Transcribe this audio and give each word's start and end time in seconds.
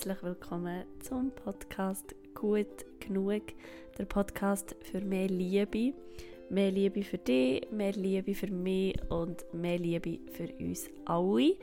herzlich 0.00 0.22
willkommen 0.22 0.84
zum 1.00 1.30
Podcast 1.30 2.14
Gut 2.32 2.86
genug, 3.00 3.42
der 3.98 4.06
Podcast 4.06 4.74
für 4.80 5.02
mehr 5.02 5.28
Liebe. 5.28 5.92
Mehr 6.48 6.70
Liebe 6.70 7.02
für 7.02 7.18
dich, 7.18 7.70
mehr 7.70 7.92
Liebe 7.92 8.34
für 8.34 8.50
mich 8.50 8.94
und 9.10 9.44
mehr 9.52 9.78
Liebe 9.78 10.18
für 10.32 10.48
uns 10.58 10.88
alle. 11.04 11.54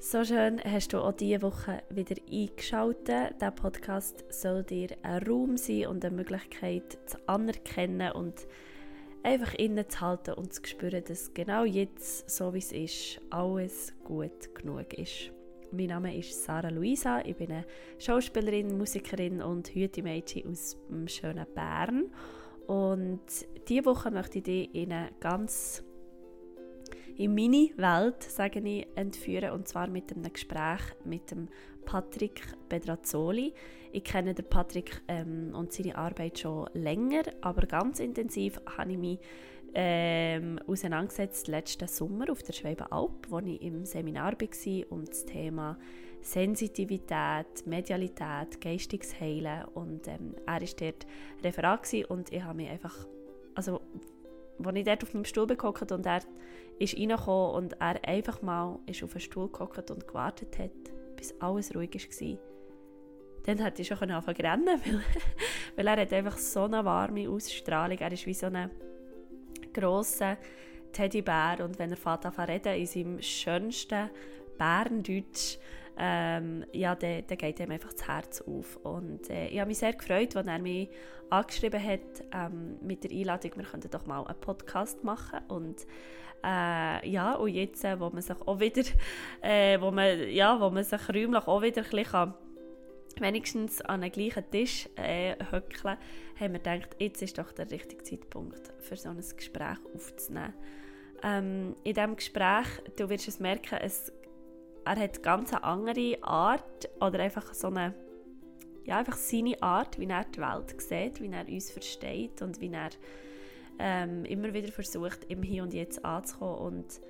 So 0.00 0.24
schön 0.24 0.60
hast 0.64 0.92
du 0.92 0.98
auch 0.98 1.12
diese 1.12 1.42
Woche 1.42 1.84
wieder 1.90 2.16
eingeschaltet. 2.28 3.40
Der 3.40 3.52
Podcast 3.52 4.24
soll 4.30 4.64
dir 4.64 4.88
ein 5.02 5.22
Raum 5.22 5.56
sein 5.56 5.86
und 5.86 6.04
eine 6.04 6.16
Möglichkeit 6.16 6.98
zu 7.06 7.18
anerkennen 7.28 8.10
und 8.10 8.48
einfach 9.22 9.54
innezuhalten 9.54 10.34
und 10.34 10.52
zu 10.54 10.62
spüren, 10.64 11.04
dass 11.06 11.32
genau 11.32 11.62
jetzt, 11.62 12.28
so 12.28 12.52
wie 12.52 12.58
es 12.58 12.72
ist, 12.72 13.20
alles 13.30 13.92
gut 14.02 14.52
genug 14.56 14.92
ist. 14.94 15.30
Mein 15.74 15.86
Name 15.86 16.14
ist 16.14 16.44
Sarah 16.44 16.68
Luisa, 16.68 17.22
ich 17.24 17.34
bin 17.34 17.50
eine 17.50 17.64
Schauspielerin, 17.98 18.76
Musikerin 18.76 19.40
und 19.40 19.68
Hüte-Mädchen 19.68 20.50
aus 20.50 20.76
dem 20.90 21.08
schönen 21.08 21.46
Bern. 21.54 22.10
Und 22.66 23.22
diese 23.66 23.86
Woche 23.86 24.10
möchte 24.10 24.38
ich 24.38 24.44
dich 24.44 24.74
in 24.74 24.92
eine 24.92 25.08
ganz 25.18 25.82
in 27.16 27.34
meine 27.34 27.70
Welt, 27.76 28.22
sage 28.22 28.60
ich, 28.60 28.86
entführen 28.96 29.52
und 29.52 29.66
zwar 29.66 29.86
mit 29.88 30.12
einem 30.12 30.30
Gespräch 30.30 30.82
mit 31.04 31.30
dem 31.30 31.48
Patrick 31.86 32.42
Bedrazzoli. 32.68 33.54
Ich 33.92 34.04
kenne 34.04 34.34
den 34.34 34.48
Patrick 34.48 35.00
ähm, 35.08 35.54
und 35.54 35.72
seine 35.72 35.96
Arbeit 35.96 36.38
schon 36.38 36.68
länger, 36.74 37.22
aber 37.40 37.66
ganz 37.66 37.98
intensiv 37.98 38.60
habe 38.76 38.92
ich 38.92 38.98
mich 38.98 39.18
ähm, 39.74 40.58
auseinandergesetzt 40.66 41.48
letzten 41.48 41.88
Sommer 41.88 42.30
auf 42.30 42.42
der 42.42 42.52
Schwäbenalb, 42.52 43.26
wo 43.28 43.38
ich 43.38 43.62
im 43.62 43.84
Seminar 43.84 44.32
war 44.32 44.90
um 44.90 45.04
das 45.04 45.24
Thema 45.24 45.78
Sensitivität, 46.20 47.66
Medialität, 47.66 48.60
geistiges 48.60 49.18
Heilen. 49.18 49.64
Und 49.74 50.06
ähm, 50.08 50.34
er 50.46 50.60
war 50.60 50.60
dort 50.60 51.06
Referat 51.42 51.94
und 52.08 52.32
ich 52.32 52.42
habe 52.42 52.56
mich 52.56 52.70
einfach, 52.70 53.06
also 53.54 53.80
als 54.62 54.76
ich 54.76 54.84
dort 54.84 55.02
auf 55.02 55.14
meinem 55.14 55.24
Stuhl 55.24 55.46
gehockt 55.46 55.90
und 55.90 56.06
er 56.06 56.20
ist 56.78 56.96
reingekommen 56.96 57.54
und 57.54 57.72
er 57.80 58.06
einfach 58.06 58.42
mal 58.42 58.78
ist 58.86 59.02
auf 59.02 59.12
den 59.12 59.20
Stuhl 59.20 59.48
gehockt 59.48 59.90
und 59.90 60.06
gewartet 60.06 60.58
hat, 60.58 60.70
bis 61.16 61.34
alles 61.40 61.74
ruhig 61.74 61.94
war, 61.94 62.38
dann 63.44 63.58
hätte 63.58 63.82
ich 63.82 63.88
schon 63.88 64.10
anfangen 64.10 64.36
zu 64.36 64.42
rennen, 64.42 64.80
weil, 64.84 65.02
weil 65.76 65.86
er 65.86 66.02
hat 66.02 66.12
einfach 66.12 66.38
so 66.38 66.64
eine 66.64 66.84
warme 66.84 67.28
Ausstrahlung, 67.28 67.98
er 67.98 68.12
ist 68.12 68.26
wie 68.26 68.34
so 68.34 68.46
ein 68.46 68.70
grosser 69.72 70.36
Teddybär 70.92 71.58
und 71.64 71.78
wenn 71.78 71.90
er 71.90 71.96
fährt 71.96 72.26
an 72.26 72.32
reden 72.44 72.74
in 72.74 72.86
seinem 72.86 73.22
schönsten 73.22 74.10
Bärendeutsch, 74.58 75.58
ähm, 75.98 76.64
ja, 76.72 76.94
dann, 76.94 77.24
dann 77.26 77.38
geht 77.38 77.60
ihm 77.60 77.70
einfach 77.70 77.92
das 77.92 78.06
Herz 78.06 78.40
auf. 78.42 78.76
Und 78.82 79.28
äh, 79.30 79.48
ich 79.48 79.58
habe 79.58 79.68
mich 79.68 79.78
sehr 79.78 79.92
gefreut, 79.92 80.34
als 80.36 80.46
er 80.46 80.58
mich 80.58 80.88
angeschrieben 81.30 81.82
hat 81.82 82.24
ähm, 82.32 82.78
mit 82.80 83.04
der 83.04 83.10
Einladung, 83.10 83.52
wir 83.56 83.64
könnten 83.64 83.90
doch 83.90 84.06
mal 84.06 84.24
einen 84.24 84.40
Podcast 84.40 85.04
machen. 85.04 85.40
Und 85.48 85.86
äh, 86.44 87.08
ja, 87.08 87.34
und 87.34 87.50
jetzt, 87.50 87.84
äh, 87.84 87.98
wo 88.00 88.10
man 88.10 88.22
sich 88.22 88.40
auch 88.40 88.58
wieder, 88.58 88.82
äh, 89.42 89.80
wo 89.80 89.90
man, 89.90 90.28
ja, 90.30 90.58
wo 90.60 90.70
man 90.70 90.84
sich 90.84 91.08
räumlich 91.08 91.46
auch 91.46 91.62
wieder 91.62 91.82
ein 91.82 91.90
bisschen 91.90 92.34
wenigstens 93.20 93.80
an 93.82 94.00
den 94.00 94.12
gleichen 94.12 94.50
Tisch 94.50 94.88
äh, 94.96 95.34
haben 95.44 95.64
wir 96.38 96.48
gedacht, 96.48 96.96
jetzt 96.98 97.22
ist 97.22 97.38
doch 97.38 97.52
der 97.52 97.70
richtige 97.70 98.02
Zeitpunkt, 98.02 98.72
für 98.78 98.96
so 98.96 99.10
ein 99.10 99.16
Gespräch 99.16 99.78
aufzunehmen. 99.94 100.54
Ähm, 101.22 101.76
in 101.84 101.94
diesem 101.94 102.16
Gespräch, 102.16 102.66
du 102.96 103.08
wirst 103.08 103.28
es 103.28 103.38
merken, 103.38 103.78
es 103.80 104.12
er 104.84 104.96
hat 104.96 105.22
ganz 105.22 105.52
eine 105.52 105.62
andere 105.64 106.18
Art 106.22 106.90
oder 107.00 107.20
einfach 107.20 107.54
so 107.54 107.68
eine, 107.68 107.94
ja, 108.84 108.98
einfach 108.98 109.16
seine 109.16 109.62
Art, 109.62 109.98
wie 109.98 110.06
er 110.06 110.24
die 110.24 110.40
Welt 110.40 110.80
sieht, 110.80 111.20
wie 111.20 111.30
er 111.30 111.48
uns 111.48 111.70
versteht 111.70 112.42
und 112.42 112.60
wie 112.60 112.72
er 112.72 112.90
ähm, 113.78 114.24
immer 114.24 114.52
wieder 114.52 114.72
versucht, 114.72 115.24
im 115.28 115.42
Hier 115.42 115.62
und 115.62 115.72
Jetzt 115.72 116.04
anzukommen 116.04 116.58
und 116.58 117.00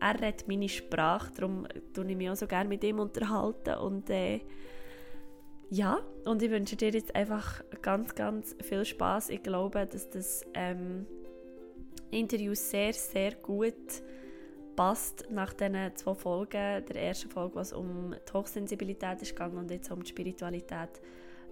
er 0.00 0.14
redet 0.14 0.48
meine 0.48 0.68
Sprache, 0.68 1.30
darum 1.36 1.66
tue 1.92 2.10
ich 2.10 2.16
mich 2.16 2.30
auch 2.30 2.36
so 2.36 2.46
gerne 2.46 2.68
mit 2.68 2.82
ihm 2.82 2.98
unterhalten 2.98 3.74
und 3.74 4.08
äh, 4.08 4.40
ja, 5.70 6.00
und 6.24 6.42
ich 6.42 6.50
wünsche 6.50 6.76
dir 6.76 6.90
jetzt 6.90 7.14
einfach 7.14 7.62
ganz, 7.80 8.14
ganz 8.14 8.56
viel 8.60 8.84
Spaß. 8.84 9.30
Ich 9.30 9.42
glaube, 9.42 9.86
dass 9.86 10.10
das 10.10 10.44
ähm, 10.54 11.06
Interview 12.10 12.54
sehr, 12.54 12.92
sehr 12.92 13.34
gut 13.36 14.02
passt 14.74 15.26
nach 15.30 15.52
diesen 15.52 15.94
zwei 15.96 16.14
Folgen, 16.14 16.84
der 16.86 16.96
ersten 16.96 17.30
Folge, 17.30 17.54
was 17.54 17.72
um 17.72 18.14
die 18.28 18.32
Hochsensibilität 18.32 19.20
gegangen 19.20 19.58
und 19.58 19.70
jetzt 19.70 19.90
um 19.90 20.02
die 20.02 20.10
Spiritualität, 20.10 21.00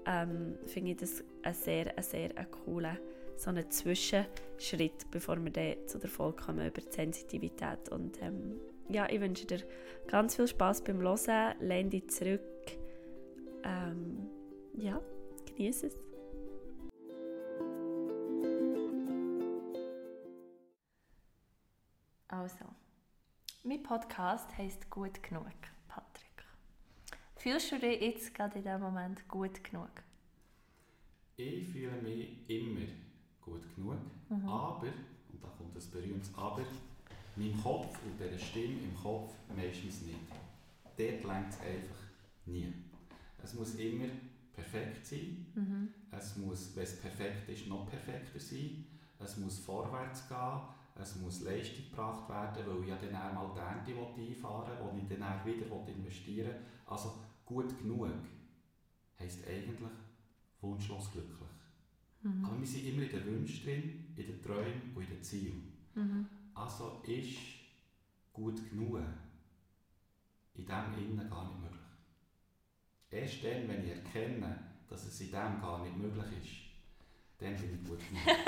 ähm, 0.06 0.58
finde 0.66 0.92
ich 0.92 0.96
das 0.96 1.24
ein 1.42 1.54
sehr, 1.54 1.96
ein 1.96 2.02
sehr 2.02 2.36
ein 2.36 2.50
cooler 2.50 2.96
so 3.38 3.50
einen 3.50 3.70
Zwischenschritt, 3.70 5.10
bevor 5.10 5.36
wir 5.42 5.50
dann 5.50 5.86
zu 5.86 5.98
der 5.98 6.10
Folge 6.10 6.42
kommen 6.42 6.66
über 6.66 6.80
die 6.80 6.92
Sensitivität. 6.92 7.88
Und 7.90 8.20
ähm, 8.20 8.60
ja, 8.88 9.08
ich 9.08 9.20
wünsche 9.20 9.46
dir 9.46 9.60
ganz 10.06 10.36
viel 10.36 10.48
Spaß 10.48 10.82
beim 10.82 11.00
Hören, 11.00 11.54
lehn 11.60 11.90
dich 11.90 12.08
zurück, 12.10 12.40
ähm, 13.64 14.28
ja, 14.74 15.00
genieße 15.46 15.86
es. 15.86 15.96
Also, 22.28 22.64
mein 23.64 23.82
Podcast 23.82 24.56
heisst 24.56 24.88
Gut 24.90 25.22
genug, 25.22 25.46
Patrick. 25.88 26.44
Fühlst 27.36 27.72
du 27.72 27.78
dich 27.78 28.00
jetzt 28.00 28.34
gerade 28.34 28.58
in 28.58 28.64
diesem 28.64 28.80
Moment 28.80 29.26
gut 29.28 29.64
genug? 29.64 29.90
Ich 31.36 31.68
fühle 31.68 32.02
mich 32.02 32.48
immer 32.48 32.86
gut 33.40 33.62
genug, 33.74 33.98
mhm. 34.28 34.48
aber, 34.48 34.88
und 35.32 35.42
da 35.42 35.48
kommt 35.56 35.74
das 35.74 35.86
berühmte 35.86 36.28
Aber, 36.36 36.64
mein 37.36 37.60
Kopf 37.62 37.96
und 38.04 38.18
dieser 38.18 38.38
Stimme 38.38 38.82
im 38.82 38.94
Kopf 38.94 39.34
meistens 39.56 40.02
nicht. 40.02 40.18
Dort 40.96 41.24
längt 41.24 41.50
es 41.50 41.60
einfach 41.60 41.96
nie. 42.46 42.72
Es 43.42 43.54
muss 43.54 43.74
immer 43.76 44.08
perfekt 44.52 45.06
sein. 45.06 45.46
Mhm. 45.54 45.88
Es 46.10 46.36
muss, 46.36 46.74
wenn 46.74 46.82
es 46.82 47.00
perfekt 47.00 47.48
ist, 47.48 47.66
noch 47.68 47.88
perfekter 47.88 48.40
sein. 48.40 48.84
Es 49.18 49.36
muss 49.36 49.58
vorwärts 49.58 50.28
gehen 50.28 50.60
es 51.00 51.16
muss 51.16 51.42
Leistung 51.42 51.84
gebracht 51.90 52.28
werden, 52.28 52.66
weil 52.66 52.82
ich 52.82 52.88
ja 52.88 52.96
dann 52.96 53.34
mal 53.34 53.52
die 53.54 53.60
Ernte 53.60 53.92
einfahren 54.20 54.96
will, 54.96 55.06
die 55.06 55.14
ich 55.14 55.20
dann 55.20 55.46
wieder 55.46 55.88
investieren 55.88 56.48
will. 56.48 56.60
Also 56.86 57.14
gut 57.44 57.78
genug 57.78 58.08
heisst 59.18 59.46
eigentlich 59.46 59.78
wunschlos 60.60 61.12
glücklich. 61.12 61.48
Mhm. 62.22 62.44
Aber 62.44 62.58
wir 62.58 62.66
sind 62.66 62.86
immer 62.86 63.02
in 63.02 63.10
den 63.10 63.26
Wünschen 63.26 63.64
drin, 63.64 64.14
in 64.16 64.26
den 64.26 64.42
Träumen 64.42 64.92
und 64.94 65.02
in 65.02 65.08
den 65.10 65.22
Zielen. 65.22 65.72
Mhm. 65.94 66.26
Also 66.54 67.00
ist 67.06 67.38
gut 68.32 68.68
genug 68.68 69.00
in 70.54 70.66
dem 70.66 70.98
Innen 70.98 71.30
gar 71.30 71.48
nicht 71.48 71.60
möglich. 71.60 71.77
Erst 73.10 73.42
dann, 73.44 73.68
wenn 73.68 73.84
ich 73.84 73.90
erkenne, 73.90 74.58
dass 74.88 75.04
es 75.04 75.20
in 75.20 75.30
dem 75.30 75.60
gar 75.60 75.82
nicht 75.82 75.96
möglich 75.96 76.26
ist, 76.42 76.68
dann 77.38 77.56
bin 77.56 77.80
ich 77.82 77.88
gut 77.88 78.00
genug. 78.00 78.22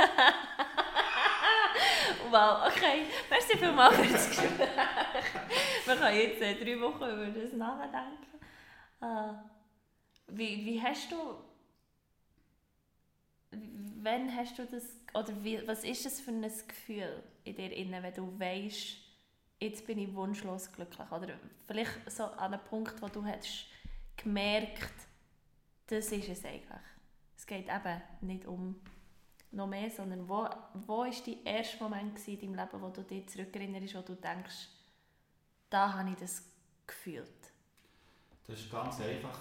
Wow, 2.30 2.68
okay. 2.68 3.06
Merci 3.28 3.58
vielmals 3.58 3.96
für 3.96 4.12
das 4.12 4.28
Gespräch. 4.28 4.68
Wir 5.84 5.96
können 5.96 6.16
jetzt 6.16 6.40
äh, 6.40 6.54
drei 6.54 6.80
Wochen 6.80 7.02
über 7.02 7.26
das 7.26 7.52
nachdenken. 7.52 8.38
Äh, 9.00 9.32
wie, 10.28 10.64
wie 10.64 10.80
hast 10.80 11.10
du... 11.10 11.16
Wann 14.02 14.34
hast 14.36 14.58
du 14.58 14.64
das... 14.64 14.84
Oder 15.12 15.32
wie, 15.42 15.66
was 15.66 15.82
ist 15.82 16.06
das 16.06 16.20
für 16.20 16.30
ein 16.30 16.42
Gefühl 16.42 17.22
in 17.42 17.56
dir, 17.56 17.72
innen, 17.72 18.00
wenn 18.00 18.14
du 18.14 18.38
weißt, 18.38 18.96
jetzt 19.58 19.86
bin 19.86 19.98
ich 19.98 20.14
wunschlos 20.14 20.70
glücklich? 20.70 21.10
Oder 21.10 21.34
vielleicht 21.66 22.10
so 22.10 22.24
an 22.24 22.54
einem 22.54 22.64
Punkt, 22.64 23.02
wo 23.02 23.08
du 23.08 23.24
hast 23.24 23.66
gemerkt, 24.22 24.94
das 25.86 26.12
ist 26.12 26.28
es 26.28 26.44
eigentlich. 26.44 26.66
Es 27.36 27.46
geht 27.46 27.68
eben 27.68 28.02
nicht 28.20 28.46
um 28.46 28.76
noch 29.52 29.66
mehr, 29.66 29.90
sondern 29.90 30.28
wo, 30.28 30.48
wo 30.86 31.04
ist 31.04 31.26
der 31.26 31.44
erste 31.44 31.82
Moment 31.82 32.16
in 32.28 32.40
deinem 32.40 32.54
Leben, 32.54 32.82
wo 32.82 32.88
du 32.90 33.02
dich 33.02 33.28
zurückerinnerst, 33.28 33.94
wo 33.96 34.02
du 34.02 34.14
denkst, 34.14 34.68
da 35.68 35.92
habe 35.92 36.10
ich 36.10 36.16
das 36.16 36.44
gefühlt? 36.86 37.52
Das 38.46 38.60
ist 38.60 38.70
ganz 38.70 39.00
einfach. 39.00 39.38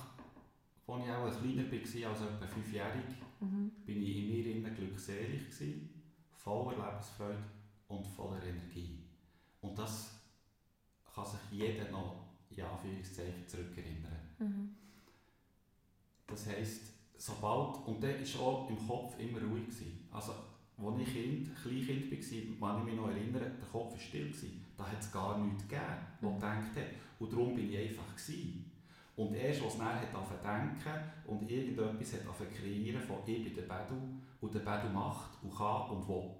Als 0.87 1.05
ich 1.05 1.11
auch 1.11 1.25
ein 1.25 1.31
kleiner 1.31 1.71
war, 1.71 2.09
also 2.11 2.25
etwa 2.25 2.47
fünfjährig, 2.47 3.05
mhm. 3.39 3.71
bin 3.85 4.01
ich 4.01 4.17
in 4.17 4.27
mir 4.29 4.55
innen 4.55 4.75
glückselig 4.75 5.45
gewesen, 5.45 6.01
voller 6.31 6.77
Lebensfreude 6.77 7.43
und 7.89 8.07
voller 8.07 8.41
Energie. 8.43 9.03
Und 9.61 9.77
das 9.77 10.19
kann 11.13 11.25
sich 11.25 11.39
jeder 11.51 11.91
noch 11.91 12.25
in 12.49 12.63
Anführungszeichen 12.63 13.47
zurückerinnern. 13.47 14.28
Mhm. 14.39 14.75
Das 16.27 16.47
heisst, 16.47 16.93
sobald, 17.17 17.87
und 17.87 18.03
dann 18.03 18.11
war 18.11 18.41
auch 18.41 18.69
im 18.69 18.87
Kopf 18.87 19.19
immer 19.19 19.41
ruhig. 19.41 19.65
Gewesen. 19.65 20.07
Also, 20.11 20.33
als 20.77 21.01
ich 21.01 21.13
kind, 21.13 21.55
Kleinkind 21.55 22.61
war, 22.61 22.71
kann 22.71 22.79
ich 22.79 22.85
mich 22.85 23.01
noch 23.01 23.09
erinnern, 23.09 23.57
der 23.59 23.69
Kopf 23.71 23.93
war 23.93 23.99
still. 23.99 24.27
Gewesen. 24.27 24.65
Da 24.77 24.85
hat 24.85 24.99
es 24.99 25.11
gar 25.11 25.37
nichts 25.37 25.63
gegeben, 25.63 25.83
was 26.21 26.31
mhm. 26.31 26.35
gedacht 26.35 26.75
hat. 26.75 27.19
Und 27.19 27.31
darum 27.33 27.55
bin 27.55 27.71
ich 27.71 27.77
einfach. 27.77 28.15
Gewesen. 28.15 28.71
Und 29.19 29.33
erst, 29.33 29.61
als 29.61 29.73
es 29.73 29.79
dann 29.79 29.95
hat 29.95 30.45
denken 30.45 31.03
und 31.27 31.51
irgendetwas 31.51 32.13
hat 32.13 32.53
kreieren 32.55 33.01
von 33.01 33.17
«Ich 33.25 33.43
bin 33.43 33.53
der 33.53 33.63
Bedu» 33.63 33.95
und 34.39 34.53
der 34.55 34.59
Bedu 34.61 34.93
macht 34.93 35.43
und 35.43 35.53
kann 35.53 35.89
und 35.89 36.07
will 36.07 36.31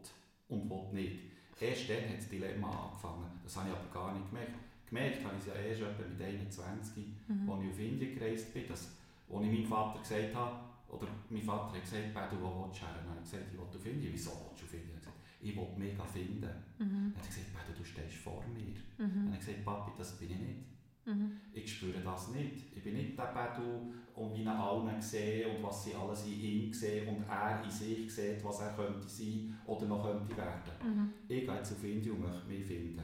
und 0.48 0.70
will 0.70 0.94
nicht. 0.94 1.20
Erst 1.60 1.90
dann 1.90 2.10
hat 2.10 2.20
das 2.20 2.30
Dilemma 2.30 2.88
angefangen. 2.88 3.30
Das 3.44 3.58
habe 3.58 3.68
ich 3.68 3.76
aber 3.76 3.94
gar 3.94 4.14
nicht 4.14 4.30
gemerkt. 4.30 4.54
Gemerkt 4.90 5.24
habe 5.24 5.36
ich 5.38 5.42
es 5.42 5.48
ja 5.48 5.54
erst 5.54 5.82
etwa 5.82 6.04
mit 6.08 6.22
21, 6.22 7.04
mhm. 7.28 7.50
als 7.50 7.64
ich 7.64 7.70
auf 7.70 7.80
Indien 7.80 8.18
gereist 8.18 8.54
bin, 8.54 8.68
dass, 8.68 8.98
als 9.30 9.46
ich 9.46 9.52
meinem 9.52 9.66
Vater 9.66 10.00
gesagt 10.00 10.36
habe, 10.36 10.56
oder 10.90 11.08
mein 11.30 11.44
Vater 11.44 11.76
hat 11.76 11.84
gesagt, 11.84 12.14
Bedu, 12.14 12.42
wo 12.42 12.66
willst 12.66 12.82
du 12.82 12.86
her? 12.86 13.06
Und 13.06 13.24
ich 13.24 13.32
gesagt, 13.32 13.46
ich 13.54 13.58
will 13.60 13.66
auf 13.66 13.86
Indien. 13.86 14.14
Wieso 14.14 14.32
willst 14.32 14.62
du 14.62 14.66
auf 14.66 14.74
Indien? 14.74 15.00
ich 15.42 15.56
will 15.56 15.68
mega 15.78 16.04
finden. 16.04 16.50
Mhm. 16.78 17.14
Dann 17.14 17.16
hat 17.16 17.24
er 17.24 17.28
gesagt, 17.28 17.48
Peter, 17.54 17.78
du 17.78 17.84
stehst 17.84 18.16
vor 18.16 18.44
mir. 18.54 18.76
Mhm. 18.98 19.26
Dann 19.26 19.28
hat 19.28 19.34
er 19.34 19.40
gesagt, 19.40 19.66
Papi, 19.66 19.92
das 19.98 20.18
bin 20.18 20.32
ich 20.32 20.40
nicht. 20.40 20.60
Mhm. 21.06 21.32
Ich 21.54 21.76
spüre 21.76 22.00
das 22.02 22.30
nicht. 22.30 22.76
Ich 22.76 22.84
bin 22.84 22.96
nicht 22.96 23.18
der 23.18 23.24
Pedro 23.24 23.92
und 24.16 24.36
wie 24.36 24.42
ihn 24.42 24.48
allen 24.48 25.02
sehe 25.02 25.48
und 25.48 25.64
was 25.64 25.86
sie 25.86 25.96
alles 25.96 26.26
in 26.26 26.40
ihm 26.40 26.74
sehen 26.74 27.08
und 27.08 27.24
er 27.28 27.64
in 27.64 27.72
sich 27.72 28.14
sieht, 28.14 28.44
was 28.44 28.60
er 28.60 28.74
könnte 28.74 29.08
sein 29.08 29.58
oder 29.66 29.86
noch 29.86 30.04
könnte 30.04 30.36
werden. 30.36 30.74
Mhm. 30.84 31.14
Ich 31.28 31.46
gehe 31.46 31.56
jetzt 31.56 31.72
auf 31.72 31.84
Indien 31.84 32.16
und 32.16 32.22
möchte 32.22 32.48
mich 32.48 32.66
finden. 32.66 33.04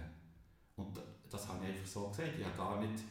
Und 0.75 0.97
das 1.29 1.47
habe 1.47 1.63
ich 1.63 1.71
einfach 1.71 1.87
so 1.87 2.07
gesagt. 2.09 2.31
Ich 2.37 2.45
habe 2.45 2.57
gar 2.57 2.81
nicht 2.81 3.03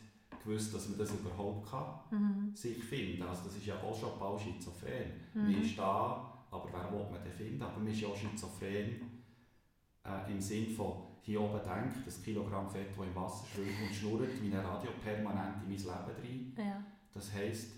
gewusst, 0.45 0.75
dass 0.75 0.89
man 0.89 0.99
das 0.99 1.13
überhaupt 1.13 1.71
kann, 1.71 2.01
mhm. 2.11 2.55
sich 2.55 2.83
finden. 2.83 3.23
Also 3.23 3.45
das 3.45 3.57
ist 3.57 3.67
ja 3.67 3.77
auch 3.81 3.99
schon 3.99 4.19
bald 4.19 4.41
schizophren. 4.41 5.13
Mhm. 5.33 5.43
Man 5.43 5.63
ist 5.63 5.79
da, 5.79 6.45
aber 6.51 6.69
wer 6.73 6.93
will 6.93 7.11
man 7.11 7.23
denn 7.25 7.33
finden? 7.33 7.63
Aber 7.63 7.79
man 7.79 7.89
ist 7.89 8.01
ja 8.01 8.09
auch 8.09 8.17
schizophren 8.17 9.01
äh, 10.05 10.31
im 10.31 10.41
Sinn 10.41 10.69
von 10.71 11.15
hier 11.23 11.41
oben 11.41 11.61
denkt, 11.65 12.07
das 12.07 12.23
Kilogramm 12.23 12.69
Fett, 12.69 12.89
das 12.95 13.07
im 13.07 13.15
Wasser 13.15 13.47
schwimmt 13.47 13.81
und 13.83 13.95
schnurrt 13.95 14.43
wie 14.43 14.53
ein 14.53 14.61
Radio 14.61 14.91
permanent 15.03 15.63
in 15.63 15.71
mein 15.71 15.79
Leben 15.79 16.55
rein. 16.55 16.67
Ja. 16.67 16.85
Das 17.15 17.33
heisst, 17.33 17.71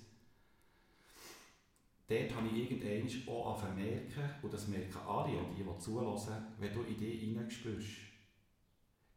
dort 2.09 2.35
habe 2.35 2.49
ich 2.49 2.71
irgendwann 2.71 3.33
auch 3.33 3.63
merken, 3.77 4.31
und 4.43 4.53
das 4.53 4.67
merken 4.67 4.99
alle, 5.07 5.39
und 5.39 5.55
die, 5.57 5.63
die 5.63 5.79
zulassen, 5.79 6.35
wenn 6.59 6.75
du 6.75 6.83
in 6.83 6.99
dich 6.99 7.21
hineinspürst, 7.21 7.87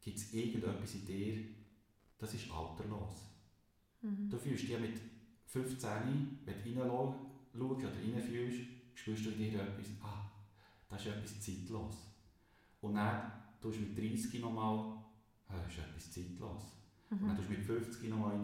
gibt 0.02 0.18
es 0.18 0.34
irgendetwas 0.34 0.96
in 0.96 1.06
dir, 1.06 1.46
das 2.18 2.34
ist 2.34 2.52
alterlos. 2.52 3.24
Mhm. 4.02 4.30
Du 4.30 4.38
fühlst 4.38 4.64
dich 4.64 4.80
mit 4.80 5.00
15, 5.46 6.40
wenn 6.46 6.76
du 6.76 6.82
reinschaust 6.82 7.20
oder 7.54 7.92
reinfühlst, 7.92 8.60
spürst 8.94 9.26
du 9.26 9.30
in 9.32 9.38
dir 9.38 9.62
etwas, 9.62 9.88
ah, 10.02 10.32
das 10.90 11.06
ist 11.06 11.08
etwas 11.08 11.42
zeitlos. 11.42 11.96
Und 12.82 12.96
dann 12.96 13.32
tust 13.62 13.80
du 13.80 13.82
mit 13.82 13.98
30 13.98 14.42
nochmal, 14.42 14.98
ah, 15.48 15.56
das 15.64 15.74
ist 15.74 15.80
etwas 15.80 16.12
zeitlos. 16.12 16.64
Mhm. 17.10 17.18
Und 17.18 17.28
dann 17.28 17.38
tust 17.38 17.50
du 17.50 17.54
mit 17.54 17.64
50 17.64 18.10
nochmal 18.10 18.32
rein 18.32 18.42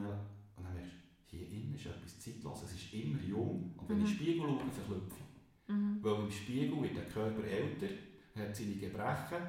und 0.57 0.63
dann 0.63 0.73
merkst 0.73 0.93
du, 0.93 1.37
hier 1.37 1.49
innen 1.49 1.75
ist 1.75 1.85
etwas 1.85 2.19
zeitlos, 2.19 2.63
es 2.63 2.73
ist 2.73 2.93
immer 2.93 3.21
jung. 3.21 3.73
Und 3.77 3.89
wenn 3.89 3.99
mhm. 3.99 4.05
ich 4.05 4.11
in 4.11 4.17
den 4.17 4.25
Spiegel 4.25 4.47
schaue, 4.47 4.71
verklüpfe 4.71 5.15
ich. 5.19 5.73
Mhm. 5.73 5.97
Weil 6.01 6.23
im 6.23 6.31
Spiegel 6.31 6.81
wird 6.81 6.95
der 6.95 7.05
Körper 7.05 7.43
älter, 7.43 7.87
hat 8.35 8.55
seine 8.55 8.75
Gebrechen, 8.75 9.43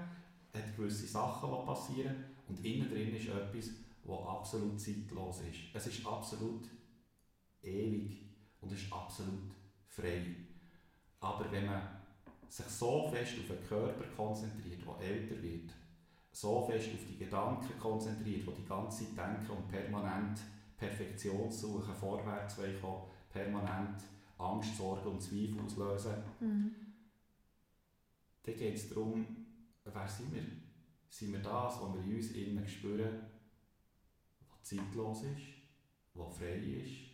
hat 0.56 0.76
gewisse 0.76 1.06
Sachen, 1.06 1.50
die 1.50 1.66
passieren 1.66 2.24
und 2.48 2.64
innen 2.64 2.90
drin 2.90 3.14
ist 3.14 3.28
etwas, 3.28 3.70
das 4.04 4.26
absolut 4.26 4.80
zeitlos 4.80 5.40
ist. 5.40 5.58
Es 5.74 5.86
ist 5.86 6.06
absolut 6.06 6.68
ewig 7.62 8.22
und 8.60 8.72
es 8.72 8.82
ist 8.82 8.92
absolut 8.92 9.52
frei. 9.88 10.36
Aber 11.20 11.50
wenn 11.50 11.66
man 11.66 11.82
sich 12.48 12.66
so 12.66 13.08
fest 13.08 13.34
auf 13.40 13.56
den 13.56 13.66
Körper 13.66 14.04
konzentriert, 14.16 14.80
der 14.86 15.06
älter 15.06 15.42
wird, 15.42 15.70
so 16.30 16.66
fest 16.66 16.90
auf 16.94 17.00
die 17.08 17.18
Gedanken 17.18 17.78
konzentriert, 17.78 18.46
die 18.46 18.62
die 18.62 18.68
ganze 18.68 19.04
Zeit 19.04 19.26
denken 19.26 19.50
und 19.50 19.68
permanent 19.68 20.40
Perfektion 20.76 21.50
suchen, 21.50 21.94
vorwärts 21.94 22.56
kommen, 22.56 23.02
permanent 23.30 24.02
Angst, 24.38 24.76
Sorge 24.76 25.08
und 25.08 25.22
Zweifel 25.22 25.60
auslösen, 25.64 26.14
mhm. 26.40 26.74
dann 28.42 28.56
geht 28.56 28.74
es 28.74 28.90
darum, 28.90 29.45
wer 29.92 30.08
sind 30.08 30.34
wir? 30.34 30.42
Sind 31.08 31.32
wir 31.32 31.40
das, 31.40 31.80
was 31.80 31.94
wir 31.94 32.02
in 32.02 32.16
uns 32.16 32.30
innen 32.32 32.66
spüren, 32.66 33.20
was 34.50 34.62
zeitlos 34.62 35.22
ist, 35.22 35.46
was 36.14 36.36
frei 36.36 36.58
ist? 36.58 37.06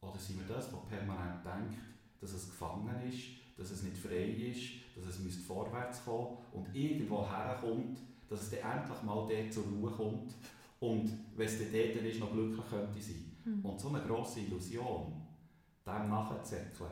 Oder 0.00 0.18
sind 0.18 0.38
wir 0.38 0.54
das, 0.54 0.72
was 0.72 0.86
permanent 0.86 1.44
denkt, 1.44 1.78
dass 2.20 2.32
es 2.32 2.48
gefangen 2.48 3.02
ist, 3.08 3.40
dass 3.56 3.70
es 3.70 3.82
nicht 3.82 3.98
frei 3.98 4.24
ist, 4.24 4.72
dass 4.96 5.06
es 5.06 5.20
müsste 5.20 5.42
vorwärts 5.42 6.04
kommen 6.04 6.38
und 6.52 6.74
irgendwo 6.74 7.28
herkommt, 7.28 7.98
dass 8.28 8.42
es 8.42 8.50
dann 8.50 8.78
endlich 8.78 9.02
mal 9.02 9.26
dort 9.28 9.52
zur 9.52 9.64
Ruhe 9.64 9.90
kommt 9.90 10.34
und 10.78 11.10
wenn 11.36 11.46
es 11.46 11.58
dann 11.58 11.72
dort 11.72 12.06
ist, 12.06 12.20
noch 12.20 12.32
glücklich 12.32 12.64
könnte 12.70 13.00
sein. 13.00 13.36
Mhm. 13.44 13.64
Und 13.64 13.80
so 13.80 13.88
eine 13.88 14.02
grosse 14.02 14.40
Illusion, 14.40 15.26
dem 15.86 16.08
nachzuzäckeln, 16.08 16.90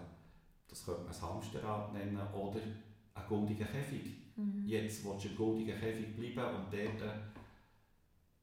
das 0.69 0.85
könnte 0.85 1.03
man 1.03 1.15
ein 1.15 1.23
Hamsterrad 1.23 1.93
nennen 1.95 2.33
oder 2.35 2.61
ein 3.15 3.27
goldiger 3.29 3.65
Käfig. 3.65 4.28
Mhm. 4.39 4.67
Jetzt 4.67 5.05
willst 5.05 5.25
du 5.25 5.29
im 5.31 5.37
goldigen 5.37 5.79
Käfig 5.79 6.15
bleiben 6.15 6.57
und 6.57 6.73
dort 6.73 7.03
äh, 7.03 7.19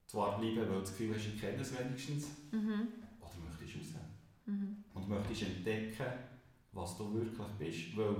zwar 0.06 0.38
bleiben, 0.38 0.58
weil 0.58 0.66
du 0.68 0.80
das 0.82 0.92
Gefühl 0.92 1.16
hast, 1.16 1.28
ich 1.28 1.40
kenne 1.40 1.62
es 1.62 1.80
wenigstens, 1.80 2.28
mhm. 2.52 2.88
oder 3.22 3.32
möchtest 3.48 3.76
du 3.76 3.80
raus. 3.80 4.04
Mhm. 4.46 4.84
Und 4.94 5.10
möchtest 5.10 5.44
entdecken, 5.44 6.12
was 6.74 6.98
du 6.98 7.14
wirklich 7.14 7.48
bist, 7.58 7.98
weil 7.98 8.16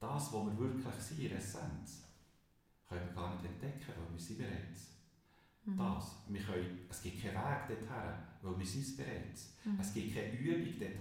das, 0.00 0.32
was 0.32 0.46
wir 0.46 0.58
wirklich 0.58 0.94
sind, 0.94 1.20
in 1.20 1.36
Essenz, 1.36 2.02
können 2.88 3.06
wir 3.06 3.14
gar 3.14 3.34
nicht 3.34 3.44
entdecken, 3.44 3.92
weil 3.96 4.12
wir 4.12 4.20
sind 4.20 4.38
bereits. 4.38 4.88
Mhm. 5.64 5.78
Das. 5.78 6.16
Wir 6.28 6.40
können, 6.40 6.80
es 6.90 7.00
gibt 7.00 7.22
keinen 7.22 7.36
Weg 7.36 7.68
dorthin, 7.68 8.14
weil 8.42 8.58
wir 8.58 8.66
sind 8.66 8.96
bereits. 8.96 9.54
Mhm. 9.64 9.78
Es 9.80 9.94
gibt 9.94 10.14
keine 10.14 10.32
Übung 10.32 10.78
dorthin, 10.78 10.98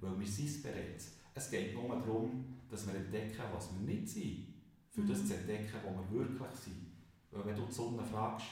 weil 0.00 0.18
wir 0.18 0.26
sind 0.26 0.62
bereits. 0.64 1.12
Es 1.32 1.50
geht 1.50 1.74
nur 1.74 1.88
darum, 1.88 2.44
dass 2.68 2.86
wir 2.86 2.94
entdecken, 2.94 3.42
was 3.52 3.72
wir 3.72 3.80
nicht 3.80 4.08
sind, 4.08 4.53
für 4.94 5.00
mhm. 5.00 5.08
das 5.08 5.26
zu 5.26 5.34
entdecken, 5.34 5.72
was 5.84 6.12
wir 6.12 6.18
wirklich 6.20 6.54
sind. 6.54 6.86
Weil 7.32 7.46
wenn 7.46 7.56
du 7.56 7.66
die 7.66 7.72
Sonne 7.72 8.04
fragst, 8.04 8.46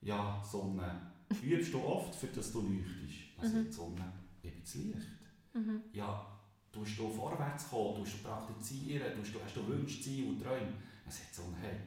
ja, 0.00 0.42
Sonne, 0.48 1.12
übst 1.42 1.74
du 1.74 1.80
oft, 1.80 2.14
für 2.14 2.28
das 2.28 2.52
du 2.52 2.60
leuchtest? 2.60 3.18
Also 3.36 3.56
mhm. 3.56 3.64
die 3.66 3.72
Sonne, 3.72 4.12
ich 4.42 4.52
bin 4.52 4.62
das 4.62 4.74
Licht. 4.76 5.08
Mhm. 5.52 5.82
Ja, 5.92 6.38
du 6.72 6.84
vorwärts 6.84 7.68
kommen, 7.68 7.96
tust 7.96 8.22
praktizieren, 8.22 9.12
du, 9.16 9.40
hast 9.44 9.56
du 9.56 9.66
Wünsche, 9.66 10.00
Ziele 10.00 10.28
und 10.28 10.40
Träume. 10.40 10.72
Dann 11.04 11.12
sagt 11.12 11.34
so, 11.34 11.42
hey, 11.60 11.78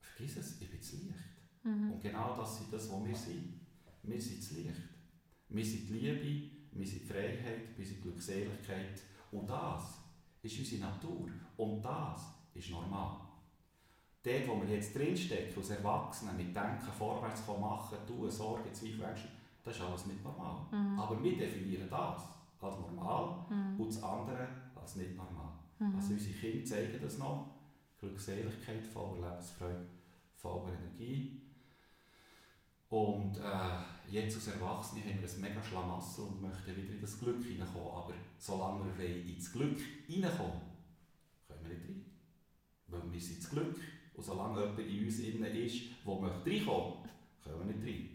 vergiss 0.00 0.36
es, 0.36 0.60
ich 0.60 0.70
bin 0.70 0.78
das 0.78 0.92
Licht. 0.92 1.64
Mhm. 1.64 1.92
Und 1.92 2.00
genau 2.00 2.36
das 2.36 2.60
ist 2.60 2.72
das, 2.72 2.92
was 2.92 3.04
wir 3.04 3.16
sind. 3.16 3.60
Wir 4.04 4.20
sind 4.20 4.38
das 4.38 4.50
Licht. 4.52 4.82
Wir 5.48 5.64
sind 5.64 5.88
die 5.88 5.92
Liebe, 5.94 6.50
wir 6.72 6.86
sind 6.86 7.02
die 7.02 7.06
Freiheit, 7.06 7.76
wir 7.76 7.84
sind 7.84 7.96
die 7.96 8.02
Glückseligkeit. 8.02 9.02
Und 9.32 9.50
das 9.50 9.98
ist 10.42 10.58
unsere 10.60 10.82
Natur. 10.82 11.28
Und 11.56 11.82
das 11.82 12.34
ist 12.54 12.70
normal. 12.70 13.20
Dort, 14.22 14.48
wo 14.48 14.62
wir 14.62 14.74
jetzt 14.74 14.96
drinstecken, 14.96 15.54
als 15.56 15.70
Erwachsene, 15.70 16.32
mit 16.32 16.56
Denken, 16.56 16.92
vorwärts 16.96 17.46
machen, 17.46 17.98
tun, 18.06 18.30
Sorgen, 18.30 18.72
Zweifel, 18.72 19.04
Ängste, 19.04 19.28
das 19.62 19.76
ist 19.76 19.82
alles 19.82 20.06
nicht 20.06 20.24
normal. 20.24 20.66
Mhm. 20.70 20.98
Aber 20.98 21.22
wir 21.22 21.36
definieren 21.36 21.88
das 21.90 22.22
als 22.60 22.78
normal 22.78 23.44
mhm. 23.50 23.80
und 23.80 23.88
das 23.88 24.02
andere 24.02 24.48
als 24.74 24.96
nicht 24.96 25.14
normal. 25.14 25.52
Mhm. 25.78 25.96
Also 25.96 26.14
unsere 26.14 26.34
Kinder 26.34 26.64
zeigen 26.64 27.00
das 27.02 27.18
noch. 27.18 27.50
Glückseligkeit, 28.00 28.86
voller 28.86 29.28
Lebensfreude, 29.28 29.86
voller 30.36 30.72
Energie. 30.72 31.40
Und 32.90 33.38
äh, 33.38 34.10
jetzt 34.10 34.36
als 34.36 34.48
Erwachsene 34.48 35.02
haben 35.02 35.20
wir 35.20 35.28
ein 35.28 35.40
mega 35.40 35.62
Schlamassel 35.62 36.24
und 36.24 36.42
möchten 36.42 36.76
wieder 36.76 36.94
in 36.94 37.00
das 37.00 37.18
Glück 37.18 37.42
hineinkommen. 37.42 37.88
Aber 37.88 38.14
solange 38.38 38.96
wir 38.96 39.24
ins 39.24 39.52
Glück 39.52 39.80
hineinkommen, 40.06 40.60
können 41.48 41.60
wir 41.62 41.68
nicht 41.70 41.88
rein. 41.88 42.03
Weil 42.94 43.12
wir 43.12 43.20
sind 43.20 43.42
das 43.42 43.50
Glück. 43.50 43.76
Und 44.14 44.24
solange 44.24 44.60
jemand 44.60 44.78
in 44.78 45.04
uns 45.04 45.18
innen 45.18 45.54
ist, 45.56 45.82
der 46.04 46.14
reinkommen 46.14 46.30
möchte, 46.44 47.10
können 47.42 47.68
wir 47.68 47.74
nicht 47.74 47.84
rein. 47.84 48.14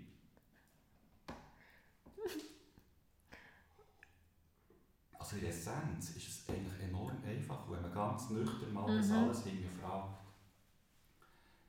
Also 5.17 5.35
in 5.37 5.45
Essenz 5.45 6.15
ist 6.15 6.27
es 6.27 6.49
eigentlich 6.49 6.89
enorm 6.89 7.17
einfach, 7.23 7.69
wenn 7.69 7.81
man 7.81 7.93
ganz 7.93 8.29
nüchtern 8.31 8.73
mal 8.73 8.91
mhm. 8.91 8.97
das 8.97 9.11
alles 9.11 9.43
hinterfragt, 9.43 10.19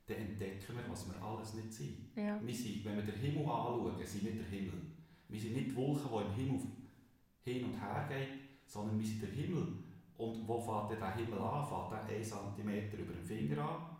dann 0.06 0.16
entdecken 0.16 0.76
wir, 0.76 0.90
was 0.90 1.08
wir 1.08 1.22
alles 1.22 1.54
nicht 1.54 1.72
sind. 1.72 2.16
Ja. 2.16 2.40
Wir 2.42 2.54
sind. 2.54 2.84
Wenn 2.84 2.96
wir 2.96 3.02
den 3.02 3.20
Himmel 3.20 3.42
anschauen, 3.42 4.06
sind 4.06 4.24
wir 4.24 4.32
der 4.32 4.44
Himmel. 4.44 4.80
Wir 5.28 5.40
sind 5.40 5.52
nicht 5.52 5.70
die 5.70 5.76
Wolken, 5.76 6.08
die 6.10 6.22
im 6.22 6.34
Himmel 6.34 6.66
hin 7.42 7.64
und 7.66 7.80
her 7.80 8.08
gehen, 8.08 8.40
sondern 8.66 8.98
wir 8.98 9.06
sind 9.06 9.22
der 9.22 9.30
Himmel. 9.30 9.66
Und 10.20 10.46
wo 10.46 10.60
fängt 10.60 11.00
der 11.00 11.14
Himmel 11.14 11.38
an? 11.38 11.66
Fängt 11.66 12.10
er 12.10 12.16
1 12.18 12.28
cm 12.28 13.00
über 13.00 13.14
dem 13.14 13.24
Finger 13.24 13.62
an? 13.62 13.96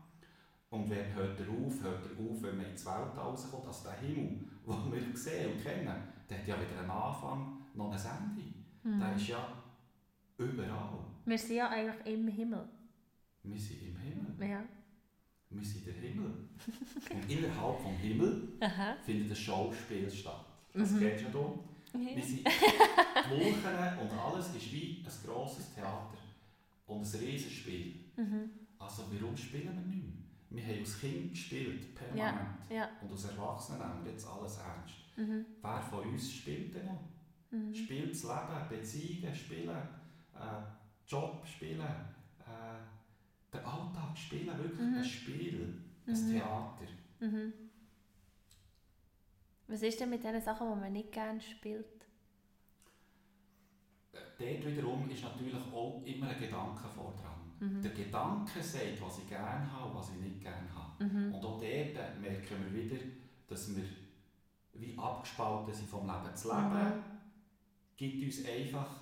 Und 0.69 0.91
wenn 0.91 1.15
hört 1.15 1.41
er 1.41 1.49
auf? 1.49 1.83
Hört 1.83 2.05
er 2.05 2.31
auf, 2.31 2.43
wenn 2.43 2.59
man 2.59 2.67
ins 2.67 2.85
Weltall 2.85 3.25
rauskommt? 3.25 3.67
Also 3.67 3.89
der 3.89 3.99
Himmel, 4.01 4.45
den 4.67 4.93
wir 4.93 5.17
sehen 5.17 5.53
und 5.53 5.63
kennen, 5.63 5.97
der 6.29 6.39
hat 6.39 6.47
ja 6.47 6.57
weder 6.61 6.79
einen 6.79 6.91
Anfang 6.91 7.63
noch 7.75 7.91
ein 7.91 8.37
Ende. 8.37 8.55
Mhm. 8.83 9.01
Der 9.01 9.17
ist 9.17 9.29
ja 9.29 9.49
überall. 10.37 10.99
Wir 11.25 11.39
sind 11.39 11.57
ja 11.57 11.71
eigentlich 11.71 12.15
im 12.15 12.29
Himmel. 12.29 12.69
Wir 13.43 13.59
sind 13.59 13.83
im 13.83 13.97
Himmel. 13.97 14.51
Ja. 14.51 14.63
Wir 15.49 15.65
sind 15.65 15.87
der 15.87 15.95
Himmel. 15.95 16.33
Und 17.15 17.31
innerhalb 17.31 17.81
vom 17.81 17.95
Himmel 17.95 18.49
Aha. 18.61 18.95
findet 19.03 19.31
ein 19.31 19.37
Schauspiel 19.37 20.11
statt. 20.11 20.45
Das 20.75 20.91
mhm. 20.91 21.01
kennst 21.01 21.25
du 21.33 21.65
Wir 21.93 22.23
sind, 22.23 22.47
die 22.47 23.31
Wochen 23.31 23.99
und 24.01 24.19
alles 24.19 24.55
ist 24.55 24.73
wie 24.73 25.05
ein 25.05 25.27
grosses 25.27 25.75
Theater 25.75 26.13
und 26.87 27.03
ein 27.15 27.21
Riesenspiel. 27.21 27.95
Mhm. 28.17 28.51
Also 28.79 29.05
warum 29.11 29.37
spielen 29.37 29.65
wir 29.65 29.73
nicht 29.87 30.05
mehr? 30.05 30.13
Wir 30.53 30.65
haben 30.65 30.81
als 30.81 30.99
Kind 31.01 31.31
gespielt, 31.31 31.95
permanent. 31.95 32.59
Ja. 32.71 32.89
Und 33.03 33.13
als 33.13 33.25
Erwachsene 33.25 33.79
nehmen 33.79 34.05
wir 34.05 34.13
jetzt 34.13 34.27
alles 34.27 34.59
ernst. 34.59 34.95
Mhm. 35.17 35.45
Wer 35.63 35.81
von 35.83 36.01
uns 36.09 36.33
spielt 36.33 36.75
denn 36.75 36.87
noch? 36.87 37.05
Mhm. 37.51 37.75
Spielt 37.75 38.11
das 38.13 38.23
Leben, 38.25 38.69
Beziehungen 38.69 39.35
spielen, 39.35 39.69
äh, 39.69 40.63
Job 41.07 41.45
spielen, 41.47 41.81
äh, 41.81 43.53
den 43.53 43.65
Alltag 43.65 44.17
spielen, 44.17 44.47
wirklich 44.59 44.81
Mhm. 44.81 44.95
ein 44.97 45.05
Spiel, 45.05 45.83
ein 46.07 46.13
Mhm. 46.13 46.31
Theater. 46.31 46.75
Was 49.71 49.83
ist 49.83 50.01
denn 50.01 50.11
mit 50.11 50.25
den 50.25 50.41
Sachen, 50.41 50.69
die 50.69 50.81
man 50.81 50.93
nicht 50.93 51.13
gerne 51.13 51.41
spielt? 51.41 51.87
Dort 54.13 54.67
wiederum 54.67 55.09
ist 55.09 55.23
natürlich 55.23 55.55
auch 55.73 56.03
immer 56.05 56.29
ein 56.29 56.41
Gedanke 56.41 56.89
vor 56.89 57.15
dran. 57.15 57.41
Mhm. 57.61 57.81
Der 57.81 57.93
Gedanke 57.93 58.61
sagt, 58.63 59.01
was 59.01 59.19
ich 59.19 59.29
gerne 59.29 59.71
habe 59.71 59.91
und 59.91 59.97
was 59.97 60.11
ich 60.11 60.21
nicht 60.21 60.41
gerne 60.41 60.67
habe. 60.75 61.05
Mhm. 61.05 61.35
Und 61.35 61.45
auch 61.45 61.61
dort 61.61 62.21
merken 62.21 62.57
wir 62.65 62.83
wieder, 62.83 62.97
dass 63.47 63.77
wir 63.77 63.85
wie 64.75 64.99
abgespalten 64.99 65.73
sind 65.73 65.89
vom 65.89 66.07
Leben. 66.07 66.25
Das 66.25 66.45
Leben 66.45 66.73
Mhm. 66.73 67.03
gibt 67.97 68.25
uns 68.25 68.45
einfach 68.45 68.97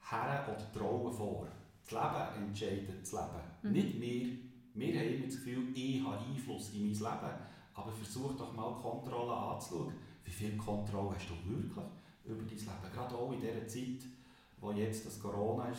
Herren 0.00 0.54
oder 0.54 0.72
Trauen 0.72 1.12
vor. 1.12 1.48
Das 1.84 1.90
Leben 1.92 2.46
entscheidet 2.46 3.02
das 3.02 3.12
Leben. 3.12 3.42
Mhm. 3.62 3.72
Nicht 3.72 4.00
wir. 4.00 4.28
Wir 4.74 5.00
haben 5.00 5.14
immer 5.14 5.26
das 5.26 5.36
Gefühl, 5.36 5.72
ich 5.74 6.04
habe 6.04 6.18
Einfluss 6.18 6.72
in 6.74 6.82
mein 6.84 6.92
Leben. 6.92 7.55
Aber 7.76 7.92
versuch 7.92 8.34
doch 8.36 8.52
mal 8.54 8.72
Kontrolle 8.74 9.32
anzuschauen. 9.34 9.92
Wie 10.24 10.30
viel 10.30 10.56
Kontrolle 10.56 11.14
hast 11.14 11.28
du 11.28 11.34
wirklich 11.50 11.84
über 12.24 12.42
dein 12.42 12.48
Leben? 12.48 12.92
Gerade 12.94 13.14
auch 13.14 13.32
in 13.32 13.40
dieser 13.40 13.66
Zeit, 13.68 14.08
wo 14.58 14.72
jetzt 14.72 15.06
das 15.06 15.20
Corona 15.20 15.64
war 15.64 15.72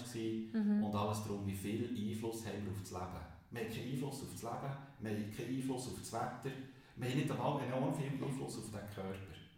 Mhm. 0.62 0.84
und 0.84 0.96
alles 0.96 1.24
darum, 1.24 1.46
wie 1.48 1.56
viel 1.56 1.90
Einfluss 1.90 2.46
haben 2.46 2.64
wir 2.64 2.72
auf 2.72 2.82
das 2.82 2.92
Leben. 2.92 3.26
Wir 3.50 3.62
haben 3.62 3.74
keinen 3.74 3.92
Einfluss 3.94 4.22
auf 4.22 4.32
das 4.32 4.44
Leben, 4.44 4.74
wir 5.00 5.12
haben 5.12 5.32
keinen 5.36 5.56
Einfluss 5.56 5.88
auf 5.88 6.00
das 6.00 6.14
Wetter, 6.14 6.56
wir 6.96 7.10
haben 7.10 7.18
nicht 7.18 7.32
einmal 7.32 7.62
enorm 7.64 7.94
viel 7.96 8.06
Einfluss 8.24 8.58
auf 8.58 8.66
den 8.66 8.94
Körper. 8.94 9.16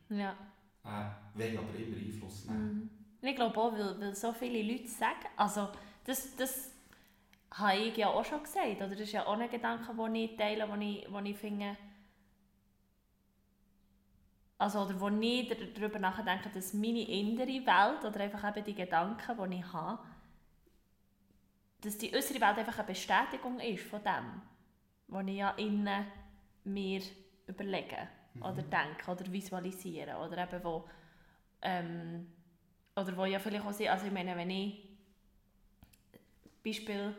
Ja. 0.09 0.31
Äh, 0.85 1.37
wollen 1.37 1.57
aber 1.57 1.75
immer 1.77 1.97
Einfluss 1.97 2.45
nehmen. 2.45 2.89
Mhm. 3.21 3.27
Ich 3.27 3.35
glaube 3.35 3.59
auch, 3.59 3.73
weil, 3.73 3.99
weil 3.99 4.15
so 4.15 4.31
viele 4.31 4.63
Leute 4.63 4.87
sagen, 4.87 5.25
also 5.35 5.67
das, 6.05 6.35
das 6.37 6.71
habe 7.51 7.77
ich 7.77 7.97
ja 7.97 8.07
auch 8.07 8.23
schon 8.23 8.41
gesagt, 8.41 8.77
oder 8.77 8.89
das 8.89 9.01
ist 9.01 9.11
ja 9.11 9.25
auch 9.25 9.37
ein 9.37 9.49
Gedanke, 9.49 9.93
den 9.93 10.15
ich 10.15 10.37
teile, 10.37 10.65
den 10.67 10.81
ich, 10.81 11.07
wo 11.11 11.19
ich 11.19 11.35
finde, 11.37 11.75
also 14.59 14.81
oder 14.81 14.99
wo 14.99 15.09
ich 15.09 15.47
dar- 15.49 15.57
darüber 15.73 15.99
nachdenke, 15.99 16.49
dass 16.53 16.73
meine 16.73 17.01
innere 17.07 17.47
Welt 17.47 18.05
oder 18.05 18.19
einfach 18.19 18.55
eben 18.55 18.65
die 18.65 18.75
Gedanken, 18.75 19.51
die 19.51 19.57
ich 19.57 19.73
habe, 19.73 19.99
dass 21.81 21.97
die 21.97 22.13
äußere 22.13 22.41
Welt 22.41 22.57
einfach 22.57 22.77
eine 22.79 22.87
Bestätigung 22.87 23.59
ist 23.59 23.83
von 23.85 24.03
dem, 24.03 24.41
was 25.07 25.27
ich 25.27 25.35
ja 25.37 25.51
innen 25.51 26.05
mir 26.65 27.01
überlege 27.47 28.09
oder 28.41 28.61
denke 28.61 29.09
oder 29.09 29.31
visualisiere 29.31 30.17
oder 30.17 30.43
eben 30.43 30.63
wo 30.63 30.89
ähm, 31.61 32.27
oder 32.95 33.15
wo 33.15 33.25
ja 33.25 33.39
vielleicht 33.39 33.65
auch 33.65 33.73
sind, 33.73 33.89
also 33.89 34.07
ich 34.07 34.11
meine, 34.13 34.35
wenn 34.35 34.49
ich 34.49 34.89
Beispiel 36.63 37.15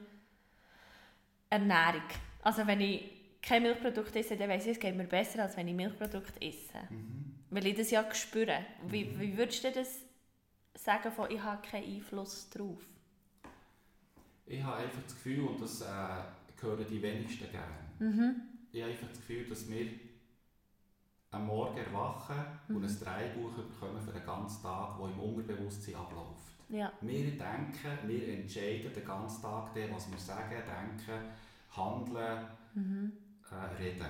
Ernährung, 1.51 2.03
also 2.43 2.67
wenn 2.67 2.81
ich 2.81 3.03
kein 3.43 3.63
Milchprodukt 3.63 4.15
esse, 4.17 4.37
dann 4.37 4.49
weiss 4.49 4.65
ich, 4.67 4.73
es 4.73 4.81
geht 4.81 4.97
mir 4.97 5.05
besser, 5.05 5.43
als 5.43 5.57
wenn 5.57 5.69
ich 5.69 5.75
Milchprodukt 5.75 6.43
esse. 6.43 6.79
Mhm. 6.91 7.30
Weil 7.51 7.67
ich 7.67 7.77
das 7.77 7.91
ja 7.91 8.13
spüre. 8.15 8.65
Wie, 8.87 9.19
wie 9.19 9.37
würdest 9.37 9.65
du 9.65 9.73
das 9.73 9.99
sagen 10.75 11.11
von, 11.13 11.31
ich 11.31 11.43
habe 11.43 11.61
keinen 11.67 11.97
Einfluss 11.97 12.49
drauf? 12.51 12.81
Ich 14.47 14.63
habe 14.63 14.77
einfach 14.77 15.03
das 15.03 15.15
Gefühl, 15.15 15.47
und 15.47 15.61
das 15.61 15.81
äh, 15.81 15.87
hören 16.61 16.87
die 16.89 17.03
wenigsten 17.03 17.51
gerne, 17.51 17.75
Mhm. 17.99 18.37
ich 18.73 18.81
habe 18.83 18.93
einfach 18.93 19.09
das 19.09 19.19
Gefühl, 19.19 19.47
dass 19.49 19.69
wir 19.69 19.87
am 21.33 21.47
Morgen 21.47 21.77
erwachen 21.79 22.45
und 22.69 22.79
Mhm. 22.79 22.85
ein 22.85 22.99
Dreibuch 23.01 23.53
bekommen 23.53 24.01
für 24.01 24.13
den 24.13 24.25
ganzen 24.25 24.63
Tag, 24.63 24.99
der 24.99 25.07
im 25.09 25.21
Unterbewusstsein 25.21 25.95
abläuft. 25.97 26.51
Ja. 26.69 26.93
Wir 27.01 27.25
denken, 27.33 27.99
wir 28.09 28.29
entscheiden 28.29 28.93
den 28.93 29.05
ganzen 29.05 29.43
Tag, 29.43 29.71
was 29.93 30.11
wir 30.11 30.19
sagen, 30.19 30.51
denken, 30.57 31.31
handeln, 31.77 32.47
Mhm. 32.75 33.13
äh, 33.51 33.83
reden. 33.83 34.07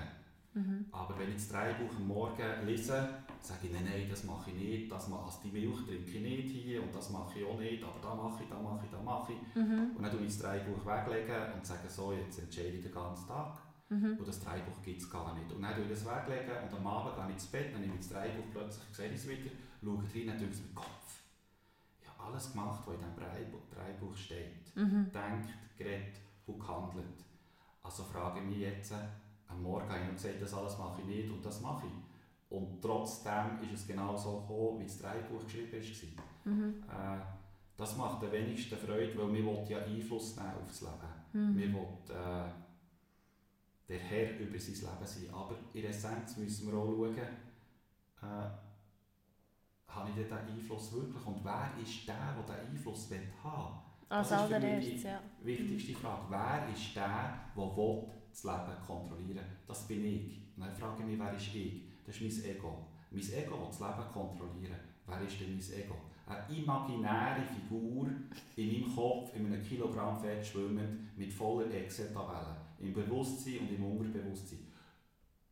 Mhm. 0.53 0.85
Aber 0.91 1.17
wenn 1.17 1.29
ich 1.29 1.35
das 1.35 1.49
Dreibuch 1.49 1.95
am 1.95 2.07
Morgen 2.07 2.65
lese, 2.65 3.09
sage 3.39 3.67
ich, 3.67 3.71
nein, 3.71 3.85
nein, 3.85 4.07
das 4.09 4.23
mache 4.25 4.51
ich 4.51 4.57
nicht, 4.57 4.91
das 4.91 5.07
ma 5.07 5.23
also 5.23 5.39
die 5.43 5.51
Milch 5.51 5.85
trinke 5.85 6.11
ich 6.11 6.21
nicht 6.21 6.49
hier 6.49 6.83
und 6.83 6.93
das 6.93 7.09
mache 7.09 7.39
ich 7.39 7.45
auch 7.45 7.57
nicht, 7.57 7.83
aber 7.83 7.99
da 8.01 8.13
mache 8.13 8.43
ich, 8.43 8.49
da 8.49 8.59
mache 8.59 8.85
ich, 8.85 8.91
da 8.91 9.01
mache 9.01 9.33
ich. 9.33 9.55
Mhm. 9.55 9.95
Und 9.95 10.03
dann 10.03 10.11
tue 10.11 10.21
ich 10.21 10.27
das 10.27 10.39
Dreibuch 10.39 10.85
weglegen 10.85 11.53
und 11.53 11.65
sage 11.65 11.87
so, 11.87 12.11
jetzt 12.11 12.39
entscheide 12.39 12.69
ich 12.69 12.83
den 12.83 12.91
ganzen 12.91 13.27
Tag. 13.27 13.57
Mhm. 13.89 14.17
Und 14.19 14.27
das 14.27 14.39
Dreibuch 14.39 14.81
gibt 14.83 15.01
es 15.01 15.09
gar 15.09 15.33
nicht. 15.33 15.51
Und 15.51 15.61
dann 15.61 15.75
tue 15.75 15.83
ich 15.83 15.89
das 15.89 16.05
weglegen 16.05 16.63
und 16.63 16.77
am 16.77 16.87
Abend 16.87 17.15
gehe 17.15 17.25
ich 17.27 17.33
ins 17.33 17.47
Bett, 17.47 17.73
dann 17.73 17.81
nehme 17.81 17.93
ich 17.93 18.01
das 18.01 18.09
Dreibuch 18.09 18.45
plötzlich, 18.51 18.83
sehe 18.91 19.07
ich 19.07 19.15
es 19.15 19.27
wieder, 19.27 19.51
schaue 19.81 19.97
rein, 19.97 20.27
dann 20.27 20.37
tue 20.37 20.47
ich 20.47 20.53
es 20.53 20.61
mit 20.61 20.71
dem 20.71 20.75
Kopf. 20.75 21.23
Ich 22.01 22.09
habe 22.09 22.29
alles 22.29 22.51
gemacht, 22.51 22.83
was 22.85 22.95
in 22.95 23.01
diesem 23.01 23.15
Dreibuch, 23.73 24.15
steht. 24.15 24.75
Mhm. 24.75 25.11
Denkt, 25.13 25.49
geredet 25.77 26.19
und 26.45 26.59
gehandelt. 26.59 27.25
Also 27.83 28.03
frage 28.03 28.39
ich 28.39 28.45
mich 28.45 28.59
jetzt, 28.59 28.93
am 29.51 29.61
Morgen 29.63 29.89
habe 29.89 29.99
ich 29.99 30.05
noch 30.05 30.13
gesagt, 30.13 30.41
das 30.41 30.53
alles 30.53 30.77
mache 30.77 31.01
ich 31.01 31.07
nicht 31.07 31.31
und 31.31 31.45
das 31.45 31.61
mache 31.61 31.87
ich. 31.87 31.93
Und 32.51 32.81
trotzdem 32.81 33.59
ist 33.63 33.81
es 33.81 33.87
genau 33.87 34.15
so 34.17 34.41
gekommen, 34.41 34.79
wie 34.79 34.83
das 34.83 34.99
Dreibuch 34.99 35.45
geschrieben 35.45 36.17
war. 36.45 36.53
Mhm. 36.53 36.83
Äh, 36.89 37.21
das 37.77 37.95
macht 37.95 38.21
den 38.21 38.31
wenigsten 38.31 38.77
Freude, 38.77 39.17
weil 39.17 39.33
wir 39.33 39.63
ja 39.69 39.79
Einfluss 39.79 40.35
nehmen 40.35 40.53
auf 40.61 40.67
das 40.67 40.81
Leben. 40.81 41.11
Mhm. 41.33 41.57
Wir 41.57 41.73
wollen 41.73 41.97
äh, 42.09 42.51
der 43.87 43.99
Herr 43.99 44.39
über 44.39 44.59
sein 44.59 44.75
Leben 44.75 45.05
sein. 45.05 45.33
Aber 45.33 45.55
in 45.73 45.85
Essenz 45.85 46.37
müssen 46.37 46.71
wir 46.71 46.77
auch 46.77 46.87
schauen, 46.87 47.17
äh, 47.17 48.49
habe 49.87 50.09
ich 50.09 50.15
diesen 50.15 50.37
Einfluss 50.37 50.93
wirklich? 50.93 51.25
Und 51.25 51.43
wer 51.43 51.71
ist 51.81 52.07
der, 52.07 52.35
der 52.47 52.55
diesen 52.55 52.75
Einfluss 52.75 53.09
will 53.09 53.27
haben 53.43 53.79
Als 54.09 54.29
Das 54.29 54.41
ist 54.41 54.47
für 54.47 54.59
mich 54.59 54.69
allererstes, 54.69 55.03
ja. 55.03 55.19
Die 55.41 55.45
wichtigste 55.45 55.93
Frage, 55.93 56.25
wer 56.29 56.67
ist 56.73 56.95
der, 56.95 57.39
der 57.55 57.77
will 57.77 58.07
das 58.31 58.43
Leben 58.43 58.85
kontrollieren? 58.85 59.45
Das 59.67 59.87
bin 59.87 60.05
ich. 60.05 60.41
Dann 60.57 60.73
frage 60.73 61.01
ich 61.01 61.05
mich, 61.05 61.19
wer 61.19 61.33
ist 61.33 61.55
ich? 61.55 61.83
Das 62.05 62.15
ist 62.15 62.21
mein 62.21 62.55
Ego. 62.55 62.87
Mein 63.11 63.21
Ego 63.21 63.59
will 63.59 63.67
das 63.67 63.79
Leben 63.79 64.11
kontrollieren. 64.13 64.79
Wer 65.05 65.21
ist 65.21 65.39
denn 65.39 65.51
mein 65.51 65.79
Ego? 65.79 65.95
Eine 66.27 66.57
imaginäre 66.57 67.41
Figur 67.41 68.07
in 68.55 68.67
meinem 68.67 68.95
Kopf, 68.95 69.35
in 69.35 69.47
einem 69.47 69.63
Kilogramm 69.63 70.17
Fett 70.17 70.45
schwimmend, 70.45 71.17
mit 71.17 71.33
voller 71.33 71.69
Excel-Tabelle. 71.71 72.55
Im 72.79 72.93
Bewusstsein 72.93 73.59
und 73.59 73.71
im 73.71 73.83
Unterbewusstsein. 73.83 74.67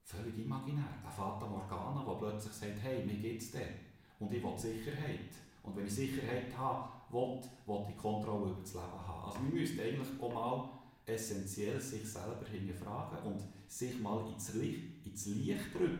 Völlig 0.03 0.39
imaginär. 0.39 0.85
Ein 1.05 1.11
Fata 1.11 1.45
Morgana, 1.45 2.03
der 2.03 2.13
plötzlich 2.13 2.53
sagt, 2.53 2.81
hey, 2.81 3.05
mir 3.05 3.15
geht's 3.15 3.51
denn? 3.51 3.75
Und 4.19 4.33
ich 4.33 4.43
will 4.43 4.57
Sicherheit. 4.57 5.29
Und 5.63 5.75
wenn 5.75 5.85
ich 5.85 5.93
Sicherheit 5.93 6.57
habe, 6.57 6.89
will, 7.11 7.39
will 7.67 7.85
ich 7.89 7.97
Kontrolle 7.97 8.51
über 8.51 8.61
das 8.61 8.73
Leben 8.73 9.07
haben. 9.07 9.25
Also 9.25 9.39
wir 9.43 9.59
müssen 9.59 9.79
eigentlich 9.79 10.21
auch 10.21 10.33
mal 10.33 10.69
essentiell 11.09 11.79
sich 11.79 12.05
selber 12.07 12.45
hinterfragen 12.49 13.19
und 13.31 13.41
sich 13.67 13.99
mal 13.99 14.27
ins 14.31 14.53
Licht, 14.55 15.05
ins 15.05 15.25
Licht 15.27 15.73
drücken. 15.73 15.99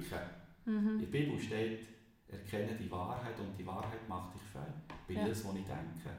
Mhm. 0.65 0.89
In 0.95 0.99
der 0.99 1.07
Bibel 1.07 1.39
steht, 1.39 1.79
erkenne 2.27 2.75
die 2.77 2.89
Wahrheit 2.91 3.39
und 3.39 3.57
die 3.57 3.65
Wahrheit 3.65 4.07
macht 4.07 4.35
dich 4.35 4.41
frei. 4.53 4.67
Bin 5.07 5.17
Ja. 5.17 5.23
ich 5.23 5.29
das, 5.29 5.45
was 5.45 5.55
ich 5.55 5.65
denke? 5.65 6.17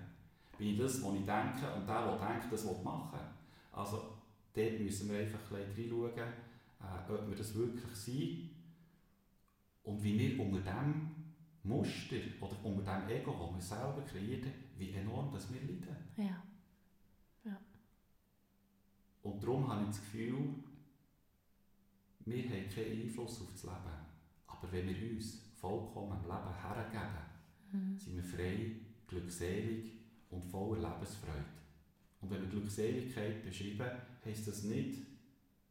Bin 0.58 0.68
ich 0.68 0.78
das, 0.78 1.02
was 1.02 1.14
ich 1.14 1.24
denke 1.24 1.74
und 1.76 1.86
der, 1.88 2.18
der 2.18 2.28
denkt, 2.28 2.52
das 2.52 2.64
will 2.66 2.82
machen? 2.82 3.20
Also 3.72 4.02
dort 4.54 4.80
müssen 4.80 5.10
wir 5.10 5.20
einfach 5.20 5.38
ein 5.52 5.74
bisschen 5.74 6.02
reinschauen, 6.02 6.32
äh, 6.80 7.12
ob 7.12 7.28
wir 7.28 7.36
das 7.36 7.54
wirklich 7.54 7.94
sind 7.94 8.50
und 9.84 10.02
wie 10.02 10.18
wir 10.18 10.40
unter 10.40 10.60
dem 10.60 11.10
Muster 11.62 12.16
oder 12.40 12.56
unter 12.64 13.00
dem 13.00 13.08
Ego, 13.08 13.32
das 13.56 13.70
wir 13.70 13.76
selber 13.78 14.02
kreieren, 14.02 14.52
wie 14.78 14.90
enorm 14.92 15.30
das 15.32 15.52
wir 15.52 15.60
leiden. 15.60 15.96
Ja. 16.16 16.42
Und 19.22 19.42
darum 19.42 19.68
habe 19.68 19.82
ich 19.82 19.88
das 19.88 20.00
Gefühl, 20.00 20.54
wir 22.26 22.42
haben 22.44 22.68
keinen 22.74 23.02
Einfluss 23.02 23.40
auf 23.42 23.52
das 23.52 23.62
Leben. 23.64 23.96
Aber 24.46 24.72
wenn 24.72 24.88
wir 24.88 25.10
uns 25.16 25.42
vollkommen 25.60 26.20
dem 26.22 26.30
Leben 26.30 26.62
hergeben, 26.62 27.30
Mhm. 27.72 27.96
sind 27.96 28.16
wir 28.16 28.24
frei, 28.24 28.72
glückselig 29.06 29.92
und 30.30 30.44
voller 30.44 30.90
Lebensfreude. 30.90 31.44
Und 32.20 32.30
wenn 32.30 32.40
wir 32.42 32.48
Glückseligkeit 32.48 33.44
beschreiben, 33.44 33.96
heisst 34.24 34.48
das 34.48 34.64
nicht, 34.64 34.98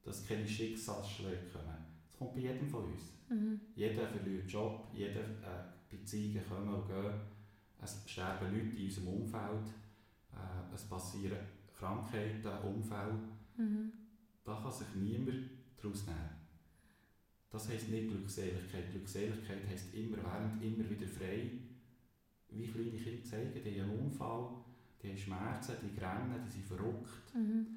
dass 0.03 0.25
keine 0.25 0.47
Schicksalsschläge 0.47 1.49
kommen. 1.51 1.75
Das 2.07 2.17
kommt 2.17 2.33
bei 2.35 2.39
jedem 2.39 2.69
von 2.69 2.85
uns. 2.85 3.01
Mhm. 3.29 3.59
Jeder 3.75 4.07
verliert 4.07 4.49
Job, 4.49 4.87
jede 4.93 5.19
äh, 5.19 5.63
Beziehungen 5.89 6.41
kommen 6.47 6.73
und 6.73 6.87
gehen. 6.87 7.13
Es 7.81 8.01
sterben 8.07 8.53
Leute 8.53 8.77
in 8.77 8.85
unserem 8.85 9.07
Umfeld. 9.09 9.67
Äh, 10.33 10.73
es 10.73 10.83
passieren 10.85 11.39
Krankheiten, 11.77 12.47
Unfälle. 12.63 13.19
Mhm. 13.59 13.91
Da 14.43 14.55
kann 14.61 14.71
sich 14.71 14.87
niemand 14.95 15.49
daraus 15.77 16.05
nehmen. 16.07 16.29
Das 17.51 17.67
heisst 17.69 17.89
nicht 17.89 18.09
Glückseligkeit. 18.09 18.91
Glückseligkeit 18.91 19.67
heisst 19.67 19.93
immer 19.93 20.17
während, 20.17 20.63
immer 20.63 20.89
wieder 20.89 21.07
frei 21.07 21.51
wie 22.51 22.67
kleine 22.67 22.91
Kinder 22.91 23.23
zeigen, 23.23 23.51
die 23.53 23.81
haben 23.81 23.91
einen 23.91 23.99
Unfall, 23.99 24.49
die 25.01 25.09
haben 25.09 25.17
Schmerzen, 25.17 25.75
die 25.83 25.99
rennen, 25.99 26.43
die 26.47 26.51
sind 26.51 26.65
verrückt. 26.65 27.35
Mhm. 27.35 27.67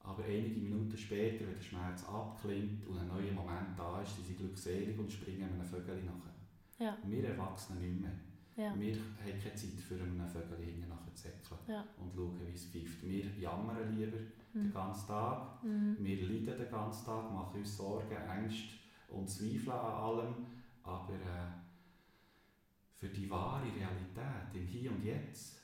Aber 0.00 0.24
einige 0.24 0.60
Minuten 0.60 0.96
später, 0.96 1.46
wenn 1.46 1.54
der 1.54 1.62
Schmerz 1.62 2.04
abklingt 2.04 2.86
und 2.86 2.98
ein 2.98 3.08
neuer 3.08 3.32
Moment 3.32 3.76
da 3.76 4.02
ist, 4.02 4.14
sind 4.16 4.26
sie 4.26 4.34
glückselig 4.34 4.98
und 4.98 5.12
springen 5.12 5.44
einem 5.52 5.64
Vögel 5.64 6.02
nachher. 6.04 6.34
Ja. 6.78 6.98
Wir 7.04 7.24
Erwachsenen 7.28 7.80
nicht 7.80 8.00
mehr. 8.00 8.12
Ja. 8.56 8.78
Wir 8.78 8.94
haben 8.94 9.16
keine 9.42 9.54
Zeit 9.54 9.80
für 9.80 9.94
einen 9.94 10.26
Vögel 10.28 10.86
nachher 10.88 11.14
zu 11.14 11.22
säckeln 11.22 11.60
Ja. 11.68 11.84
und 11.98 12.12
schauen, 12.14 12.40
wie 12.46 12.52
es 12.54 12.66
pfeift. 12.66 13.02
Wir 13.02 13.26
jammern 13.38 13.96
lieber 13.96 14.18
den 14.54 14.68
Mhm. 14.68 14.72
ganzen 14.74 15.06
Tag. 15.08 15.62
Mhm. 15.64 15.96
Wir 16.00 16.22
leiden 16.28 16.58
den 16.58 16.70
ganzen 16.70 17.06
Tag, 17.06 17.32
machen 17.32 17.58
uns 17.60 17.76
Sorgen, 17.76 18.16
Ängste 18.16 18.74
und 19.08 19.28
Zweifel 19.28 19.72
an 19.72 19.94
allem. 19.94 20.34
Aber 20.82 21.14
äh, 21.14 21.52
für 22.94 23.08
die 23.08 23.28
wahre 23.30 23.64
Realität 23.66 24.54
im 24.54 24.66
Hier 24.66 24.90
und 24.92 25.04
Jetzt, 25.04 25.58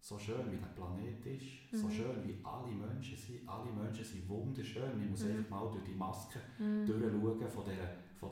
so 0.00 0.18
schön 0.18 0.52
wie 0.52 0.56
der 0.58 0.66
Planet 0.66 1.24
ist, 1.26 1.70
so 1.80 1.86
Mhm. 1.86 1.90
schön 1.90 2.28
wie 2.28 2.38
alle 2.44 2.72
Menschen 2.72 3.16
sind, 3.16 3.48
alle 3.48 3.72
Menschen 3.72 4.04
sind 4.04 4.28
wunderschön. 4.28 4.98
Man 4.98 5.10
muss 5.10 5.24
Mhm. 5.24 5.30
einfach 5.38 5.50
mal 5.50 5.70
durch 5.72 5.84
die 5.84 5.94
Maske 5.94 6.40
Mhm. 6.58 6.86
durchschauen 6.86 7.48
von 7.48 7.64
diesen 7.64 7.86
von 8.18 8.30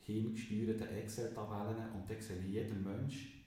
hingesteuerten 0.00 0.88
Excel-Tabellen 0.88 1.90
und 1.92 2.08
dann 2.08 2.20
sehe 2.20 2.38
ich 2.38 2.46
jeden 2.52 2.82
Mensch 2.84 3.44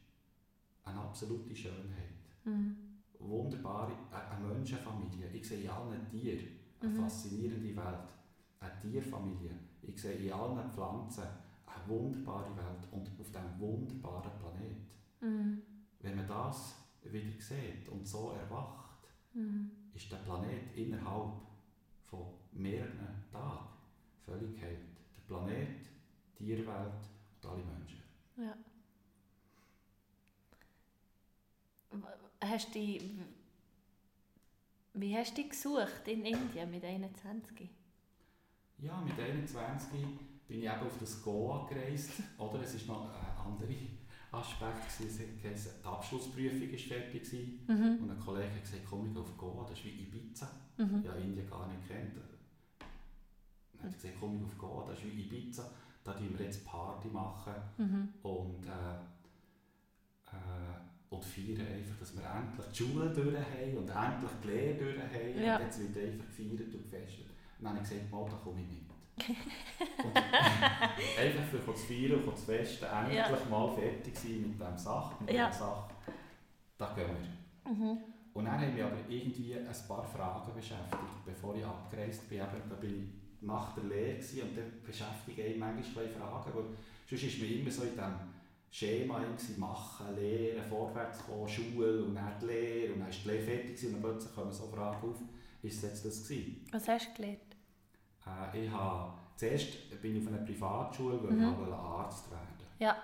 eine 0.83 0.99
absolute 0.99 1.55
Schönheit. 1.55 2.19
Mhm. 2.43 2.75
Wunderbare, 3.19 3.91
eine 4.11 4.29
eine 4.31 4.47
Menschenfamilie. 4.53 5.27
Ich 5.33 5.47
sehe 5.47 5.63
in 5.63 5.69
allen 5.69 6.07
Tieren 6.09 6.47
eine 6.81 6.89
Mhm. 6.91 7.01
faszinierende 7.01 7.75
Welt. 7.75 8.13
Eine 8.61 8.79
Tierfamilie. 8.79 9.51
Ich 9.81 10.01
sehe 10.01 10.13
in 10.13 10.31
allen 10.33 10.71
Pflanzen 10.71 11.23
eine 11.65 11.87
wunderbare 11.87 12.55
Welt 12.55 12.87
und 12.91 13.07
auf 13.07 13.17
diesem 13.27 13.59
wunderbaren 13.59 14.31
Planet. 14.39 14.77
Mhm. 15.21 15.61
Wenn 16.01 16.15
man 16.15 16.27
das 16.27 16.75
wieder 17.03 17.39
sieht 17.41 17.87
und 17.89 18.07
so 18.07 18.31
erwacht, 18.31 19.07
Mhm. 19.33 19.71
ist 19.93 20.11
der 20.11 20.17
Planet 20.17 20.75
innerhalb 20.75 21.33
von 22.05 22.25
mehreren 22.53 23.23
Tagen 23.31 23.67
völlig 24.25 24.55
geheilt. 24.55 24.79
Der 25.17 25.21
Planet, 25.27 25.85
die 26.39 26.45
Tierwelt 26.45 26.93
und 27.41 27.49
alle 27.49 27.63
Menschen. 27.63 28.01
Ja. 28.37 28.55
Hast 32.41 32.73
du 32.73 32.79
wie 34.93 35.15
hast 35.15 35.31
du 35.37 35.41
dich 35.41 35.49
gesucht 35.51 36.07
in 36.07 36.25
Indien 36.25 36.69
mit 36.71 36.83
21? 36.83 37.69
Ja, 38.79 38.99
mit 39.01 39.17
21 39.19 39.91
bin 40.47 40.57
ich 40.59 40.63
eben 40.65 40.79
auf 40.81 40.97
das 40.99 41.21
Goa 41.21 41.67
gereist. 41.67 42.11
Oder 42.37 42.61
es 42.61 42.87
war 42.87 43.03
noch 43.03 43.13
ein 43.13 43.37
anderer 43.53 43.69
Aspekt. 44.31 44.97
gewesen. 44.97 45.39
Die 45.41 45.85
Abschlussprüfung 45.87 46.71
war 46.71 46.77
fertig. 46.77 47.67
Mhm. 47.67 47.99
Und 48.01 48.11
ein 48.11 48.19
Kollege 48.19 48.51
hat 48.55 48.61
gesagt, 48.63 48.83
komm, 48.89 49.11
ich 49.11 49.17
auf 49.17 49.37
Goa, 49.37 49.65
das 49.69 49.77
ist 49.77 49.85
wie 49.85 50.01
Ibiza. 50.03 50.49
Mhm. 50.77 51.01
Ich 51.03 51.09
habe 51.09 51.19
Indien 51.21 51.49
gar 51.49 51.67
nicht 51.67 51.87
kennt. 51.87 52.15
Dann 52.15 53.83
hat 53.83 53.89
er 53.89 53.93
gesagt, 53.93 54.15
komm, 54.19 54.37
ich 54.37 54.43
auf 54.43 54.57
Goa, 54.57 54.85
das 54.89 54.97
ist 54.99 55.05
wie 55.05 55.21
Ibiza. 55.21 55.69
Da 56.03 56.13
machen 56.13 56.37
wir 56.37 56.45
jetzt 56.45 56.65
Party 56.65 57.09
machen 57.09 57.53
Mhm. 57.77 58.09
und, 58.23 58.65
äh, 58.65 58.95
äh, 60.31 60.88
und 61.09 61.25
feiern 61.25 61.65
einfach, 61.67 61.97
dass 61.99 62.15
wir 62.15 62.23
endlich 62.23 62.67
die 62.71 62.77
Schule 62.77 63.09
durch 63.09 63.35
haben 63.35 63.77
und 63.77 63.89
endlich 63.89 64.31
die 64.43 64.47
Lehre 64.47 64.73
durch 64.75 64.97
haben. 64.99 65.43
Ja. 65.43 65.55
Und 65.57 65.63
jetzt 65.63 65.79
wird 65.79 66.05
einfach 66.05 66.25
gefeiert 66.27 66.73
und 66.73 66.83
gefestet. 66.83 67.25
Und 67.57 67.65
dann 67.65 67.73
habe 67.73 67.83
ich 67.83 67.89
gesagt, 67.89 68.11
mal, 68.11 68.25
da 68.29 68.35
komme 68.37 68.61
ich 68.61 68.67
mit. 68.67 68.79
und 70.05 70.15
einfach 70.15 71.43
für 71.51 71.65
zu 71.65 71.73
feiern 71.73 72.23
und 72.23 72.37
zu 72.37 72.45
festen, 72.45 72.85
endlich 72.85 73.17
Ja. 73.17 73.39
mal 73.49 73.73
fertig 73.75 74.17
sein 74.17 74.41
mit 74.41 74.53
dieser 74.55 74.77
Sache, 74.77 75.23
mit 75.23 75.33
Ja. 75.33 75.47
dieser 75.49 75.59
Sache. 75.59 75.93
Da 76.77 76.93
gehen 76.95 77.07
wir. 77.65 77.71
Mhm. 77.73 77.97
Und 78.33 78.45
dann 78.45 78.61
haben 78.61 78.73
mich 78.73 78.83
aber 78.83 78.95
irgendwie 79.09 79.55
ein 79.55 79.65
paar 79.87 80.03
Fragen 80.03 80.53
beschäftigt, 80.53 81.25
bevor 81.25 81.55
ich 81.55 81.65
abgereist 81.65 82.29
bin. 82.29 82.37
Eben, 82.39 82.69
da 82.69 82.75
bin 82.75 83.03
ich 83.03 83.45
nach 83.45 83.73
der 83.75 83.83
Lehre 83.85 84.17
und 84.19 84.57
dann 84.57 84.71
beschäftigen 84.85 85.47
mich 85.49 85.57
manchmal 85.57 86.05
zwei 86.05 86.07
Fragen, 86.07 86.51
weil 86.55 86.63
sonst 87.09 87.23
ist 87.23 87.39
man 87.41 87.49
immer 87.49 87.71
so 87.71 87.81
in 87.83 87.89
diesem 87.89 88.13
Schema 88.71 89.19
machen, 89.57 90.15
lehren, 90.15 90.63
vorwärts 90.63 91.25
kommen, 91.25 91.47
Schule 91.47 92.03
und 92.03 92.15
dann 92.15 92.33
die 92.41 92.45
Lehre 92.45 92.93
und 92.93 92.99
dann 92.99 93.09
ist 93.09 93.23
die 93.25 93.29
Lehre 93.29 93.43
fertig 93.43 93.85
und 93.87 93.93
dann 93.93 94.01
plötzlich 94.01 94.33
kommen 94.35 94.51
so 94.51 94.67
Fragen 94.67 95.09
auf, 95.09 95.15
ist 95.63 95.77
es 95.77 95.81
jetzt 95.89 96.05
das 96.05 96.23
gewesen? 96.27 96.65
Was 96.71 96.87
hast 96.87 97.09
du 97.09 97.13
gelernt? 97.21 97.55
Äh, 98.53 98.65
ich 98.65 98.71
habe, 98.71 99.13
zuerst 99.35 100.01
bin 100.01 100.15
ich 100.17 100.27
auf 100.27 100.33
einer 100.33 100.45
Privatschule, 100.45 101.23
weil 101.23 101.31
Mhm. 101.31 101.51
ich 101.51 101.57
wollte 101.57 101.73
Arzt 101.75 102.29
werden 102.31 102.47
Ja. 102.79 102.95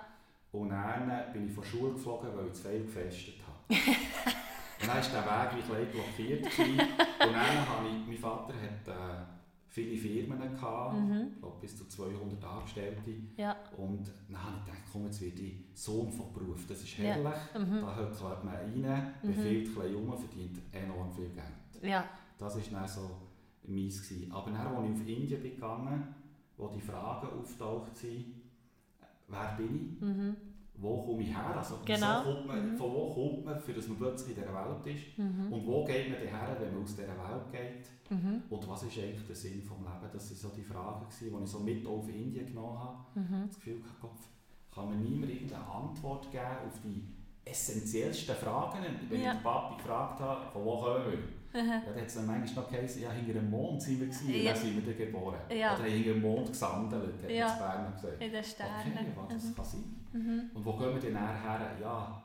Und 0.52 0.70
dann 0.70 1.12
bin 1.34 1.48
ich 1.48 1.54
von 1.54 1.64
der 1.64 1.70
Schule 1.70 1.94
geflogen, 1.94 2.30
weil 2.38 2.48
ich 2.48 2.54
zu 2.54 2.70
viel 2.70 2.86
gefestet 2.86 3.36
habe. 3.46 3.56
und 4.82 4.88
dann 4.88 4.98
war 4.98 5.02
der 5.02 5.52
Weg 5.52 5.66
wie 5.66 5.68
blockiert. 5.92 6.44
gewesen. 6.44 6.80
Und 6.80 7.34
dann 7.34 7.70
habe 7.70 7.88
ich, 7.90 8.08
mein 8.08 8.18
Vater 8.18 8.54
hat 8.54 8.88
äh, 8.88 9.26
viele 9.76 9.98
Firmen 9.98 10.40
gehabt, 10.40 10.96
Mhm. 10.98 11.28
ich 11.34 11.40
glaube 11.42 11.58
bis 11.60 11.76
zu 11.78 11.86
200 11.88 12.44
Angestellte. 12.44 13.12
Ja. 13.36 13.56
Und 13.78 14.10
dann 14.30 14.42
habe 14.44 14.56
ich 14.60 14.66
gedacht, 14.66 14.84
komm, 14.92 15.06
jetzt 15.06 15.22
werde 15.22 15.42
ich 15.42 15.56
Sohn 15.74 16.10
von 16.12 16.32
Beruf. 16.34 16.66
Das 16.68 16.82
ist 16.82 16.98
Ja. 16.98 17.04
herrlich. 17.06 17.42
Mhm. 17.68 17.82
Da 17.82 17.96
höckelt 17.96 18.44
man 18.46 18.56
rein, 18.56 19.14
Mhm. 19.22 19.28
befiehlt 19.28 19.68
ein 19.68 19.74
bisschen 19.76 19.96
rum, 19.96 20.18
verdient 20.18 20.60
enorm 20.72 21.12
viel 21.14 21.30
Geld. 21.30 21.84
Ja. 21.84 22.06
Das 22.38 22.56
war 22.56 22.80
dann 22.80 22.88
so 22.88 23.02
meins. 23.68 24.02
Gewesen. 24.08 24.32
Aber 24.32 24.52
dann, 24.52 24.68
als 24.68 24.86
ich 24.90 25.02
auf 25.02 25.08
Indien 25.08 25.42
bin 25.42 25.56
gegangen, 25.56 26.08
wo 26.58 26.68
die 26.70 26.80
Fragen 26.82 27.28
auftaucht 27.40 27.96
sind, 27.98 28.26
wer 29.28 29.56
bin 29.58 29.76
ich? 29.98 30.02
Mhm. 30.02 30.36
Wo 30.78 31.02
komme 31.04 31.22
ich 31.24 31.30
her? 31.30 31.56
Also, 31.58 31.76
Genau. 31.86 32.22
wieso 32.24 32.34
kommt 32.36 32.48
man, 32.48 32.72
Mhm. 32.74 32.78
Von 32.78 32.94
wo 32.94 33.14
kommt 33.14 33.46
man, 33.46 33.60
für 33.60 33.74
dass 33.74 33.88
man 33.88 33.98
plötzlich 33.98 34.36
in 34.38 34.44
dieser 34.44 34.54
Welt 34.54 34.96
ist? 34.96 35.18
Mhm. 35.18 35.54
Und 35.54 35.66
wo 35.66 35.84
geht 35.86 36.10
man 36.10 36.20
her, 36.20 36.58
wenn 36.60 36.74
man 36.74 36.84
aus 36.84 36.96
dieser 36.96 37.08
Welt 37.08 37.52
geht? 37.52 38.12
Mhm. 38.12 38.44
Und 38.50 38.70
was 38.70 38.84
ist 38.84 38.98
eigentlich 39.00 39.26
der 39.26 39.36
Sinn 39.36 39.62
des 39.62 39.70
Lebens? 39.70 40.14
Das 40.14 40.30
waren 40.30 40.38
so 40.38 40.50
die 40.56 40.64
Fragen, 40.64 41.06
die 41.10 41.26
ich 41.44 41.50
so 41.50 41.60
mit 41.60 41.86
auf 41.88 42.08
Indien 42.10 42.46
genommen 42.48 42.78
habe. 42.80 42.98
Mhm. 43.20 43.48
Das 43.48 43.56
Gefühl 43.56 43.82
Gott, 44.02 44.12
kann 44.74 44.90
mir 44.90 44.96
niemand 44.98 45.32
irgendeine 45.32 45.66
Antwort 45.66 46.30
geben 46.32 46.44
auf 46.68 46.80
die 46.84 47.08
essentiellsten 47.46 48.36
Fragen? 48.36 48.80
Wenn 49.10 49.22
Ja. 49.22 49.32
ich 49.32 49.38
den 49.38 49.44
Papi 49.44 49.78
gefragt 49.78 50.20
habe, 50.20 50.42
von 50.52 50.66
wo 50.66 50.78
kommen 50.82 51.06
wir? 51.12 51.20
Mhm. 51.56 51.70
Ja, 51.72 51.82
dann 51.86 51.96
hat 51.96 52.08
es 52.08 52.16
dann 52.16 52.26
manchmal 52.26 52.64
noch 52.66 52.72
geheißen, 52.72 53.02
ja, 53.02 53.12
hinter 53.12 53.34
dem 53.34 53.50
Mond 53.50 53.82
sind 53.82 54.00
wir 54.00 54.08
gewesen, 54.08 54.30
Ja. 54.44 54.52
dann 54.54 54.62
sind 54.62 54.76
wir 54.86 54.94
dann 54.94 55.06
geboren. 55.06 55.40
Ja. 55.50 55.76
Oder 55.76 55.84
hinter 55.86 56.14
dem 56.14 56.22
Mond 56.22 56.48
gesandelt, 56.50 57.24
hat 57.24 57.30
Ja. 57.32 57.48
Berner 57.56 57.92
gesagt. 57.92 58.22
In 58.22 58.32
den 58.32 58.44
Sternen. 58.44 58.92
Okay, 58.94 59.06
was 59.16 59.28
das 59.34 59.44
Mhm. 59.44 59.56
kann 59.56 59.66
sein. 59.66 60.06
Mhm. 60.14 60.42
Und 60.54 60.66
wo 60.66 60.74
gehen 60.78 60.94
wir 60.94 61.00
denn 61.02 61.18
her? 61.18 61.72
Ja, 61.82 62.22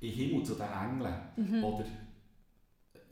in 0.00 0.08
den 0.10 0.16
Himmel 0.16 0.44
zu 0.44 0.54
den 0.54 0.66
Engeln. 0.70 1.14
Mhm. 1.36 1.64
Oder, 1.64 1.84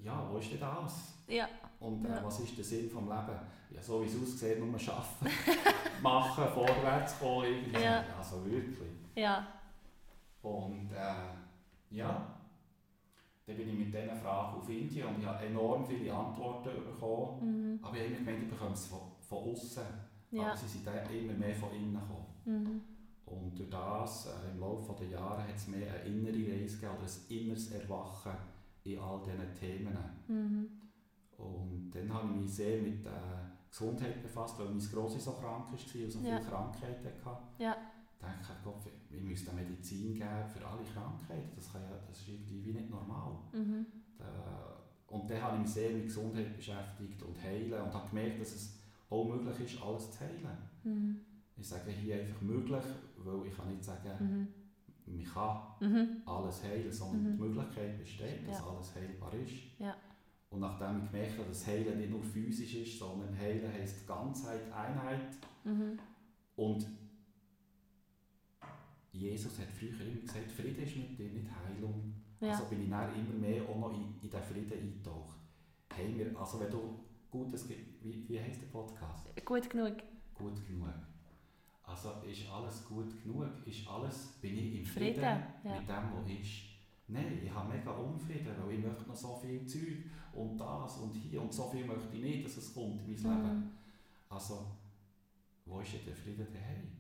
ja, 0.05 0.29
wo 0.31 0.39
ist 0.39 0.53
denn 0.53 0.61
das? 0.61 1.15
Ja. 1.29 1.49
Und 1.81 2.05
äh, 2.05 2.09
Ja. 2.11 2.25
was 2.25 2.41
ist 2.41 2.57
der 2.59 2.65
Sinn 2.65 2.83
des 2.89 2.95
Lebens? 2.95 3.29
Ja, 3.71 3.83
so 3.83 4.03
wie 4.03 4.07
es 4.07 4.15
aussieht, 4.23 4.59
nur 4.61 4.69
arbeiten, 4.69 5.27
machen, 6.03 6.45
vorwärts 6.53 7.19
kommen. 7.19 7.45
Irgendwie. 7.47 7.83
Ja. 7.83 8.05
so 8.23 8.45
wirklich. 8.45 8.91
Ja. 9.15 9.47
Und 10.43 10.91
äh, 10.93 11.97
ja, 11.97 12.27
dann 13.47 13.57
bin 13.57 13.69
ich 13.69 13.75
mit 13.79 13.95
diesen 13.95 14.17
Fragen 14.17 14.57
auf 14.57 14.69
Indien 14.69 15.09
und 15.09 15.19
ich 15.19 15.27
habe 15.27 15.45
enorm 15.47 15.85
viele 15.85 16.15
Antworten 16.15 16.85
bekommen. 16.85 17.75
Mhm. 17.75 17.79
Aber 17.83 17.97
ich 17.97 18.03
habe 18.03 18.15
immer 18.15 18.19
gemeint, 18.19 18.43
ich 18.45 18.51
bekomme 18.51 18.73
es 18.73 18.87
von, 18.87 19.01
von 19.21 19.39
außen. 19.39 19.83
Ja. 20.31 20.43
Aber 20.47 20.57
sie 20.57 20.67
sind 20.69 20.87
dann 20.87 21.11
immer 21.11 21.33
mehr 21.35 21.55
von 21.55 21.71
innen 21.73 21.95
gekommen. 21.95 22.27
Mhm. 22.45 22.81
Und 23.27 23.59
durch 23.59 23.71
das, 23.71 24.27
äh, 24.27 24.51
im 24.53 24.61
Laufe 24.61 24.95
der 25.01 25.09
Jahre, 25.09 25.43
hat 25.43 25.57
es 25.57 25.69
mehr 25.69 25.93
eine 25.93 26.05
innere 26.05 26.53
Reise 26.53 26.77
gegeben 26.77 26.99
oder 26.99 27.07
ein 27.07 27.37
inneres 27.37 27.73
Erwachen 27.73 28.33
in 28.85 28.99
all 28.99 29.21
diesen 29.23 29.55
Themen. 29.59 29.99
Mhm. 30.29 30.69
Und 31.39 31.91
dann 31.91 32.13
habe 32.13 32.29
ich 32.29 32.41
mich 32.43 32.55
sehr 32.55 32.81
mit 32.83 33.05
äh, 33.07 33.11
Gesundheit 33.69 34.23
befasst, 34.23 34.59
weil 34.59 34.67
meine 34.69 34.81
Grosse 34.81 35.19
so 35.19 35.33
krank 35.33 35.67
war 35.67 35.73
und 35.73 35.79
so 36.13 36.19
Ja. 36.21 36.37
viele 36.37 36.49
Krankheiten 36.49 37.25
hatte. 37.25 37.63
Ja. 37.63 37.77
Dachte 38.23 38.53
ich, 38.57 38.65
Gott, 38.65 38.85
wir 39.11 39.21
müssen 39.21 39.55
Medizin 39.57 40.15
geben 40.15 40.47
für 40.47 40.65
alle 40.67 40.85
Krankheiten. 40.85 41.51
Das, 41.57 41.73
kann 41.73 41.83
ja, 41.83 41.91
das 42.09 42.21
ist 42.21 42.29
irgendwie 42.29 42.65
wie 42.65 42.73
nicht 42.73 42.89
normal. 42.91 43.33
Mhm. 43.53 43.85
Da, 44.17 44.79
und 45.09 45.29
dann 45.29 45.43
habe 45.43 45.57
ich 45.57 45.63
mich 45.63 45.71
sehr 45.71 45.91
mit 45.91 46.05
Gesundheit 46.05 46.57
beschäftigt 46.57 47.21
und 47.23 47.43
Heilen 47.43 47.83
und 47.83 47.93
habe 47.93 48.09
gemerkt, 48.09 48.41
dass 48.41 48.55
es 48.55 48.79
auch 49.11 49.25
möglich 49.25 49.75
ist, 49.75 49.83
alles 49.83 50.13
zu 50.13 50.21
heilen. 50.21 50.57
Mhm. 50.85 51.21
Ich 51.57 51.69
sage 51.69 51.91
hier 51.91 52.21
einfach 52.23 52.41
möglich, 52.43 52.85
weil 53.19 53.47
ich 53.47 53.57
kann 53.57 53.69
nicht 53.69 53.85
sagen, 53.85 54.49
Mhm. 55.07 55.15
man 55.17 55.25
kann 55.25 55.91
Mhm. 55.93 56.23
alles 56.25 56.63
heilen, 56.65 56.93
sondern 56.93 57.25
Mhm. 57.25 57.33
die 57.37 57.43
Möglichkeit 57.43 57.99
besteht, 57.99 58.47
dass 58.49 58.59
Ja. 58.61 58.67
alles 58.69 58.95
heilbar 58.95 59.35
ist. 59.35 59.53
Ja. 59.81 59.95
Und 60.51 60.61
nachdem 60.61 61.03
ich 61.05 61.11
gemerkt 61.11 61.39
habe, 61.39 61.49
dass 61.49 61.67
Heilen 61.67 61.99
nicht 61.99 62.11
nur 62.11 62.23
physisch 62.23 62.75
ist, 62.77 62.99
sondern 63.01 63.37
Heilen 63.37 63.71
heisst 63.73 64.07
Ganzheit, 64.07 64.73
Einheit. 64.73 65.37
Mhm. 65.65 65.99
Und 66.57 66.87
Jesus 69.13 69.59
hat 69.59 69.69
früher 69.71 70.01
immer 70.01 70.21
gesagt, 70.21 70.51
Friede 70.51 70.83
ist 70.83 70.97
mit 70.97 71.19
dir, 71.19 71.29
nicht 71.29 71.49
Heilung. 71.51 72.15
Ja. 72.41 72.51
Also 72.51 72.65
bin 72.65 72.85
ich 72.85 72.91
dann 72.91 73.15
immer 73.15 73.35
mehr 73.35 73.63
auch 73.69 73.79
noch 73.79 73.93
in, 73.93 74.15
in 74.23 74.31
diesen 74.31 74.43
Frieden 74.43 74.73
eingetaucht. 74.73 75.39
Haben 75.93 76.19
wir, 76.19 76.39
also 76.39 76.61
wenn 76.61 76.71
du 76.71 77.05
Gutes 77.31 77.69
wie, 77.69 78.29
wie 78.29 78.41
heisst 78.41 78.61
der 78.61 78.67
Podcast? 78.67 79.29
Gut 79.45 79.71
genug. 79.71 79.97
Gut 80.35 80.67
genug. 80.67 80.93
Also 81.83 82.11
ist 82.29 82.47
alles 82.49 82.85
gut 82.85 83.23
genug? 83.23 83.67
Ist 83.67 83.89
alles, 83.89 84.39
bin 84.41 84.57
ich 84.57 84.79
im 84.81 84.85
Frieden, 84.85 85.15
Frieden, 85.15 85.43
ja. 85.65 85.79
mit 85.79 85.89
dem, 85.89 86.13
was 86.15 86.31
ist? 86.31 86.73
Nein, 87.09 87.41
ich 87.43 87.51
habe 87.53 87.75
mega 87.75 87.91
Unfrieden, 87.91 88.55
weil 88.59 88.75
ich 88.75 88.85
möchte 88.85 89.09
noch 89.09 89.17
so 89.17 89.37
viel 89.37 89.67
Zeug 89.67 90.05
und 90.35 90.59
das 90.59 90.99
und 90.99 91.15
hier 91.15 91.41
und 91.41 91.53
so 91.53 91.69
viel 91.69 91.85
möchte 91.85 92.17
ich 92.17 92.23
nicht, 92.23 92.45
dass 92.45 92.57
es 92.59 92.73
kommt 92.73 93.01
in 93.07 93.23
mein 93.23 93.43
Leben. 93.43 93.59
Mhm. 93.59 93.71
Also, 94.29 94.67
wo 95.65 95.81
ist 95.81 95.93
denn 95.93 96.05
der 96.07 96.17
Frieden 96.17 96.47
daheim? 96.53 96.92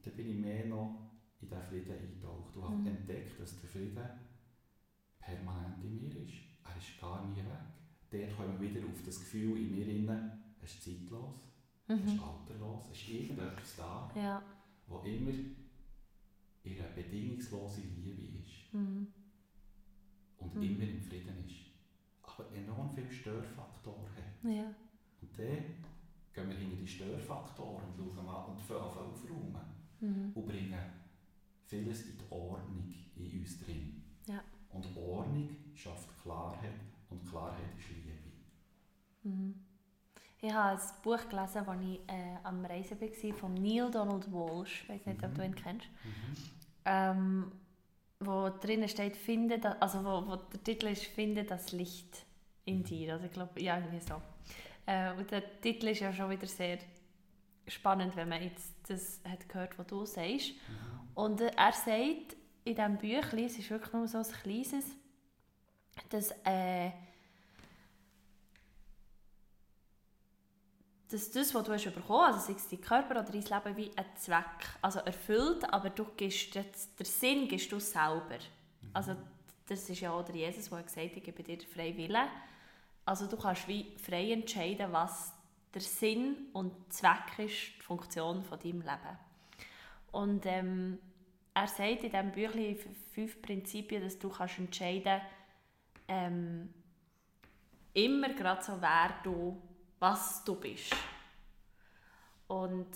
Und 0.00 0.06
dann 0.06 0.14
bin 0.16 0.30
ich 0.30 0.36
mehr 0.38 0.64
noch 0.66 1.10
in 1.42 1.48
diesen 1.48 1.62
Frieden 1.64 1.92
eingetaucht 1.92 2.56
und 2.56 2.62
habe 2.64 2.74
Mhm. 2.76 2.86
entdeckt, 2.86 3.38
dass 3.38 3.60
der 3.60 3.68
Frieden 3.68 4.08
permanent 5.18 5.84
in 5.84 6.00
mir 6.00 6.16
ist. 6.22 6.32
Er 6.64 6.76
ist 6.78 6.98
gar 7.00 7.26
nie 7.26 7.36
weg. 7.36 7.44
Dort 8.10 8.36
kommen 8.36 8.58
wir 8.60 8.70
wieder 8.74 8.86
auf 8.88 9.02
das 9.04 9.18
Gefühl 9.20 9.56
in 9.58 9.70
mir 9.72 9.86
inne, 9.86 10.38
es 10.62 10.74
ist 10.74 10.84
zeitlos, 10.84 11.34
es 11.86 11.98
ist 12.00 12.14
Mhm. 12.14 12.22
alterlos, 12.22 12.84
es 12.92 12.98
ist 13.02 13.08
irgendetwas 13.10 13.76
da, 13.76 14.10
Ja. 14.16 14.42
wo 14.86 14.98
immer 15.00 15.30
in 16.62 16.78
einer 16.78 16.88
bedingungslosen 16.94 18.02
Liebe 18.02 18.38
ist 18.40 18.72
Mhm. 18.74 19.06
und 20.38 20.54
Mhm. 20.54 20.62
immer 20.62 20.84
im 20.84 21.00
Frieden 21.02 21.36
ist. 21.46 21.56
Aber 22.22 22.50
enorm 22.54 22.90
viele 22.94 23.10
Störfaktoren 23.10 24.06
hat. 24.16 24.50
Ja. 24.50 24.74
Und 25.22 25.38
dann 25.38 25.64
gehen 26.32 26.48
wir 26.48 26.56
hinter 26.56 26.76
die 26.76 26.86
Störfaktoren 26.86 27.84
und 27.88 27.96
schauen 28.16 28.24
mal 28.26 28.44
und 28.46 28.60
fangen 28.60 28.80
an 28.82 28.88
aufräumen 29.10 29.29
Mhm. 30.00 30.32
und 30.34 30.46
bringen 30.46 30.78
vieles 31.66 32.02
in 32.02 32.18
die 32.18 32.32
Ordnung 32.32 32.94
in 33.16 33.40
uns 33.40 33.58
drin. 33.64 34.02
Ja. 34.26 34.42
Und 34.70 34.96
Ordnung 34.96 35.56
schafft 35.74 36.08
Klarheit 36.22 36.80
und 37.10 37.28
Klarheit 37.28 37.76
ist 37.78 37.88
Liebe. 37.90 38.12
Mhm. 39.22 39.54
Ich 40.42 40.52
habe 40.52 40.80
ein 40.80 40.88
Buch 41.02 41.28
gelesen, 41.28 41.68
als 41.68 41.82
ich 41.82 42.00
äh, 42.08 42.36
am 42.44 42.64
Reisen 42.64 42.98
war, 43.00 43.34
von 43.34 43.54
Neil 43.54 43.90
Donald 43.90 44.32
Walsh. 44.32 44.84
Ich 44.84 44.88
weiß 44.88 45.06
nicht, 45.06 45.22
ob 45.22 45.34
du 45.34 45.44
ihn 45.44 45.54
kennst. 45.54 45.86
Mhm. 45.86 46.36
Ähm, 46.86 47.52
wo 48.20 48.48
drinnen 48.48 48.88
steht, 48.88 49.16
finde 49.16 49.58
da, 49.58 49.72
also 49.80 50.04
wo, 50.04 50.26
wo 50.26 50.36
der 50.36 50.62
Titel 50.62 50.86
ist, 50.86 51.04
finde 51.04 51.44
das 51.44 51.72
Licht 51.72 52.24
in 52.64 52.82
dir. 52.84 53.14
Also 53.14 53.26
ich 53.26 53.32
glaube, 53.32 53.60
ja, 53.60 53.78
irgendwie 53.78 54.00
so. 54.00 54.20
Äh, 54.86 55.12
und 55.12 55.30
der 55.30 55.60
Titel 55.60 55.88
ist 55.88 56.00
ja 56.00 56.12
schon 56.12 56.30
wieder 56.30 56.46
sehr 56.46 56.78
spannend, 57.66 58.16
wenn 58.16 58.28
man 58.28 58.42
jetzt 58.42 58.74
das 58.90 59.20
hat 59.24 59.48
gehört, 59.48 59.78
was 59.78 59.86
du 59.86 60.04
sagst. 60.04 60.50
Mhm. 60.50 61.08
Und 61.14 61.40
äh, 61.40 61.52
er 61.56 61.72
sagt 61.72 62.36
in 62.64 62.74
diesem 62.74 62.98
Büchlein, 62.98 63.44
es 63.44 63.58
ist 63.58 63.70
wirklich 63.70 63.92
nur 63.92 64.08
so 64.08 64.18
ein 64.18 64.24
kleines, 64.24 64.84
dass, 66.08 66.30
äh, 66.44 66.90
dass 71.08 71.30
das, 71.30 71.54
was 71.54 71.64
du 71.64 71.72
hast 71.72 71.84
bekommen 71.84 72.26
hast, 72.26 72.34
also 72.34 72.46
sei 72.46 72.52
es 72.54 72.68
dein 72.68 72.80
Körper 72.80 73.20
oder 73.20 73.30
dein 73.30 73.42
Leben, 73.42 73.76
wie 73.76 73.90
ein 73.96 74.06
Zweck, 74.16 74.44
also 74.82 75.00
erfüllt, 75.00 75.72
aber 75.72 75.90
du 75.90 76.04
gibst 76.16 76.54
der 76.54 76.64
Sinn 77.00 77.48
gibst 77.48 77.70
du 77.72 77.78
selber. 77.78 78.38
Also 78.92 79.16
das 79.66 79.88
ist 79.88 80.00
ja 80.00 80.12
auch 80.12 80.24
der 80.24 80.34
Jesus, 80.34 80.68
der 80.68 80.82
gesagt 80.82 81.10
hat, 81.10 81.16
ich 81.16 81.22
gebe 81.22 81.42
dir 81.42 81.56
den 81.56 81.68
freien 81.68 81.96
Willen. 81.96 82.28
Also 83.04 83.26
du 83.26 83.36
kannst 83.36 83.66
wie 83.68 83.96
frei 83.96 84.32
entscheiden, 84.32 84.92
was 84.92 85.32
der 85.72 85.80
Sinn 85.80 86.48
und 86.52 86.92
Zweck 86.92 87.38
ist, 87.38 87.76
die 87.78 87.82
Funktion 87.82 88.42
von 88.44 88.58
deinem 88.58 88.80
Leben. 88.80 89.18
Und 90.12 90.46
ähm, 90.46 90.98
er 91.54 91.66
sagt 91.68 92.04
in 92.04 92.10
diesem 92.10 92.32
Büchlein 92.32 92.76
fünf 93.12 93.40
Prinzipien, 93.42 94.02
dass 94.02 94.18
du 94.18 94.28
kannst 94.28 94.58
entscheiden 94.58 95.20
ähm, 96.08 96.72
immer 97.92 98.30
gerade 98.34 98.62
so, 98.62 98.80
wer 98.80 99.14
du, 99.22 99.60
was 99.98 100.44
du 100.44 100.56
bist. 100.56 100.94
Und 102.48 102.88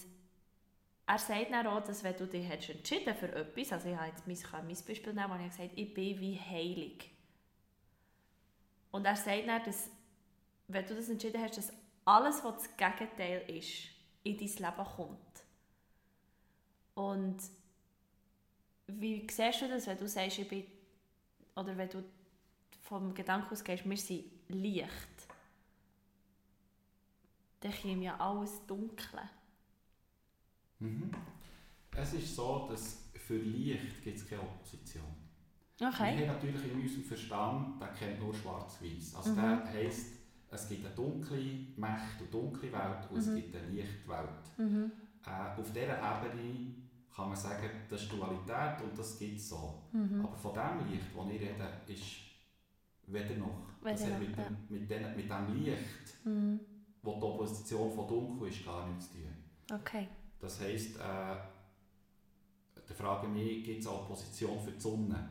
er 1.06 1.18
sagt 1.18 1.52
dann 1.52 1.66
auch, 1.66 1.82
dass 1.82 2.02
wenn 2.02 2.16
du 2.16 2.26
dich 2.26 2.48
hast 2.48 2.70
entschieden 2.70 3.14
für 3.14 3.30
etwas, 3.32 3.72
also 3.72 3.88
ich 3.88 3.96
habe 3.96 4.08
jetzt 4.08 4.26
mein, 4.26 4.66
mein 4.66 4.84
Beispiel 4.84 5.12
nehmen, 5.12 5.30
wo 5.30 5.34
ich 5.36 5.50
gesagt 5.50 5.70
habe, 5.70 5.80
ich 5.80 5.94
bin 5.94 6.20
wie 6.20 6.40
heilig. 6.40 7.10
Und 8.90 9.04
er 9.04 9.16
sagt 9.16 9.46
dann, 9.46 9.62
dass 9.64 9.90
wenn 10.66 10.86
du 10.86 10.94
das 10.94 11.08
entschieden 11.08 11.42
hast, 11.42 11.58
dass 11.58 11.72
alles, 12.04 12.42
was 12.44 12.54
das 12.56 12.76
Gegenteil 12.76 13.42
ist, 13.50 13.88
in 14.22 14.36
dein 14.36 14.48
Leben 14.48 14.84
kommt. 14.96 15.18
Und 16.94 17.36
wie 18.86 19.26
siehst 19.30 19.62
du 19.62 19.68
das, 19.68 19.86
wenn 19.86 19.98
du 19.98 20.08
sagst, 20.08 20.38
ich 20.38 20.48
bin, 20.48 20.64
oder 21.56 21.76
wenn 21.76 21.88
du 21.88 22.04
vom 22.82 23.14
Gedanken 23.14 23.50
ausgehst, 23.52 23.88
wir 23.88 23.96
sind 23.96 24.24
Licht, 24.48 24.88
dann 27.60 27.72
kommt 27.72 28.02
ja 28.02 28.16
alles 28.20 28.64
Dunkle. 28.66 29.22
Mhm. 30.80 31.10
Es 31.96 32.12
ist 32.12 32.34
so, 32.36 32.66
dass 32.68 33.08
für 33.14 33.36
Licht 33.36 34.02
gibt 34.02 34.18
es 34.18 34.28
keine 34.28 34.42
Opposition. 34.42 35.04
Okay. 35.80 36.18
Wir 36.18 36.28
haben 36.28 36.36
natürlich 36.36 36.70
in 36.70 36.80
unserem 36.80 37.04
Verstand, 37.04 37.80
der 37.80 37.88
kennt 37.88 38.20
nur 38.20 38.34
schwarz-weiß. 38.34 39.14
Also 39.14 39.30
Mhm. 39.30 39.36
der 39.36 39.72
heisst, 39.72 40.12
es 40.54 40.68
gibt 40.68 40.86
eine 40.86 40.94
dunkle 40.94 41.66
Macht 41.76 42.20
und 42.20 42.32
dunkle 42.32 42.72
Welt 42.72 43.10
und 43.10 43.18
es 43.18 43.26
Mhm. 43.26 43.36
gibt 43.36 43.56
eine 43.56 43.68
Lichtwelt. 43.68 44.58
Mhm. 44.58 44.92
Äh, 45.26 45.60
auf 45.60 45.72
dieser 45.72 45.96
Ebene 45.98 46.74
kann 47.14 47.28
man 47.28 47.36
sagen, 47.36 47.68
das 47.88 48.02
ist 48.02 48.12
Dualität 48.12 48.82
und 48.82 48.98
das 48.98 49.18
gibt 49.18 49.36
es 49.38 49.48
so. 49.48 49.82
Mhm. 49.92 50.24
Aber 50.24 50.36
von 50.36 50.52
dem 50.54 50.90
Licht, 50.90 51.04
das 51.16 51.26
ich 51.26 51.40
rede, 51.40 51.70
ist 51.86 52.04
weder 53.06 53.36
noch. 53.36 53.68
Das 53.82 54.00
Weder 54.02 54.14
hat 54.14 54.20
noch, 54.22 54.28
mit, 54.28 54.36
ja. 54.36 54.44
dem, 54.44 54.56
mit, 54.68 54.90
den, 54.90 55.16
mit 55.16 55.30
dem 55.30 55.54
Licht, 55.64 56.24
Mhm. 56.26 56.60
wo 57.02 57.14
die 57.16 57.22
Opposition 57.22 57.92
von 57.92 58.08
dunkel 58.08 58.48
ist, 58.48 58.64
gar 58.64 58.88
nichts 58.88 59.08
zu 59.12 59.18
tun. 59.18 59.78
Okay. 59.80 60.08
Das 60.40 60.60
heisst, 60.60 60.96
äh, 60.96 61.00
da 62.86 62.94
frage 62.94 63.26
ich 63.28 63.32
mich, 63.32 63.64
gibt 63.64 63.80
es 63.80 63.86
eine 63.86 63.96
Opposition 63.96 64.58
für 64.60 64.72
die 64.72 64.80
Sonne? 64.80 65.28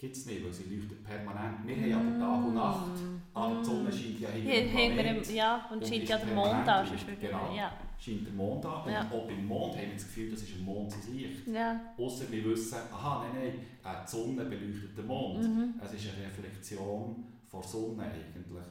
Gibt 0.00 0.16
es 0.16 0.24
nicht, 0.24 0.42
weil 0.42 0.52
sie 0.52 0.74
leuchtet 0.74 1.04
permanent. 1.04 1.58
Wir 1.66 1.94
haben 1.94 2.14
aber 2.14 2.18
Tag 2.18 2.46
und 2.46 2.54
Nacht, 2.54 2.90
aber 3.34 3.58
die 3.60 3.64
Sonne 3.66 3.92
scheint 3.92 4.20
ja 4.20 4.28
hinter 4.30 5.30
ja, 5.34 5.66
und 5.70 5.76
Und 5.76 5.86
scheint 5.86 6.08
ja 6.08 6.16
der 6.16 6.34
Mond 6.34 6.68
an. 6.68 6.86
Genau. 7.20 7.54
Ja. 7.54 7.72
scheint 7.98 8.26
der 8.26 8.32
Mond 8.32 8.64
an. 8.64 8.84
Und 8.84 8.92
Ja. 8.92 9.10
auch 9.12 9.26
beim 9.26 9.46
Mond 9.46 9.74
haben 9.76 9.82
wir 9.88 9.92
das 9.92 10.04
Gefühl, 10.04 10.30
das 10.30 10.40
ist 10.40 10.56
ein 10.56 10.64
Mond 10.64 10.90
sein 10.90 11.14
Licht. 11.14 11.46
Ja. 11.48 11.78
Ausser 11.98 12.24
wir 12.30 12.42
wissen, 12.46 12.78
aha, 12.90 13.26
nein, 13.34 13.42
nein, 13.84 13.94
äh, 13.94 14.04
die 14.06 14.10
Sonne 14.10 14.44
beleuchtet 14.46 14.96
den 14.96 15.06
Mond. 15.06 15.42
Mhm. 15.42 15.74
Es 15.84 15.92
ist 15.92 16.06
eine 16.14 16.24
Reflexion 16.26 17.24
von 17.48 17.60
der 17.60 17.68
Sonne 17.68 18.02
eigentlich. 18.04 18.66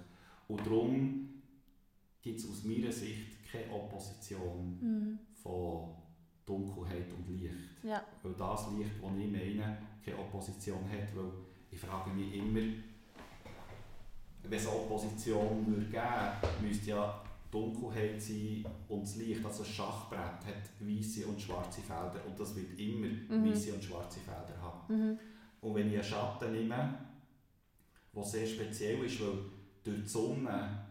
Und 0.48 0.66
darum 0.66 1.30
gibt 2.24 2.40
es 2.40 2.50
aus 2.50 2.64
meiner 2.64 2.92
Sicht 2.92 3.38
keine 3.52 3.72
Opposition 3.72 4.80
Mhm. 4.82 5.20
von 5.36 5.90
Dunkelheit 6.50 7.06
und 7.16 7.28
Licht. 7.30 7.54
Ja. 7.84 8.04
Weil 8.24 8.34
das 8.34 8.68
Licht, 8.72 8.92
das 9.02 9.12
ich 9.18 9.32
meine, 9.32 9.78
keine 10.04 10.18
Opposition 10.18 10.84
hat. 10.90 11.16
Weil 11.16 11.32
ich 11.72 11.80
frage 11.80 12.10
mich 12.10 12.34
immer, 12.34 12.60
wenn 14.44 14.54
es 14.60 14.68
eine 14.68 14.76
Opposition 14.78 15.66
würde 15.68 15.86
geben 15.86 16.68
müsste 16.68 16.90
ja 16.92 17.22
Dunkelheit 17.52 18.22
sein 18.22 18.66
und 18.88 19.02
das 19.04 19.16
Licht, 19.18 19.44
also 19.46 19.64
das 19.64 19.72
Schachbrett, 19.72 20.20
hat 20.20 20.70
weiße 20.80 21.26
und 21.28 21.40
schwarze 21.42 21.82
Felder 21.82 22.22
und 22.28 22.40
das 22.40 22.56
wird 22.56 22.80
immer 22.80 23.08
Mhm. 23.08 23.50
weiße 23.52 23.74
und 23.74 23.84
schwarze 23.84 24.20
Felder 24.20 24.56
haben. 24.62 24.94
Mhm. 24.96 25.20
Und 25.62 25.76
wenn 25.76 25.88
ich 25.90 25.96
einen 25.96 26.04
Schatten 26.04 26.52
nehme, 26.52 26.98
der 28.16 28.24
sehr 28.24 28.46
speziell 28.48 29.04
ist, 29.04 29.20
weil 29.22 29.34
durch 29.84 30.02
die 30.04 30.08
Sonne 30.08 30.86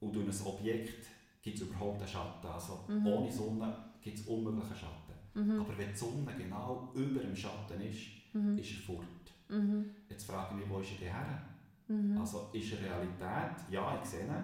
und 0.00 0.14
durch 0.14 0.26
ein 0.28 0.46
Objekt 0.46 1.06
gibt 1.42 1.56
es 1.56 1.62
überhaupt 1.62 1.98
einen 1.98 2.08
Schatten. 2.08 2.46
Also 2.46 2.84
Mhm. 2.88 3.06
ohne 3.06 3.32
Sonne 3.32 3.76
gibt 4.02 4.18
es 4.18 4.26
unmöglichen 4.26 4.76
Schatten. 4.76 5.14
Mhm. 5.34 5.60
Aber 5.60 5.78
wenn 5.78 5.88
die 5.90 5.96
Sonne 5.96 6.32
genau 6.36 6.90
über 6.94 7.20
dem 7.20 7.36
Schatten 7.36 7.80
ist, 7.80 8.00
Mhm. 8.32 8.58
ist 8.58 8.70
er 8.72 8.80
fort. 8.94 9.06
Mhm. 9.48 9.90
Jetzt 10.08 10.24
frage 10.24 10.54
ich 10.54 10.60
mich, 10.60 10.70
wo 10.70 10.78
ist 10.80 10.92
er 11.02 11.12
her? 11.12 11.42
Mhm. 11.88 12.18
Also 12.18 12.50
ist 12.52 12.72
er 12.72 12.80
Realität? 12.84 13.56
Ja, 13.70 14.00
ich 14.02 14.08
sehe 14.08 14.24
ihn. 14.24 14.34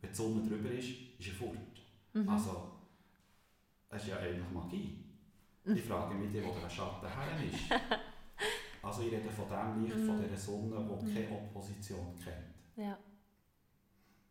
Wenn 0.00 0.10
die 0.10 0.16
Sonne 0.16 0.42
drüber 0.48 0.70
ist, 0.70 0.88
ist 1.18 1.28
er 1.28 1.34
fort. 1.34 1.56
Mhm. 2.12 2.28
Also, 2.28 2.70
es 3.90 4.02
ist 4.02 4.08
ja 4.08 4.18
eigentlich 4.18 4.50
Magie. 4.52 5.04
Mhm. 5.64 5.76
Ich 5.76 5.82
frage 5.82 6.14
mich, 6.14 6.32
wo 6.44 6.58
der 6.60 6.68
Schatten 6.70 7.06
her 7.08 7.50
ist. 7.52 7.70
Also 8.84 9.02
ich 9.02 9.12
rede 9.12 9.30
von 9.30 9.48
dem 9.48 9.84
Licht, 9.84 9.94
von 9.94 10.20
dieser 10.20 10.36
Sonne, 10.36 10.84
die 11.06 11.14
keine 11.14 11.30
Opposition 11.30 12.18
kennt. 12.18 12.52
Ja. 12.76 12.98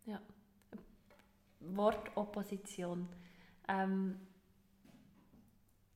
Ja. 0.06 0.20
Wortopposition. 1.62 3.08
Ähm, 3.70 4.16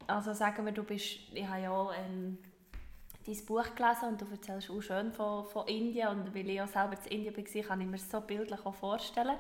also 0.08 0.34
sagen 0.34 0.66
wir, 0.66 0.72
du 0.72 0.84
bist, 0.84 1.20
ich 1.34 1.48
habe 1.48 1.62
ja 1.62 1.92
ähm, 1.94 2.38
dein 3.26 3.46
Buch 3.46 3.76
gelesen 3.76 4.10
und 4.10 4.22
du 4.22 4.26
erzählst 4.32 4.70
auch 4.70 4.82
schön 4.82 5.12
von, 5.12 5.46
von 5.46 5.68
Indien 5.68 6.10
und 6.10 6.36
weil 6.36 6.50
ich 6.50 6.56
ja 6.56 6.68
selber 6.68 6.96
in 7.06 7.26
Indien 7.26 7.36
war, 7.38 7.64
kann 7.64 7.82
ich 7.82 7.88
mir 7.88 7.98
das 7.98 8.10
so 8.10 8.22
bildlich 8.22 8.66
auch 8.66 8.76
vorstellen. 8.76 9.38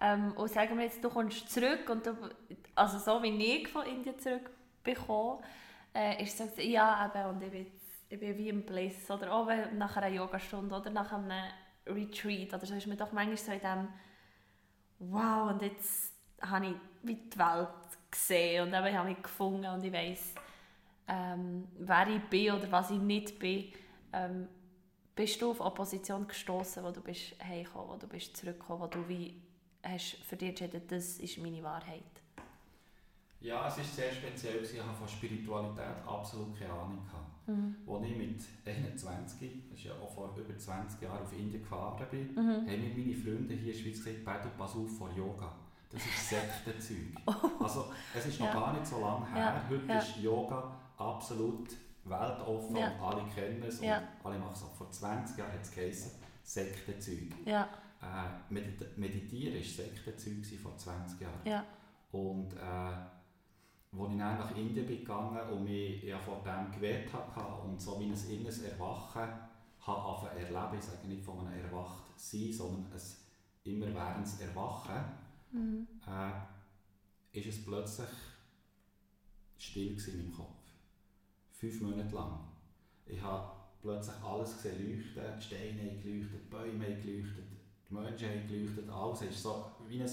Ähm, 0.00 0.32
und 0.32 0.50
sagen 0.50 0.76
wir 0.76 0.84
jetzt, 0.84 1.02
du 1.02 1.08
kommst 1.08 1.50
zurück 1.50 1.88
und 1.88 2.06
du, 2.06 2.14
also 2.74 2.98
so 2.98 3.22
wie 3.22 3.56
ich 3.56 3.68
von 3.68 3.86
Indien 3.86 4.18
zurückbekomme, 4.18 5.40
äh, 5.94 6.22
ist 6.22 6.38
es 6.38 6.56
so, 6.56 6.62
ja 6.62 7.10
eben, 7.14 7.30
und 7.30 7.42
ich 7.42 7.50
bin, 7.50 7.66
ich 8.10 8.20
bin 8.20 8.36
wie 8.36 8.48
im 8.50 8.66
Place, 8.66 9.10
oder 9.10 9.32
auch 9.32 9.48
nach 9.72 9.96
einer 9.96 10.08
Yogastunde 10.08 10.74
oder 10.74 10.90
nach 10.90 11.12
einem 11.12 11.32
Retreat 11.86 12.52
oder 12.52 12.66
so, 12.66 12.74
ist 12.74 12.86
mir 12.86 12.96
doch 12.96 13.12
manchmal 13.12 13.36
so 13.38 13.52
in 13.52 13.60
dem 13.60 13.88
wow, 14.98 15.50
und 15.50 15.62
jetzt 15.62 16.12
habe 16.40 16.66
ich 16.66 16.74
wie 17.02 17.14
die 17.14 17.38
Welt 17.38 17.95
gesehen 18.16 18.66
und 18.66 18.74
eben, 18.74 18.86
ich 18.86 18.94
habe 18.94 19.08
mich 19.08 19.22
gefunden 19.22 19.66
und 19.66 19.84
ich 19.84 19.92
weiss, 19.92 20.34
ähm, 21.08 21.68
wer 21.78 22.08
ich 22.08 22.22
bin 22.24 22.52
oder 22.52 22.70
was 22.70 22.90
ich 22.90 22.98
nicht 22.98 23.38
bin. 23.38 23.72
Ähm, 24.12 24.48
bist 25.14 25.40
du 25.40 25.50
auf 25.50 25.60
Opposition 25.60 26.26
gestoßen, 26.26 26.84
wo 26.84 26.90
du 26.90 27.00
bist 27.00 27.34
heimgekommen, 27.42 27.88
wo 27.90 27.96
du 27.96 28.06
bist 28.06 28.36
zurückgekommen, 28.36 28.82
wo 28.82 28.86
du 28.86 29.08
wie 29.08 29.40
hast 29.82 30.16
für 30.24 30.36
dich 30.36 30.48
entschieden, 30.50 30.82
das 30.88 31.18
ist 31.18 31.38
meine 31.38 31.62
Wahrheit? 31.62 32.02
Ja, 33.40 33.68
es 33.68 33.78
war 33.78 33.84
sehr 33.84 34.12
speziell. 34.12 34.62
Ich 34.62 34.80
hatte 34.80 34.94
von 34.94 35.08
Spiritualität 35.08 35.84
absolut 36.06 36.58
keine 36.58 36.72
Ahnung. 36.72 37.06
Mhm. 37.46 37.76
Als 37.86 38.04
ich 38.04 38.16
mit 38.16 38.42
21, 38.64 39.70
das 39.70 39.78
ist 39.78 39.84
ja 39.84 39.92
auch 39.92 40.12
vor 40.12 40.36
über 40.36 40.58
20 40.58 41.00
Jahren, 41.00 41.22
auf 41.22 41.32
Indien 41.32 41.62
gefahren 41.62 42.04
bin, 42.10 42.34
mhm. 42.34 42.66
haben 42.66 42.66
mir 42.66 43.04
meine 43.04 43.14
Freunde 43.14 43.54
hier 43.54 43.72
in 43.72 43.78
der 43.78 43.90
Schweiz 43.90 44.04
gesagt, 44.04 44.44
du 44.44 44.48
pass 44.58 44.74
auf 44.74 44.90
vor 44.98 45.10
Yoga. 45.16 45.54
Das 45.90 46.02
ist 46.04 46.28
Sektenzeug. 46.28 47.22
Oh. 47.26 47.64
Also, 47.64 47.86
es 48.14 48.26
ist 48.26 48.40
noch 48.40 48.46
ja. 48.46 48.54
gar 48.54 48.72
nicht 48.72 48.86
so 48.86 49.00
lange 49.00 49.26
her. 49.32 49.38
Ja. 49.38 49.62
Heute 49.68 49.86
ja. 49.86 49.98
ist 49.98 50.16
Yoga 50.18 50.72
absolut 50.96 51.68
weltoffen 52.04 52.76
und 52.76 53.00
alle 53.00 53.22
kennen 53.34 53.62
es 53.62 53.80
und 53.80 53.88
alle 53.88 54.38
machen 54.38 54.52
es. 54.54 54.62
auch. 54.62 54.74
Vor 54.74 54.90
20 54.90 55.38
Jahren 55.38 55.52
hat 55.52 55.62
es 55.62 55.70
geheißen, 55.72 56.12
Sektenzeug. 56.42 57.34
Ja. 57.44 57.68
Äh, 58.00 58.52
Medit 58.52 58.96
Meditieren 58.96 59.56
war 59.56 59.64
Sektenzeug 59.64 60.60
vor 60.60 60.76
20 60.76 61.20
Jahren. 61.20 61.40
Ja. 61.44 61.64
Und 62.12 62.52
äh, 62.54 62.60
als 63.98 64.12
ich 64.12 64.18
dann 64.18 64.38
nach 64.38 64.56
Indien 64.56 64.86
bin 64.86 64.98
gegangen 64.98 65.48
und 65.50 65.64
mich 65.64 66.02
ja 66.02 66.18
vor 66.18 66.42
dem 66.44 66.70
gewehrt 66.72 67.08
habe 67.12 67.62
und 67.62 67.80
so 67.80 67.98
wie 67.98 68.04
ein 68.04 68.30
inneres 68.30 68.62
Erwachen 68.62 69.28
habe 69.80 70.28
erleben, 70.30 70.78
ich 70.78 70.84
sage 70.84 71.06
nicht 71.06 71.24
von 71.24 71.46
einem 71.46 71.64
Erwachtsein, 71.64 72.52
sondern 72.52 72.92
ein 72.92 73.00
immerwährendes 73.64 74.40
Erwachen, 74.40 75.04
mhm. 75.52 75.86
äh, 76.06 77.38
ist 77.38 77.46
es 77.46 77.64
plötzlich 77.64 78.08
still 79.58 79.96
in 80.08 80.16
meinem 80.18 80.32
Kopf. 80.32 80.56
Fünf 81.52 81.80
Monate 81.80 82.14
lang. 82.14 82.40
Ich 83.06 83.20
habe 83.20 83.50
plötzlich 83.80 84.16
alles 84.22 84.56
gesehen 84.56 84.96
leuchten, 84.96 85.22
die 85.38 85.42
Steine 85.42 85.82
haben 85.82 86.02
geleuchtet, 86.02 86.40
die 86.44 86.50
Bäume 86.50 86.84
haben 86.84 87.02
geleuchtet, 87.02 87.44
die 87.88 87.94
Menschen 87.94 88.28
haben 88.28 88.48
geleuchtet, 88.48 88.88
alles. 88.90 89.22
Es 89.22 89.36
ist 89.36 89.42
so 89.42 89.64
wie 89.88 90.02
ein, 90.02 90.10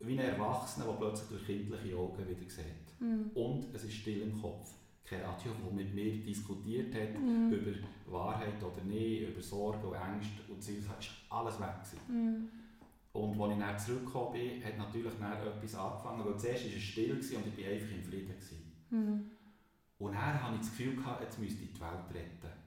wie 0.00 0.18
ein 0.18 0.26
Erwachsener, 0.26 0.86
der 0.86 0.92
plötzlich 0.92 1.28
durch 1.28 1.46
kindliche 1.46 1.96
Augen 1.96 2.28
wieder 2.28 2.50
sieht. 2.50 3.00
Mhm. 3.00 3.30
Und 3.34 3.74
es 3.74 3.84
ist 3.84 3.94
still 3.94 4.22
im 4.22 4.40
Kopf. 4.40 4.74
Kein 5.04 5.22
Radio, 5.22 5.52
das 5.52 5.72
mit 5.72 5.94
mir 5.94 6.12
diskutiert 6.24 6.94
hat 6.94 7.20
mhm. 7.20 7.52
über 7.52 7.72
Wahrheit 8.06 8.62
oder 8.62 8.84
nicht, 8.84 9.28
über 9.28 9.42
Sorgen 9.42 9.84
und 9.84 9.94
Ängste 9.94 10.40
und 10.48 10.62
so, 10.62 10.72
es 10.72 10.88
war 10.88 11.40
alles 11.40 11.60
weg. 11.60 12.08
Mhm. 12.08 12.48
Und 13.12 13.40
als 13.40 13.52
ich 13.52 13.58
dann 13.58 13.78
zurückgekommen 13.78 14.32
bin, 14.32 14.64
hat 14.64 14.78
natürlich 14.78 15.12
dann 15.20 15.32
etwas 15.32 15.74
angefangen, 15.74 16.24
weil 16.24 16.38
zuerst 16.38 16.64
war 16.64 16.76
es 16.76 16.82
still 16.82 17.12
und 17.12 17.20
ich 17.20 17.32
war 17.32 17.72
einfach 17.72 17.94
im 17.94 18.02
Frieden. 18.02 18.34
Mhm. 18.90 19.30
Und 19.98 20.12
dann 20.12 20.42
hatte 20.42 20.54
ich 20.54 20.60
das 20.60 20.70
Gefühl, 20.70 20.96
gehabt, 20.96 21.22
jetzt 21.22 21.38
müsste 21.38 21.62
ich 21.62 21.72
die 21.72 21.80
Welt 21.80 22.14
retten. 22.14 22.62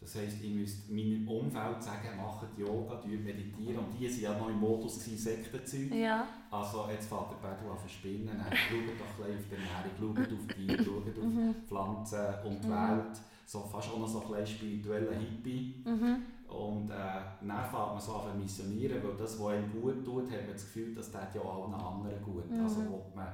Das 0.00 0.14
heisst, 0.14 0.40
ich 0.40 0.54
müsste 0.54 0.92
meinem 0.92 1.26
Umfeld 1.26 1.82
sagen, 1.82 2.16
macht 2.16 2.56
Yoga, 2.56 3.02
meditieren. 3.04 3.78
Und 3.78 3.98
die 3.98 4.06
waren 4.06 4.20
ja 4.20 4.38
noch 4.38 4.48
im 4.48 4.60
Modus 4.60 5.04
Sektenzeug. 5.04 5.92
Ja. 5.92 6.26
Also 6.50 6.88
jetzt 6.88 7.08
fährt 7.08 7.32
der 7.32 7.48
Pedro 7.48 7.72
an 7.72 7.78
verspinnen. 7.78 8.36
Schaut 8.38 9.00
doch 9.00 9.26
ein 9.26 9.36
auf 9.36 9.44
die 9.50 9.54
Ernährung, 9.56 10.16
schaut 10.16 10.38
auf 10.38 10.46
die 10.46 10.66
Tiere, 10.66 10.84
schaut 10.84 11.18
auf 11.18 11.24
mhm. 11.24 11.54
Pflanzen 11.66 12.34
und 12.44 12.62
die 12.62 12.68
mhm. 12.68 12.72
Welt. 12.72 13.20
So, 13.44 13.60
fast 13.60 13.90
auch 13.90 13.98
noch 13.98 14.06
so 14.06 14.32
ein 14.32 14.46
spiritueller 14.46 15.14
Hippie. 15.14 15.82
Mhm. 15.84 16.22
Und 16.48 16.90
äh, 16.90 17.20
dann 17.40 17.64
fängt 17.64 17.72
man 17.72 18.00
so 18.00 18.14
an 18.14 18.40
missionieren, 18.40 19.02
weil 19.02 19.16
das, 19.16 19.38
was 19.38 19.48
einem 19.48 19.70
gut 19.70 20.04
tut, 20.04 20.30
hat 20.30 20.42
man 20.42 20.52
das 20.52 20.64
Gefühl, 20.64 20.94
das 20.94 21.12
tut 21.12 21.34
ja 21.34 21.40
auch 21.42 21.64
allen 21.64 21.74
anderen 21.74 22.22
gut. 22.22 22.50
Mhm. 22.50 22.62
Also 22.62 22.80
will 22.80 23.02
man 23.14 23.28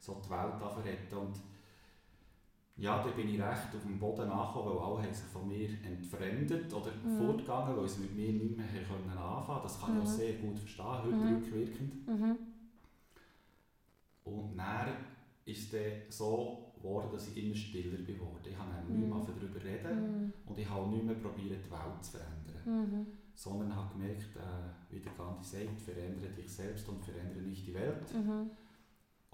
so 0.00 0.20
die 0.24 0.30
Welt 0.30 0.84
retten. 0.84 1.16
Und 1.16 1.36
ja, 2.76 3.02
da 3.02 3.10
bin 3.10 3.28
ich 3.28 3.40
recht 3.40 3.74
auf 3.74 3.82
dem 3.82 3.98
Boden 3.98 4.30
angekommen, 4.30 4.76
weil 4.76 4.82
alle 4.82 5.02
haben 5.02 5.14
sich 5.14 5.26
von 5.26 5.46
mir 5.46 5.68
entfremdet 5.84 6.72
oder 6.72 6.90
mhm. 7.04 7.18
fortgegangen, 7.18 7.76
weil 7.76 7.88
sie 7.88 8.02
mit 8.02 8.16
mir 8.16 8.32
nicht 8.32 8.56
mehr 8.56 8.66
können 8.66 9.16
anfangen 9.16 9.60
Das 9.62 9.80
kann 9.80 9.94
mhm. 9.94 10.00
ich 10.00 10.06
auch 10.06 10.10
mhm. 10.10 10.16
sehr 10.16 10.32
gut 10.34 10.58
verstehen, 10.58 11.02
heute 11.04 11.16
mhm. 11.16 11.34
rückwirkend. 11.36 12.08
Mhm. 12.08 12.38
Und 14.24 14.56
dann 14.56 14.88
ist 15.44 15.74
es 15.74 16.16
so 16.16 16.72
geworden, 16.76 17.08
dass 17.12 17.28
ich 17.28 17.44
immer 17.44 17.54
stiller 17.54 17.98
geworden 17.98 18.40
Ich 18.44 18.56
habe 18.56 18.70
nicht 18.92 19.08
mehr 19.08 19.18
mhm. 19.18 19.26
darüber 19.26 19.64
reden 19.64 20.00
mhm. 20.00 20.32
und 20.46 20.58
ich 20.58 20.68
habe 20.68 20.88
nicht 20.88 21.04
mehr 21.04 21.14
probiert, 21.14 21.64
die 21.64 21.70
Welt 21.70 22.02
zu 22.02 22.12
verändern. 22.12 22.43
Sondern 23.34 23.74
habe 23.74 23.92
gemerkt, 23.94 24.36
äh, 24.36 24.92
wie 24.92 25.00
der 25.00 25.12
Gandhi 25.12 25.44
sagt, 25.44 25.80
verändere 25.80 26.30
dich 26.30 26.52
selbst 26.52 26.88
und 26.88 27.04
verändere 27.04 27.42
nicht 27.42 27.66
die 27.66 27.74
Welt 27.74 28.06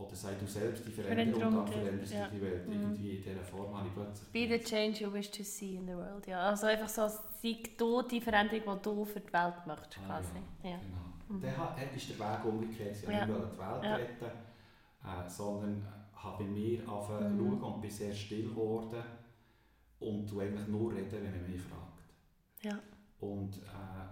oder 0.00 0.16
sei 0.16 0.34
du 0.34 0.46
selbst 0.46 0.86
die 0.86 0.92
Veränderung, 0.92 1.42
und 1.42 1.56
dann 1.56 1.66
veränderst 1.66 2.12
ja. 2.12 2.26
du 2.28 2.36
die 2.36 2.42
Welt. 2.42 2.66
Mhm. 2.66 2.72
Irgendwie 2.72 3.16
in 3.16 3.22
dieser 3.22 3.42
Form 3.42 3.76
habe 3.76 3.88
ich 3.88 3.94
plötzlich... 3.94 4.28
Be 4.32 4.58
the 4.58 4.64
change 4.64 5.04
you 5.04 5.12
wish 5.12 5.30
to 5.30 5.42
see 5.42 5.76
in 5.76 5.86
the 5.86 5.94
world. 5.94 6.26
Ja, 6.26 6.48
also 6.48 6.66
einfach 6.66 6.88
so, 6.88 7.06
sei 7.42 7.62
du 7.76 8.02
die 8.02 8.20
Veränderung, 8.20 8.78
die 8.78 8.82
du 8.82 9.04
für 9.04 9.20
die 9.20 9.32
Welt 9.32 9.66
möchtest, 9.66 9.98
ah, 10.04 10.06
quasi. 10.06 10.38
Ja, 10.62 10.70
ja. 10.70 10.78
Genau. 10.78 11.38
Mhm. 11.38 11.42
Dann 11.42 11.94
ist 11.94 12.10
der 12.10 12.18
Weg 12.18 12.44
umgekehrt. 12.44 12.96
Ich 12.96 13.02
ja. 13.02 13.28
wollte 13.28 13.50
die 13.52 13.58
Welt 13.58 13.84
ja. 13.84 13.96
retten, 13.96 14.24
äh, 14.24 15.28
sondern 15.28 15.86
habe 16.14 16.44
mir 16.44 16.88
angefangen 16.88 17.36
mhm. 17.36 17.62
und 17.62 17.80
bin 17.80 17.90
sehr 17.90 18.12
still 18.12 18.48
geworden 18.48 19.02
und 20.00 20.30
du 20.30 20.40
eigentlich 20.40 20.66
nur 20.68 20.92
reden, 20.92 21.12
wenn 21.12 21.30
man 21.30 21.50
mich 21.50 21.60
fragt. 21.60 22.00
Ja. 22.62 22.78
Und 23.20 23.58
äh, 23.58 24.06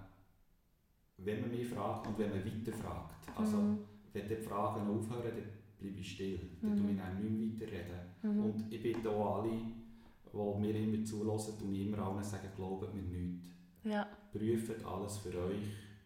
wenn 1.19 1.41
man 1.41 1.51
mich 1.51 1.69
fragt 1.69 2.07
und 2.07 2.19
wenn 2.19 2.31
man 2.31 2.45
weiter 2.45 2.73
fragt, 2.73 3.29
also 3.37 3.57
mhm. 3.57 3.79
wenn 4.13 4.29
die 4.29 4.37
Fragen 4.37 4.89
aufhören, 4.89 5.33
dann 5.35 5.51
bleibe 5.79 6.01
ich 6.01 6.13
still. 6.13 6.41
Dann 6.61 6.83
mhm. 6.83 6.91
ich 6.91 7.03
auch 7.03 7.15
nicht 7.19 7.59
mehr 7.59 7.69
weiterreden. 7.69 8.01
Mhm. 8.23 8.45
Und 8.45 8.73
ich 8.73 8.83
bitte 8.83 9.11
auch 9.11 9.43
alle, 9.43 9.51
die 9.51 10.61
mir 10.61 10.75
immer 10.75 11.05
zulassen 11.05 11.55
und 11.63 11.75
immer 11.75 11.99
allen 11.99 12.23
sagen, 12.23 12.49
glaubt 12.55 12.95
mir 12.95 13.03
nichts. 13.03 13.49
Ja. 13.85 14.07
Prüft 14.33 14.85
alles 14.85 15.19
für 15.19 15.37
euch, 15.39 15.63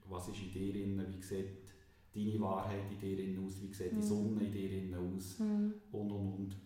was 0.09 0.29
ist 0.29 0.43
in 0.43 0.53
dir 0.53 0.73
drin, 0.73 1.05
wie 1.11 1.23
sieht 1.23 1.73
deine 2.15 2.41
Wahrheit 2.41 2.91
in 2.93 3.01
dir 3.01 3.17
drin 3.17 3.45
aus, 3.45 3.61
wie 3.63 3.73
sieht 3.73 3.93
mhm. 3.93 3.97
die 3.97 4.07
Sonne 4.07 4.45
in 4.45 4.53
dir 4.53 4.69
drin 4.69 4.95
aus 4.95 5.39
mhm. 5.39 5.75
und 5.91 6.13
und 6.13 6.33
und. 6.33 6.57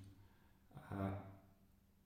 Äh, 0.90 1.27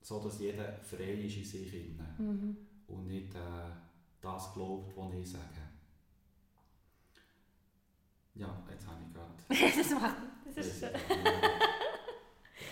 so 0.01 0.19
dass 0.19 0.39
jeder 0.39 0.79
frei 0.81 1.13
ist 1.13 1.37
in 1.37 1.43
sich 1.43 1.73
mhm. 2.17 2.57
und 2.87 3.07
nicht 3.07 3.35
äh, 3.35 3.71
das 4.21 4.53
glaubt, 4.53 4.95
was 4.95 5.13
ich 5.15 5.31
sage. 5.31 5.43
Ja, 8.35 8.63
jetzt 8.69 8.87
habe 8.87 8.97
ich 9.03 9.13
gerade... 9.13 9.73
das 9.77 9.89
macht 9.91 10.15
das 10.55 10.65
ist 10.67 10.79
schön. 10.79 10.89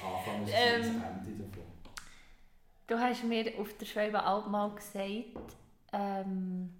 Anfang 0.03 0.43
ist 0.43 0.53
ähm, 0.53 0.81
das 0.81 1.27
Ende 1.27 1.43
davon. 1.43 1.63
Du 2.87 2.99
hast 2.99 3.23
mir 3.23 3.59
auf 3.59 3.77
der 3.77 3.85
Schweibe 3.85 4.25
auch 4.25 4.47
mal 4.47 4.73
gesagt, 4.75 5.55
ähm, 5.93 6.73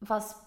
was, 0.00 0.40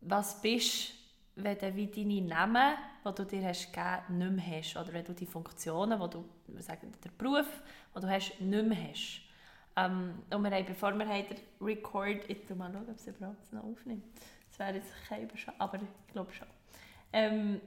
was 0.00 0.40
bist, 0.40 0.94
wenn 1.36 1.58
du 1.58 1.74
wie 1.74 1.88
deine 1.88 2.20
Namen, 2.22 2.76
die 3.04 3.14
du 3.14 3.24
dir 3.24 3.48
hast 3.48 3.72
gegeben, 3.72 4.18
nicht 4.18 4.46
mehr 4.46 4.58
hast. 4.58 4.76
Oder 4.76 4.92
wenn 4.92 5.04
du 5.04 5.12
die 5.12 5.26
Funktionen, 5.26 6.00
die 6.00 6.10
du, 6.10 6.62
sagen, 6.62 6.92
der 7.02 7.10
Beruf, 7.10 7.46
den 7.94 8.02
du 8.02 8.08
hast, 8.08 8.40
nicht 8.40 8.66
mehr 8.66 8.90
hast. 8.90 9.23
Ähm, 9.76 10.22
und 10.30 10.42
wir 10.42 10.50
haben, 10.50 10.66
bevor 10.66 10.92
wir 10.92 11.04
den 11.04 11.36
Record, 11.60 12.28
ich 12.28 12.48
mal 12.50 12.72
schauen, 12.72 12.88
ob 12.88 12.96
es 12.96 13.06
überhaupt 13.06 13.52
noch 13.52 13.64
aufnimmt. 13.64 14.04
Das 14.48 14.58
wäre 14.58 14.74
jetzt 14.76 14.92
kein 15.08 15.22
Überschau, 15.24 15.52
aber 15.58 15.78
ich 15.78 16.12
glaube 16.12 16.32
schon. 16.32 16.46
Ähm, 17.12 17.60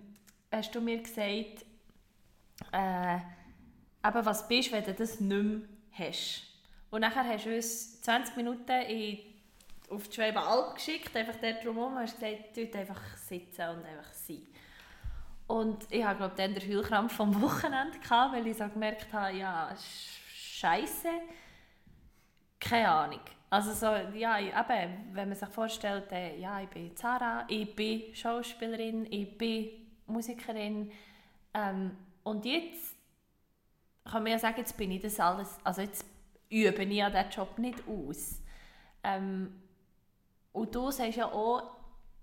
hast 0.51 0.73
du 0.73 0.81
mir 0.81 1.01
gesagt, 1.01 1.65
äh, 2.71 3.15
eben, 3.15 4.25
was 4.25 4.47
bist, 4.47 4.71
wenn 4.71 4.85
du 4.85 4.93
das 4.93 5.19
nicht 5.19 5.43
mehr 5.43 5.61
hast? 5.91 6.43
Und 6.89 7.01
nachher 7.01 7.25
hast 7.25 7.45
du 7.45 7.55
uns 7.55 8.01
20 8.01 8.37
Minuten 8.37 8.71
in, 8.71 9.19
auf 9.89 10.07
die 10.07 10.15
Schweibe 10.15 10.39
Alp 10.39 10.75
geschickt, 10.75 11.15
einfach 11.15 11.35
dort 11.41 11.63
drumherum, 11.63 11.93
und 11.93 11.99
hast 11.99 12.19
gesagt, 12.19 12.55
dort 12.55 12.75
einfach 12.75 13.17
sitzen 13.17 13.69
und 13.69 13.85
einfach 13.85 14.13
sein. 14.13 14.47
Und 15.47 15.85
ich 15.89 16.03
hatte, 16.03 16.17
glaube 16.17 16.35
dann 16.35 16.53
den 16.53 16.69
Heulkrampf 16.69 17.13
vom 17.13 17.41
Wochenende, 17.41 17.99
gehabt, 17.99 18.33
weil 18.33 18.47
ich 18.47 18.57
so 18.57 18.67
gemerkt 18.67 19.11
habe, 19.13 19.37
ja, 19.37 19.73
scheiße, 20.33 21.09
keine 22.59 22.89
Ahnung. 22.89 23.19
Also 23.49 23.73
so, 23.73 24.17
ja, 24.17 24.39
eben, 24.39 25.13
wenn 25.13 25.29
man 25.29 25.37
sich 25.37 25.47
vorstellt, 25.47 26.11
äh, 26.11 26.37
ja, 26.37 26.61
ich 26.61 26.67
bin 26.67 26.95
Zara, 26.95 27.45
ich 27.47 27.73
bin 27.73 28.13
Schauspielerin, 28.13 29.07
ich 29.09 29.37
bin 29.37 29.69
Musikerin 30.05 30.91
ähm, 31.53 31.91
und 32.23 32.45
jetzt 32.45 32.97
kann 34.03 34.23
man 34.23 34.33
ja 34.33 34.39
sagen, 34.39 34.57
jetzt 34.57 34.75
bin 34.75 34.91
ich 34.91 35.01
das 35.01 35.19
alles, 35.19 35.57
also 35.63 35.81
jetzt 35.81 36.05
übe 36.49 36.83
ich 36.83 36.93
ja 36.93 37.09
diesen 37.09 37.29
Job 37.29 37.57
nicht 37.57 37.79
aus. 37.87 38.41
Ähm, 39.03 39.61
und 40.51 40.75
du 40.75 40.91
sagst 40.91 41.17
ja 41.17 41.31
auch, 41.31 41.71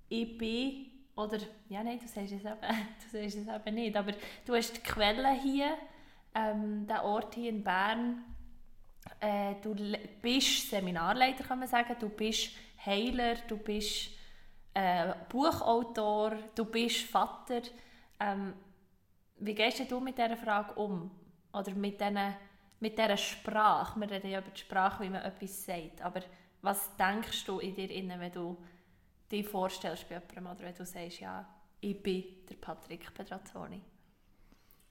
ich 0.09 0.37
bin, 0.37 0.87
oder, 1.17 1.39
ja 1.69 1.83
nein, 1.83 1.99
du 2.01 2.07
sagst 2.07 2.33
es 2.33 2.41
eben, 2.41 2.59
du 3.13 3.19
sagst 3.19 3.37
es 3.37 3.49
eben 3.49 3.75
nicht, 3.75 3.97
aber 3.97 4.13
du 4.45 4.55
hast 4.55 4.77
die 4.77 4.81
Quelle 4.81 5.33
hier, 5.33 5.77
ähm, 6.35 6.87
den 6.87 6.97
Ort 6.99 7.35
hier 7.35 7.51
in 7.51 7.65
Bern, 7.65 8.25
äh, 9.21 9.55
du 9.63 9.75
bist 10.21 10.71
Seminarleiter, 10.71 11.45
kann 11.45 11.59
man 11.59 11.69
sagen, 11.69 11.97
du 11.99 12.09
bist 12.09 12.51
Heiler, 12.85 13.37
du 13.49 13.57
bist 13.57 14.11
äh, 14.75 15.15
Buchautor, 15.29 16.33
du 16.55 16.65
bist 16.65 17.05
Vater. 17.05 17.63
Ähm, 18.21 18.55
wie 19.39 19.55
gehst 19.55 19.91
du 19.91 20.01
mit 20.01 20.19
dieser 20.19 20.37
Frage 20.37 20.75
um? 20.75 21.11
Oder 21.53 21.73
mit, 21.73 22.01
diesen, 22.01 22.35
mit 22.81 22.99
dieser 22.99 23.17
Sprache? 23.17 23.99
Wir 24.01 24.11
reden 24.11 24.31
ja 24.31 24.41
über 24.41 24.51
die 24.51 24.61
Sprache, 24.61 25.05
wie 25.05 25.11
man 25.11 25.23
etwas 25.23 25.65
sagt. 25.65 26.03
Aber 26.03 26.21
was 26.63 26.97
denkst 26.97 27.45
du 27.45 27.59
in 27.59 27.75
dir, 27.75 27.91
innen, 27.91 28.21
wenn 28.21 28.33
du 28.33 28.57
dich 29.31 29.47
vorstellst 29.47 30.09
bei 30.09 30.17
jemandem 30.17 30.47
oder 30.53 30.65
wenn 30.65 30.75
du 30.75 30.85
sagst, 30.85 31.21
ja, 31.21 31.47
ich 31.81 32.03
bin 32.03 32.25
der 32.49 32.57
Patrick 32.57 33.13
Pedrazzoni? 33.15 33.83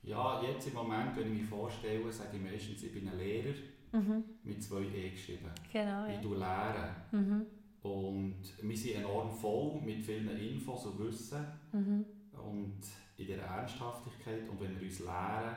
Ja, 0.04 0.42
jetzt 0.42 0.68
im 0.68 0.74
Moment, 0.74 1.16
wenn 1.16 1.32
ich 1.34 1.42
mich 1.42 1.50
vorstelle, 1.50 2.12
sage 2.12 2.38
ich 2.38 2.44
meistens, 2.44 2.84
ich 2.84 2.94
bin 2.94 3.08
ein 3.08 3.18
Lehrer 3.18 3.54
mhm. 3.94 4.24
mit 4.44 4.62
zwei 4.62 4.82
E 4.82 5.10
geschrieben. 5.12 5.50
Genau, 5.72 6.06
ja. 6.06 6.14
Ich 6.14 6.20
tue 6.20 6.38
lehren. 6.38 6.96
Mhm. 7.12 7.46
Und 7.82 8.44
wir 8.62 8.78
sind 8.78 8.96
enorm 8.96 9.32
voll 9.32 9.82
mit 9.82 10.02
vielen 10.02 10.38
Infos 10.38 10.86
und 10.86 11.00
Wissen. 11.00 11.46
Mhm. 11.72 12.06
Und 12.34 12.82
in 13.18 13.28
dieser 13.28 13.44
Ernsthaftigkeit. 13.44 14.50
Und 14.50 14.60
wenn 14.60 14.80
wir 14.80 14.88
uns 14.88 15.00
lehren, 15.00 15.56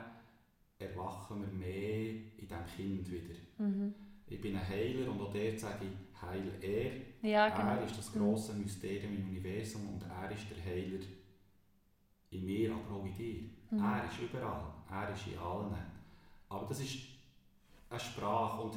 erwachen 0.78 1.40
wir 1.40 1.48
mehr 1.48 2.10
in 2.36 2.48
diesem 2.48 2.66
Kind 2.76 3.10
wieder. 3.10 3.34
Mhm. 3.58 3.94
Ich 4.28 4.40
bin 4.40 4.56
ein 4.56 4.68
Heiler 4.68 5.10
und 5.10 5.20
auch 5.20 5.32
dort 5.32 5.58
sage 5.58 5.84
ich, 5.84 6.20
heil 6.22 6.52
er. 6.60 7.28
Ja, 7.28 7.48
genau. 7.48 7.76
Er 7.76 7.84
ist 7.84 7.98
das 7.98 8.12
grosse 8.12 8.54
mhm. 8.54 8.62
Mysterium 8.62 9.16
im 9.16 9.28
Universum 9.28 9.88
und 9.88 10.02
er 10.02 10.30
ist 10.30 10.46
der 10.50 10.64
Heiler 10.64 11.04
in 12.30 12.44
mir, 12.44 12.72
aber 12.74 12.96
auch 12.96 13.06
in 13.06 13.14
dir. 13.14 13.42
Mhm. 13.70 13.78
Er 13.78 14.04
ist 14.04 14.20
überall, 14.20 14.72
er 14.90 15.12
ist 15.12 15.26
in 15.28 15.38
allen. 15.38 15.76
Aber 16.48 16.66
das 16.66 16.80
ist 16.80 17.15
eine 17.88 18.00
Sprache 18.00 18.62
und 18.62 18.76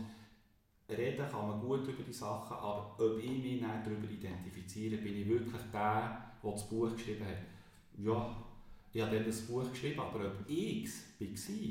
reden 0.90 1.30
kann 1.30 1.48
man 1.48 1.60
gut 1.60 1.88
über 1.88 2.04
die 2.04 2.14
Sachen, 2.14 2.58
aber 2.58 2.96
ob 2.98 3.18
ich 3.18 3.30
mich 3.30 3.62
nicht 3.62 3.64
darüber 3.64 4.10
identifiziere, 4.10 5.02
bin 5.02 5.16
ich 5.16 5.28
wirklich 5.28 5.62
der, 5.74 6.34
der 6.44 6.52
das 6.52 6.70
Buch 6.70 6.92
geschrieben 6.94 7.26
hat. 7.26 7.38
Ja, 7.98 8.36
ich 8.92 9.02
habe 9.02 9.16
dann 9.16 9.26
das 9.26 9.42
Buch 9.42 9.70
geschrieben, 9.70 10.00
aber 10.00 10.26
ob 10.26 10.50
ich 10.50 10.86
es 10.86 11.50
war, 11.50 11.66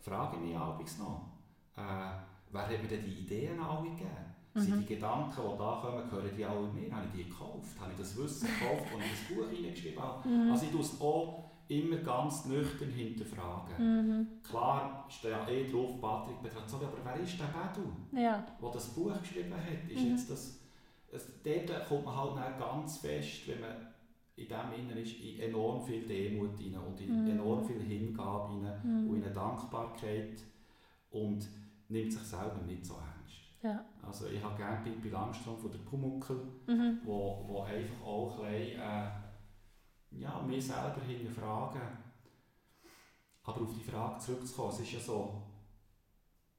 frage 0.00 0.36
ich 0.36 0.42
mich 0.42 0.56
abends 0.56 0.98
noch. 0.98 1.32
Äh, 1.76 2.12
wer 2.50 2.62
hat 2.62 2.82
mir 2.82 2.88
denn 2.88 3.04
die 3.04 3.20
Ideen 3.20 3.60
alle 3.60 3.90
gegeben? 3.90 4.26
Mhm. 4.54 4.60
Sind 4.60 4.80
die 4.80 4.94
Gedanken, 4.94 5.34
die 5.36 5.58
da 5.58 5.80
kommen, 5.82 6.08
gehören 6.08 6.36
die 6.36 6.44
alle 6.44 6.68
mir? 6.68 6.90
Habe 6.90 7.06
ich 7.06 7.24
die 7.24 7.28
gekauft? 7.28 7.78
Habe 7.78 7.92
ich 7.92 7.98
das 7.98 8.16
Wissen 8.16 8.48
gekauft, 8.48 8.86
als 8.94 9.04
ich 9.04 9.10
das 9.10 9.36
Buch 9.36 9.50
hineingeschrieben 9.50 10.02
habe? 10.02 10.28
Mhm. 10.28 10.50
Also 10.50 10.64
ich 10.64 10.70
tue 10.70 10.80
es 10.80 11.00
auch 11.00 11.50
immer 11.68 11.96
ganz 11.96 12.44
nüchtern 12.44 12.90
hinterfragen. 12.90 13.74
Mhm. 13.78 14.28
Klar 14.42 15.04
steht 15.08 15.32
ja 15.32 15.48
eh 15.48 15.70
drauf, 15.70 16.00
Patrick 16.00 16.42
Petrazzoli, 16.42 16.84
aber 16.84 16.98
wer 17.02 17.16
ist 17.16 17.38
der 17.38 17.46
Bedu, 17.46 17.90
ja. 18.12 18.44
der 18.60 18.70
das 18.70 18.88
Buch 18.90 19.18
geschrieben 19.20 19.54
hat? 19.54 19.90
Ist 19.90 20.00
mhm. 20.00 20.10
jetzt 20.10 20.30
das, 20.30 20.60
es, 21.12 21.26
dort 21.42 21.88
kommt 21.88 22.04
man 22.04 22.16
halt 22.16 22.58
ganz 22.58 22.98
fest, 22.98 23.48
wenn 23.48 23.60
man 23.60 23.74
in 24.36 24.48
dem 24.48 24.72
Inneren 24.78 25.02
ist 25.02 25.18
in 25.18 25.40
enorm 25.40 25.82
viel 25.82 26.06
Demut 26.06 26.60
rein 26.60 26.76
und 26.76 27.00
in 27.00 27.24
mm. 27.24 27.30
enorm 27.30 27.64
viel 27.64 27.80
Hingabe 27.80 28.52
rein 28.52 28.80
mm. 28.82 29.08
und 29.08 29.16
in 29.16 29.24
eine 29.24 29.32
Dankbarkeit 29.32 30.38
und 31.10 31.48
nimmt 31.88 32.12
sich 32.12 32.22
selber 32.22 32.60
nicht 32.66 32.84
so 32.84 32.94
ernst. 32.94 33.16
Ja. 33.62 33.84
Also 34.02 34.26
ich 34.26 34.42
habe 34.42 34.56
gerne 34.56 34.84
Pippi 34.84 35.08
Langstrumpf 35.08 35.62
von 35.62 35.72
der 35.72 35.78
Pumuckel, 35.78 36.36
mhm. 36.66 37.00
wo, 37.04 37.44
wo 37.48 37.62
einfach 37.62 38.04
auch 38.04 38.44
ein 38.44 38.52
bisschen, 38.52 38.80
äh, 38.80 39.08
ja, 40.18 40.42
mich 40.42 40.66
selber 40.66 41.00
hinterfragen. 41.06 41.80
Aber 43.42 43.62
auf 43.62 43.74
die 43.74 43.90
Frage 43.90 44.18
zurückzukommen, 44.18 44.72
es 44.72 44.80
ist 44.80 44.92
ja 44.92 45.00
so, 45.00 45.42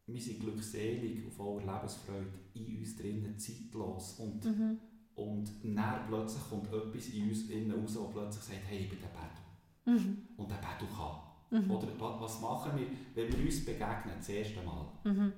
wir 0.06 0.22
sind 0.22 0.40
glückselig 0.40 1.26
auf 1.28 1.34
voller 1.34 1.74
Lebensfreude 1.74 2.40
in 2.54 2.80
uns 2.80 2.96
drinnen, 2.96 3.38
zeitlos 3.38 4.20
und 4.20 4.46
mhm 4.46 4.80
und 5.18 5.52
dann 5.64 6.08
plötzlich 6.08 6.44
kommt 6.48 6.68
etwas 6.68 7.08
in 7.10 7.30
uns 7.30 7.50
innen 7.50 7.72
raus, 7.72 7.96
das 7.96 8.12
plötzlich 8.14 8.44
sagt, 8.44 8.68
hey, 8.68 8.84
ich 8.84 8.90
bin 8.90 9.00
der 9.02 9.08
Bedu. 9.08 10.00
Mhm. 10.00 10.18
Und 10.38 10.52
der 10.52 10.58
Bedu 10.58 10.86
kann. 10.96 11.64
Mhm. 11.66 11.72
Oder 11.72 11.88
was 12.22 12.40
machen 12.40 12.74
wir, 12.78 12.88
wenn 13.16 13.34
wir 13.34 13.46
uns 13.46 13.66
begegnen, 13.66 14.14
das 14.16 14.30
erste 14.30 14.62
Mal? 14.62 14.86
Mhm. 15.06 15.34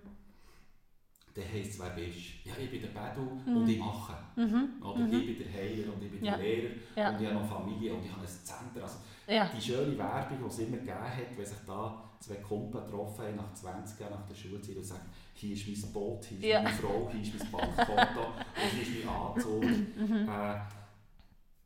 Dann 1.40 1.54
heisst 1.54 1.72
es, 1.72 1.80
wer 1.80 1.90
bist 1.92 2.46
Ja, 2.46 2.54
ich 2.60 2.70
bin 2.70 2.82
der 2.82 2.90
Bedu 2.90 3.22
mhm. 3.46 3.58
und 3.58 3.70
ich 3.70 3.80
mache. 3.80 4.14
Mhm. 4.36 4.84
Oder 4.84 5.00
mhm. 5.00 5.14
ich 5.14 5.26
bin 5.26 5.38
der 5.38 5.54
Heiler 5.54 5.94
und 5.94 6.04
ich 6.04 6.12
bin 6.12 6.26
ja. 6.26 6.36
der 6.36 6.46
Lehrer 6.46 6.70
ja. 6.96 7.10
und 7.10 7.22
ich 7.22 7.28
habe 7.28 7.40
noch 7.40 7.50
Familie 7.50 7.94
und 7.94 8.06
ich 8.06 8.12
habe 8.12 8.22
ein 8.22 8.28
Zentrum. 8.28 8.84
Also, 8.84 8.98
ja. 9.28 9.50
Die 9.56 9.62
schöne 9.62 9.98
Werbung, 9.98 10.38
die 10.42 10.48
es 10.48 10.60
immer 10.60 10.78
gegeben 10.78 11.00
hat, 11.00 11.38
wenn 11.38 11.46
sich 11.46 11.58
da 11.66 12.04
zwei 12.20 12.36
Kumpel 12.36 12.82
getroffen 12.82 13.26
haben 13.26 13.36
nach 13.38 13.54
20 13.54 14.00
Jahren 14.00 14.14
nach 14.14 14.28
der 14.28 14.36
Schulzeit 14.36 14.76
und 14.76 14.84
sagen, 14.84 15.10
hier 15.34 15.56
ist 15.56 15.84
mein 15.84 15.94
Boot, 15.94 16.26
hier 16.26 16.38
ist 16.38 16.46
ja. 16.46 16.62
meine 16.62 16.76
Frau, 16.76 17.10
hier 17.12 17.22
ist 17.22 17.40
mein 17.40 17.52
Bankkonto 17.52 18.22
und 18.56 18.72
hier 18.74 18.82
ist 18.82 19.06
mein 19.06 19.16
Anzug. 19.16 19.64
Mhm. 19.64 20.28
Äh, 20.28 20.60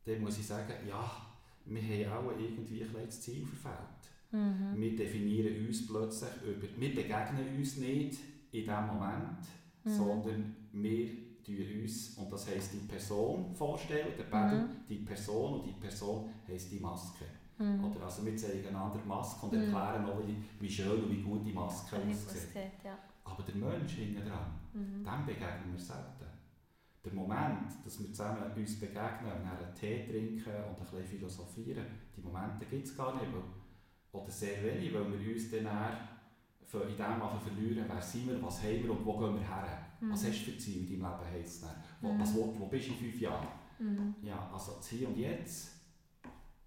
dann 0.06 0.20
muss 0.20 0.38
ich 0.38 0.46
sagen, 0.46 0.72
ja, 0.86 1.10
wir 1.64 2.10
haben 2.10 2.28
auch 2.28 2.38
irgendwie 2.38 2.82
ein 2.82 3.06
das 3.06 3.20
Ziel 3.22 3.44
verfehlt. 3.44 4.04
Mhm. 4.30 4.80
Wir 4.80 4.96
definieren 4.96 5.66
uns 5.66 5.86
plötzlich 5.86 6.30
über, 6.44 6.68
wir 6.76 6.94
begegnen 6.94 7.56
uns 7.56 7.76
nicht 7.78 8.18
in 8.52 8.60
diesem 8.60 8.86
Moment, 8.86 9.38
mhm. 9.84 9.90
sondern 9.90 10.56
wir 10.72 11.24
tun 11.44 11.82
uns, 11.82 12.16
und 12.16 12.32
das 12.32 12.48
heisst 12.48 12.72
die 12.72 12.86
Person 12.86 13.54
vorstellen, 13.54 14.08
der 14.16 14.24
Battle, 14.24 14.60
mhm. 14.60 14.68
die 14.88 14.96
Person 14.98 15.60
und 15.60 15.66
die 15.66 15.72
Person 15.72 16.30
heisst 16.48 16.72
die 16.72 16.80
Maske. 16.80 17.24
Mhm. 17.58 17.84
Oder 17.84 18.04
also 18.04 18.24
wir 18.24 18.36
zeigen 18.36 18.68
einander 18.68 18.98
die 19.02 19.08
Maske 19.08 19.46
und 19.46 19.52
mhm. 19.52 19.62
erklären 19.64 20.04
auch, 20.06 20.26
wie, 20.26 20.42
wie 20.60 20.70
schön 20.70 21.04
und 21.04 21.10
wie 21.10 21.22
gut 21.22 21.46
die 21.46 21.52
Maske 21.52 21.96
aussieht. 21.96 22.54
Ja. 22.84 22.98
Aber 23.24 23.42
der 23.42 23.54
Mensch 23.54 23.92
hinten 23.92 24.26
dran, 24.26 24.58
mhm. 24.72 25.04
dem 25.04 25.26
begegnen 25.26 25.72
wir 25.72 25.78
selten. 25.78 26.24
Der 27.04 27.12
Moment, 27.12 27.70
dass 27.84 28.00
wir 28.00 28.06
zusammen 28.06 28.50
uns 28.56 28.80
begegnen 28.80 29.30
und 29.30 29.46
einen 29.46 29.74
Tee 29.78 30.06
trinken 30.06 30.50
und 30.50 30.78
ein 30.78 30.78
bisschen 30.78 31.04
philosophieren, 31.04 31.84
die 32.16 32.22
Momente 32.22 32.64
gibt 32.64 32.86
es 32.86 32.96
gar 32.96 33.14
nicht. 33.14 33.28
oder 34.10 34.30
sehr 34.30 34.64
wenig, 34.64 34.94
weil 34.94 35.20
wir 35.20 35.34
uns 35.34 35.50
dann 35.50 35.66
in 36.82 36.96
dem 36.96 37.04
einfach 37.04 37.40
verlieren, 37.40 37.84
wer 37.88 38.02
sind 38.02 38.28
wir, 38.28 38.42
was 38.42 38.62
haben 38.62 38.82
wir 38.82 38.90
und 38.90 39.04
wo 39.04 39.18
gehen 39.18 39.34
wir 39.34 39.46
her. 39.46 39.86
Mhm. 40.00 40.12
Was 40.12 40.26
hast 40.26 40.46
du 40.46 40.50
für 40.50 40.58
Ziel 40.58 40.80
in 40.80 40.86
deinem 40.86 41.12
Leben? 41.12 41.30
Heisst 41.32 41.64
wo, 42.00 42.12
mhm. 42.12 42.20
was, 42.20 42.34
wo, 42.34 42.54
wo 42.58 42.66
bist 42.66 42.88
du 42.88 42.92
in 42.92 42.98
fünf 42.98 43.20
Jahren? 43.20 43.48
Mhm. 43.78 44.14
Ja, 44.22 44.50
also 44.52 44.72
das 44.76 44.88
Hier 44.88 45.08
und 45.08 45.16
Jetzt, 45.16 45.72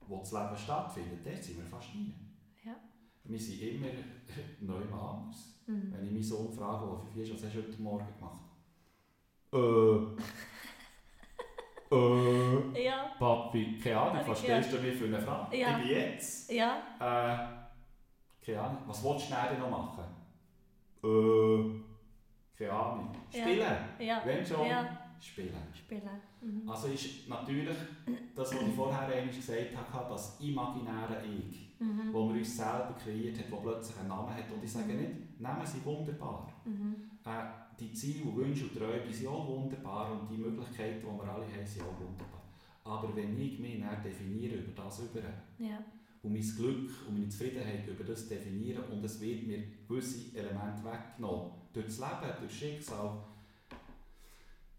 wo 0.08 0.20
das 0.20 0.32
Leben 0.32 0.58
stattfindet, 0.58 1.20
dort 1.26 1.44
sind 1.44 1.58
wir 1.58 1.66
fast 1.66 1.96
nie. 1.96 2.14
Ja. 2.64 2.76
Wir 3.24 3.40
sind 3.40 3.62
immer 3.62 3.88
neu 4.62 4.82
anders. 4.94 5.62
Mhm. 5.68 5.94
Wenn 5.94 6.06
ich 6.06 6.12
meinen 6.12 6.24
Sohn 6.24 6.52
frage, 6.52 6.86
der 6.86 7.00
fünf 7.00 7.18
ist, 7.18 7.34
was 7.34 7.44
hast 7.46 7.56
du 7.56 7.64
heute 7.64 7.82
Morgen 7.82 8.08
gemacht? 8.18 8.44
Äh. 9.54 9.98
äh. 11.96 12.86
Ja. 12.86 13.16
Papi, 13.20 13.80
keine 13.82 14.00
Ahnung, 14.00 14.24
was 14.26 14.40
stellst 14.40 14.74
du 14.74 14.78
mir 14.78 14.94
für 14.94 15.06
eine 15.06 15.20
Frage? 15.20 15.58
Ja. 15.58 15.78
Ich 15.78 15.84
bin 15.84 15.98
jetzt. 15.98 16.52
Ja. 16.52 16.82
Äh. 17.00 17.67
Keine 18.48 18.62
Ahnung, 18.62 18.78
was 18.88 19.04
willst 19.04 19.26
du 19.26 19.34
schnell 19.34 19.60
noch 19.60 19.70
machen? 19.70 20.06
Äh. 21.04 22.58
Keine 22.58 22.72
Ahnung. 22.72 23.12
Spielen. 23.30 23.60
Ja. 23.60 24.06
ja. 24.06 24.22
Wenn 24.26 24.46
schon, 24.46 24.66
ja. 24.66 24.98
spielen. 25.20 25.54
Spielen. 25.74 26.22
Mhm. 26.42 26.70
Also 26.70 26.88
ist 26.88 27.28
natürlich 27.28 27.68
das, 28.34 28.52
was 28.54 28.62
ich 28.62 28.74
vorher 28.74 29.02
einmal 29.02 29.36
gesagt 29.36 29.94
habe, 29.94 30.10
das 30.10 30.40
imaginäre 30.40 31.22
Ich 31.26 31.68
mhm. 31.80 32.14
wo 32.14 32.30
wir 32.30 32.40
uns 32.40 32.56
selber 32.56 32.96
kreiert 33.02 33.38
haben, 33.38 33.52
wo 33.52 33.58
plötzlich 33.58 34.00
einen 34.00 34.08
Namen 34.08 34.34
hat. 34.34 34.52
Und 34.52 34.64
ich 34.64 34.72
sage 34.72 34.94
mhm. 34.94 35.00
nicht, 35.02 35.42
Namen 35.42 35.66
sind 35.66 35.86
wunderbar. 35.86 36.52
Mhm. 36.66 36.96
Äh, 37.26 37.30
die 37.80 37.92
Ziele, 37.92 38.36
Wünsche 38.36 38.66
und 38.66 38.78
Träume 38.78 39.12
sind 39.12 39.28
auch 39.28 39.48
wunderbar 39.48 40.12
und 40.12 40.32
die 40.32 40.38
Möglichkeiten, 40.38 41.02
die 41.02 41.06
wir 41.06 41.32
alle 41.32 41.46
haben, 41.46 41.66
sind 41.66 41.84
auch 41.84 42.00
wunderbar. 42.00 42.42
Aber 42.84 43.14
wenn 43.16 43.38
ich 43.38 43.60
mich 43.60 43.84
definiere 44.04 44.56
über 44.56 44.84
das 44.84 45.00
über 45.00 45.20
ja. 45.60 45.78
Und 46.24 46.34
mein 46.34 46.56
Glück 46.56 46.92
und 47.08 47.14
meine 47.14 47.30
Zufriedenheit 47.30 47.88
über 47.88 48.04
das 48.04 48.28
definieren 48.28 48.84
und 48.86 49.04
es 49.04 49.20
wird 49.22 49.48
mir 49.48 49.64
gewisse 49.88 50.38
Elemente 50.38 50.84
weggenommen, 50.84 51.52
durch 51.74 51.86
das 51.86 52.00
Leben, 52.00 52.34
durch 52.40 52.52
das 52.52 52.54
Schicksal, 52.54 53.24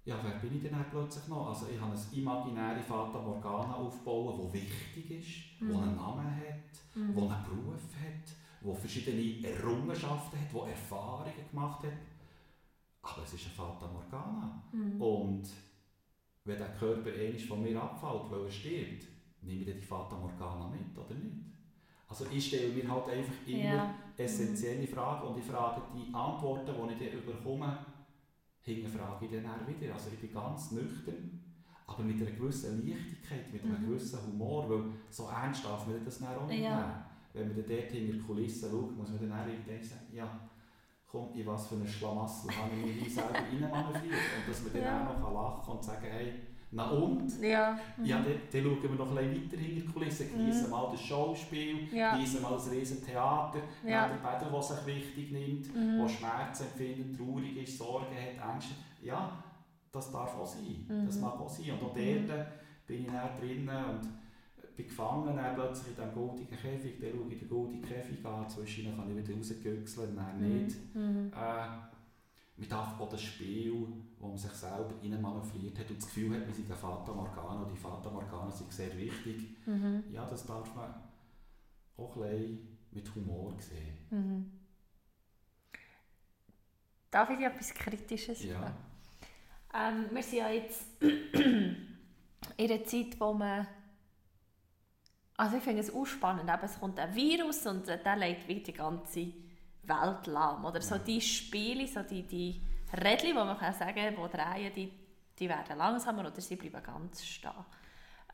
ja, 0.09 0.19
wer 0.23 0.39
bin 0.41 0.57
ich 0.57 0.63
denn 0.63 0.85
plötzlich 0.91 1.29
noch? 1.29 1.49
Also 1.49 1.67
ich 1.71 1.79
habe 1.79 1.93
eine 1.93 2.19
imaginäre 2.19 2.83
Fata 2.83 3.21
Morgana 3.21 3.75
aufgebaut, 3.75 4.41
die 4.55 4.63
wichtig 4.63 5.11
ist, 5.11 5.61
mhm. 5.63 5.69
die 5.69 5.75
einen 5.75 5.97
Namen 5.97 6.25
hat, 6.25 6.95
mhm. 6.95 7.15
die 7.15 7.21
einen 7.21 7.45
Beruf 7.45 7.83
hat, 8.01 8.33
die 8.63 8.81
verschiedene 8.81 9.49
Errungenschaften 9.49 10.41
hat, 10.41 10.51
die 10.51 10.71
Erfahrungen 10.71 11.51
gemacht 11.51 11.85
hat. 11.85 11.93
Aber 13.03 13.23
es 13.23 13.35
ist 13.35 13.45
eine 13.45 13.55
Fata 13.55 13.87
Morgana. 13.87 14.63
Mhm. 14.73 15.01
Und 15.01 15.49
wenn 16.45 16.59
der 16.59 16.75
Körper 16.75 17.11
einmal 17.11 17.39
von 17.39 17.63
mir 17.63 17.83
abfällt, 17.83 18.31
weil 18.31 18.45
er 18.47 18.51
stirbt, 18.51 19.07
nehme 19.43 19.63
ich 19.63 19.75
die 19.75 19.83
Fata 19.83 20.17
Morgana 20.17 20.69
mit 20.69 20.97
oder 20.97 21.15
nicht? 21.15 21.37
Also 22.09 22.27
ich 22.33 22.47
stelle 22.47 22.73
mir 22.73 22.91
halt 22.91 23.09
einfach 23.09 23.35
immer 23.47 23.59
ja. 23.59 23.95
essentielle 24.17 24.87
Fragen 24.87 25.29
und 25.29 25.39
ich 25.39 25.45
frage 25.45 25.83
die 25.95 26.13
Antworten, 26.15 26.73
die 26.89 27.05
ich 27.05 27.13
dann 27.13 27.27
bekomme, 27.27 27.79
hinterfrage 28.63 29.27
ich 29.27 29.33
dann 29.33 29.47
auch 29.47 29.69
wieder. 29.69 29.93
Also 29.93 30.11
ich 30.13 30.19
bin 30.19 30.33
ganz 30.33 30.73
nüchtern, 30.73 31.41
aber 31.87 32.03
mit 32.03 32.21
einer 32.21 32.31
gewissen 32.31 32.87
Leichtigkeit, 32.87 33.53
mit 33.53 33.63
einem 33.63 33.83
mhm. 33.83 33.87
gewissen 33.89 34.27
Humor, 34.27 34.69
weil 34.71 34.85
so 35.11 35.29
ernst 35.29 35.65
darf 35.65 35.87
man 35.87 36.03
das 36.03 36.19
dann 36.19 36.37
auch 36.37 36.47
nicht 36.47 36.63
ja. 36.63 36.77
nehmen. 36.77 36.93
Wenn 37.35 37.49
man 37.49 37.57
dann 37.57 37.77
dort 37.77 37.93
hinter 37.93 38.13
die 38.15 38.21
Kulissen 38.21 38.71
schaut, 38.71 38.97
muss 38.97 39.11
man 39.11 39.29
dann 39.29 39.41
auch 39.41 39.47
irgendwann 39.47 39.85
sagen, 39.85 40.07
ja, 40.13 40.49
komm, 41.07 41.35
in 41.35 41.47
was 41.47 41.67
für 41.67 41.75
einen 41.75 41.87
Schlamassel 41.87 42.51
habe 42.51 42.71
ich 42.75 43.03
mich 43.03 43.15
selber 43.15 43.35
reinmanövriert. 43.35 44.05
Und 44.05 44.49
dass 44.49 44.63
man 44.63 44.73
dann 44.73 44.83
ja. 44.83 45.11
auch 45.11 45.21
noch 45.21 45.35
lachen 45.35 45.65
kann 45.65 45.77
und 45.77 45.85
sagen, 45.85 46.07
hey, 46.11 46.33
Na 46.71 46.91
und? 46.91 47.41
Ja. 47.41 47.79
Mhm. 47.97 48.05
Ja, 48.05 48.17
dann, 48.19 48.27
dann 48.53 48.63
schauen 48.63 48.83
wir 48.83 48.91
noch 48.91 49.17
ein 49.17 49.17
bisschen 49.17 49.45
weiter 49.53 49.57
hinter 49.57 49.57
die 49.57 49.85
Kulissen, 49.93 50.31
genießen 50.33 50.65
Mhm. 50.65 50.71
mal 50.71 50.89
das 50.91 51.01
Schauspiel, 51.01 51.89
Ja. 51.95 52.15
genießen 52.15 52.43
mal 52.43 52.51
das 52.53 52.71
riesen 52.71 53.03
Theater, 53.05 53.61
Ja. 53.87 54.09
der 54.09 54.17
Bäder, 54.17 54.51
der 54.51 54.63
sich 54.63 54.87
wichtig 54.87 55.33
nimmt, 55.33 55.75
Mhm. 55.75 55.99
der 55.99 56.09
Schmerzen 56.09 56.65
empfindet, 56.65 57.17
traurig 57.19 57.57
ist, 57.63 57.79
Sorgen 57.79 58.07
hat, 58.15 58.55
Ängste. 58.55 58.75
Ja, 59.03 59.43
das 59.93 60.13
darf 60.13 60.35
auch 60.37 60.47
sein. 60.47 60.85
Das 61.07 61.17
Mhm. 61.17 61.23
mag 61.23 61.41
auch 61.41 61.49
sein. 61.49 61.71
Und 61.73 61.83
auch 61.83 61.95
Mhm. 61.97 62.27
dort 62.29 62.47
bin 62.87 63.01
ich 63.01 63.07
dann 63.07 63.39
drinnen 63.41 63.85
und 63.87 64.77
bin 64.77 64.87
gefangen 64.87 65.37
dann 65.37 65.55
plötzlich 65.55 65.89
in 65.89 65.95
diesem 66.05 66.15
goldigen 66.15 66.57
Käfig. 66.57 67.01
Dann 67.01 67.11
schaue 67.13 67.33
ich 67.33 67.39
den 67.41 67.49
goldigen 67.49 67.83
Käfig 67.83 68.25
an, 68.27 68.49
zwischendurch 68.49 68.97
kann 68.97 69.11
ich 69.19 69.27
wieder 69.27 69.37
rausgüchseln, 69.39 70.17
dann 70.17 70.39
nicht. 70.65 70.77
Mhm. 70.95 71.33
Äh, 71.35 71.67
man 72.59 72.69
darf 72.69 73.01
auch 73.01 73.09
das 73.09 73.23
Spiel, 73.23 73.87
wo 74.19 74.29
man 74.29 74.37
sich 74.37 74.51
selber 74.51 74.93
manövriert 75.21 75.79
hat 75.79 75.91
und 75.91 75.99
das 75.99 76.07
Gefühl 76.07 76.35
hat, 76.35 76.47
man 76.47 76.55
sei 76.55 76.63
ein 76.63 76.77
Fata 76.77 77.13
Morgana, 77.13 77.69
die 77.73 77.77
Fata 77.77 78.11
Morgana 78.11 78.51
sind 78.51 78.73
sehr 78.73 78.97
wichtig. 78.97 79.57
Mhm. 79.67 80.05
Ja, 80.11 80.27
das 80.27 80.45
darf 80.45 80.75
man 80.75 80.93
auch 81.97 82.17
ein 82.17 82.59
mit 82.91 83.15
Humor 83.15 83.55
sehen. 83.61 83.97
Mhm. 84.11 84.53
Darf 87.11 87.31
ich 87.31 87.39
dir 87.39 87.47
etwas 87.47 87.73
Kritisches 87.73 88.43
Ja. 88.45 88.59
fragen? 88.59 88.77
Ähm, 89.75 90.15
wir 90.15 90.23
sind 90.23 90.39
ja 90.39 90.51
jetzt 90.51 90.85
in 91.01 91.87
einer 92.59 92.85
Zeit, 92.85 93.21
wo 93.21 93.33
man. 93.33 93.67
Also 95.37 95.59
ich 95.59 95.63
finde 95.63 95.81
es 95.83 95.95
auch 95.95 96.05
spannend, 96.05 96.51
eben, 96.51 96.65
es 96.65 96.81
kommt 96.81 96.99
ein 96.99 97.15
Virus 97.15 97.65
und 97.67 97.87
äh, 97.87 98.03
der 98.03 98.17
legt 98.17 98.49
wie 98.49 98.61
die 98.61 98.73
ganze 98.73 99.33
Welt 99.89 100.27
lahm. 100.27 100.65
Oder 100.65 100.81
so 100.81 100.99
die 100.99 101.21
Spiele, 101.21 101.87
so 101.87 102.03
die, 102.03 102.23
die 102.23 102.61
Rädchen, 102.93 103.37
wo 103.37 103.45
man 103.45 103.59
kann 103.59 103.75
sagen 103.75 104.15
die 104.17 104.37
drehen, 104.37 104.73
die, 104.75 104.93
die 105.39 105.49
werden 105.49 105.79
langsamer 105.79 106.27
oder 106.27 106.41
sie 106.41 106.57
bleiben 106.57 106.83
ganz 106.83 107.25
stehen. 107.25 107.53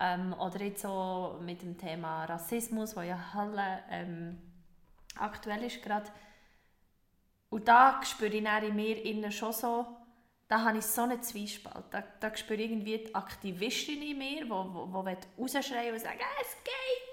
Ähm, 0.00 0.32
oder 0.34 0.60
jetzt 0.60 0.82
so 0.82 1.38
mit 1.42 1.62
dem 1.62 1.78
Thema 1.78 2.24
Rassismus, 2.24 2.96
wo 2.96 3.00
ja 3.00 3.32
Halle 3.32 3.84
ähm, 3.90 4.38
aktuell 5.16 5.62
ist 5.64 5.82
gerade. 5.82 6.10
Und 7.50 7.68
da 7.68 8.00
spüre 8.02 8.34
ich 8.34 8.44
in 8.44 8.74
mir 8.74 9.04
innen 9.04 9.30
schon 9.30 9.52
so, 9.52 9.86
da 10.48 10.64
habe 10.64 10.78
ich 10.78 10.84
so 10.84 11.02
einen 11.02 11.22
Zwiespalt. 11.22 11.84
Da, 11.90 12.02
da 12.20 12.36
spüre 12.36 12.60
ich 12.60 12.70
irgendwie 12.70 12.98
die 12.98 13.14
Aktivistin 13.14 14.02
in 14.02 14.18
mir, 14.18 14.44
die 14.44 15.42
rausschreien 15.42 15.92
und 15.94 16.00
sagen, 16.00 16.20
es 16.40 16.64
geht 16.64 17.03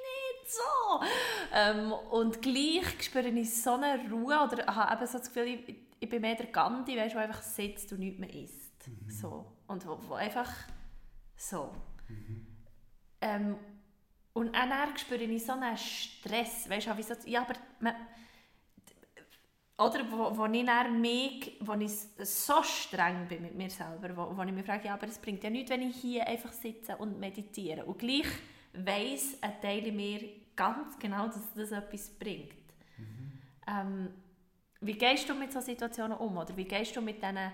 so. 0.51 1.05
Ähm, 1.53 1.93
und 2.11 2.41
gleich 2.41 3.03
spüre 3.03 3.27
ich 3.27 3.61
so 3.61 3.73
eine 3.73 4.09
Ruhe 4.09 4.39
oder 4.39 4.65
habe 4.67 4.95
eben 4.95 5.07
so 5.07 5.17
das 5.17 5.33
Gefühl, 5.33 5.47
ich, 5.47 5.75
ich 5.99 6.09
bin 6.09 6.21
mehr 6.21 6.35
der 6.35 6.47
Gandhi, 6.47 6.97
weißt, 6.97 7.15
der 7.15 7.21
einfach 7.21 7.41
sitzt 7.41 7.91
und 7.93 7.99
nichts 7.99 8.19
mehr 8.19 8.33
isst. 8.33 8.89
So. 9.07 9.45
Und 9.67 9.85
wo, 9.87 9.97
wo 10.07 10.13
einfach 10.15 10.51
so. 11.35 11.71
Ähm, 13.21 13.55
und 14.33 14.55
dann 14.55 14.97
spüre 14.97 15.23
ich 15.23 15.45
so 15.45 15.53
einen 15.53 15.77
Stress, 15.77 16.69
weißt 16.69 16.87
du, 16.87 16.97
wie 16.97 17.03
so, 17.03 17.13
ja, 17.25 17.41
aber 17.41 17.53
man, 17.79 17.95
oder 19.77 20.11
wo, 20.11 20.37
wo 20.37 20.45
ich 20.45 20.65
dann 20.65 21.01
mich, 21.01 21.57
wo 21.59 21.73
ich 21.73 21.91
so 22.23 22.61
streng 22.63 23.27
bin 23.27 23.41
mit 23.41 23.55
mir 23.55 23.69
selber, 23.69 24.15
wo, 24.15 24.37
wo 24.37 24.43
ich 24.43 24.51
mich 24.51 24.65
frage, 24.65 24.87
ja, 24.87 24.93
aber 24.93 25.07
es 25.07 25.17
bringt 25.17 25.43
ja 25.43 25.49
nichts, 25.49 25.71
wenn 25.71 25.81
ich 25.81 25.95
hier 25.95 26.27
einfach 26.27 26.51
sitze 26.51 26.95
und 26.97 27.19
meditiere. 27.19 27.85
Und 27.85 27.97
gleich 27.97 28.27
weiss 28.73 29.37
ein 29.41 29.59
Teil 29.61 29.87
in 29.87 29.95
mir 29.95 30.21
ganz 30.61 30.99
genau, 30.99 31.25
dass 31.25 31.53
das 31.55 31.71
etwas 31.71 32.09
bringt. 32.11 32.53
Ähm, 33.67 34.13
wie 34.79 34.93
gehst 34.93 35.27
du 35.27 35.33
mit 35.33 35.51
solchen 35.51 35.71
Situationen 35.71 36.17
um? 36.17 36.37
Oder 36.37 36.55
wie 36.55 36.65
gehst 36.65 36.95
du 36.95 37.01
mit 37.01 37.21
diesen, 37.21 37.51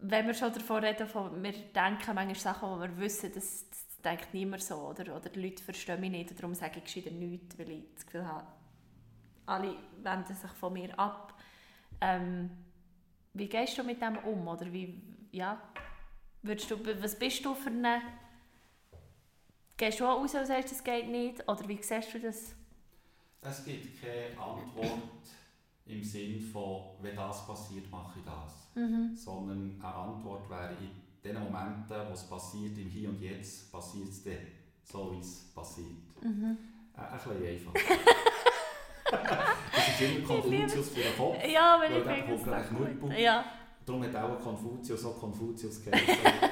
wenn 0.00 0.26
wir 0.26 0.34
schon 0.34 0.52
davon 0.52 0.84
reden, 0.84 1.06
von, 1.06 1.42
wir 1.42 1.52
denken 1.52 2.14
manchmal 2.14 2.34
Sachen, 2.34 2.68
wo 2.68 2.80
wir 2.80 2.98
wissen, 2.98 3.32
das, 3.34 3.68
das 3.70 4.00
denkt 4.04 4.34
niemand 4.34 4.62
so, 4.62 4.76
oder, 4.76 5.16
oder 5.16 5.30
die 5.30 5.40
Leute 5.40 5.62
verstehen 5.62 6.00
mich 6.00 6.10
nicht, 6.10 6.30
und 6.30 6.38
darum 6.38 6.54
sage 6.54 6.78
ich 6.78 6.84
gescheiter 6.84 7.10
nichts, 7.10 7.58
weil 7.58 7.70
ich 7.70 7.84
das 7.94 8.04
Gefühl 8.04 8.26
habe, 8.26 8.46
alle 9.46 9.74
wenden 10.02 10.34
sich 10.34 10.50
von 10.50 10.72
mir 10.74 10.98
ab. 10.98 11.34
Ähm, 12.00 12.50
wie 13.32 13.48
gehst 13.48 13.78
du 13.78 13.82
mit 13.82 14.02
dem 14.02 14.18
um? 14.18 14.46
Oder 14.46 14.70
wie, 14.70 15.02
ja, 15.32 15.60
würdest 16.42 16.70
du, 16.70 17.02
was 17.02 17.18
bist 17.18 17.42
du 17.44 17.54
für 17.54 17.70
eine... 17.70 18.02
Gehst 19.78 20.00
du 20.00 20.04
auch 20.04 20.20
raus 20.20 20.34
und 20.34 20.44
sagst, 20.44 20.72
es 20.72 20.82
geht 20.82 21.08
nicht? 21.08 21.40
Oder 21.48 21.68
wie 21.68 21.80
siehst 21.80 22.12
du 22.12 22.18
das? 22.18 22.52
Es 23.40 23.64
gibt 23.64 24.02
keine 24.02 24.36
Antwort 24.36 25.22
im 25.86 26.02
Sinn 26.02 26.40
von, 26.40 26.82
wenn 27.00 27.14
das 27.14 27.46
passiert, 27.46 27.88
mache 27.88 28.18
ich 28.18 28.24
das. 28.24 28.68
Mhm. 28.74 29.14
Sondern 29.14 29.80
eine 29.80 29.94
Antwort 29.94 30.50
wäre, 30.50 30.72
in 30.80 30.90
den 31.22 31.40
Momenten, 31.40 31.96
wo 32.08 32.12
es 32.12 32.24
passiert, 32.24 32.76
im 32.76 32.88
Hier 32.88 33.08
und 33.08 33.20
Jetzt, 33.20 33.70
passiert 33.70 34.08
es 34.08 34.24
dann, 34.24 34.48
so 34.82 35.12
wie 35.12 35.20
es 35.20 35.52
passiert. 35.54 35.86
Mhm. 36.22 36.58
Äh, 36.96 37.00
ein 37.00 37.12
bisschen 37.16 37.46
einfach. 37.46 37.72
das 39.72 39.88
ist 39.88 40.00
immer 40.00 40.26
Konfuzius 40.26 40.88
für 40.88 41.02
den 41.02 41.16
Kopf. 41.16 41.36
Ja, 41.48 41.78
wenn 41.80 41.96
ich 41.98 42.04
denke, 42.04 42.34
es 42.34 42.40
ist 42.40 42.70
gut. 42.70 43.12
Darum 43.86 44.02
hat 44.02 44.16
auch 44.16 44.42
Konfuzius 44.42 45.02
so 45.02 45.12
Konfuzius 45.12 45.84
geheißen. 45.84 46.47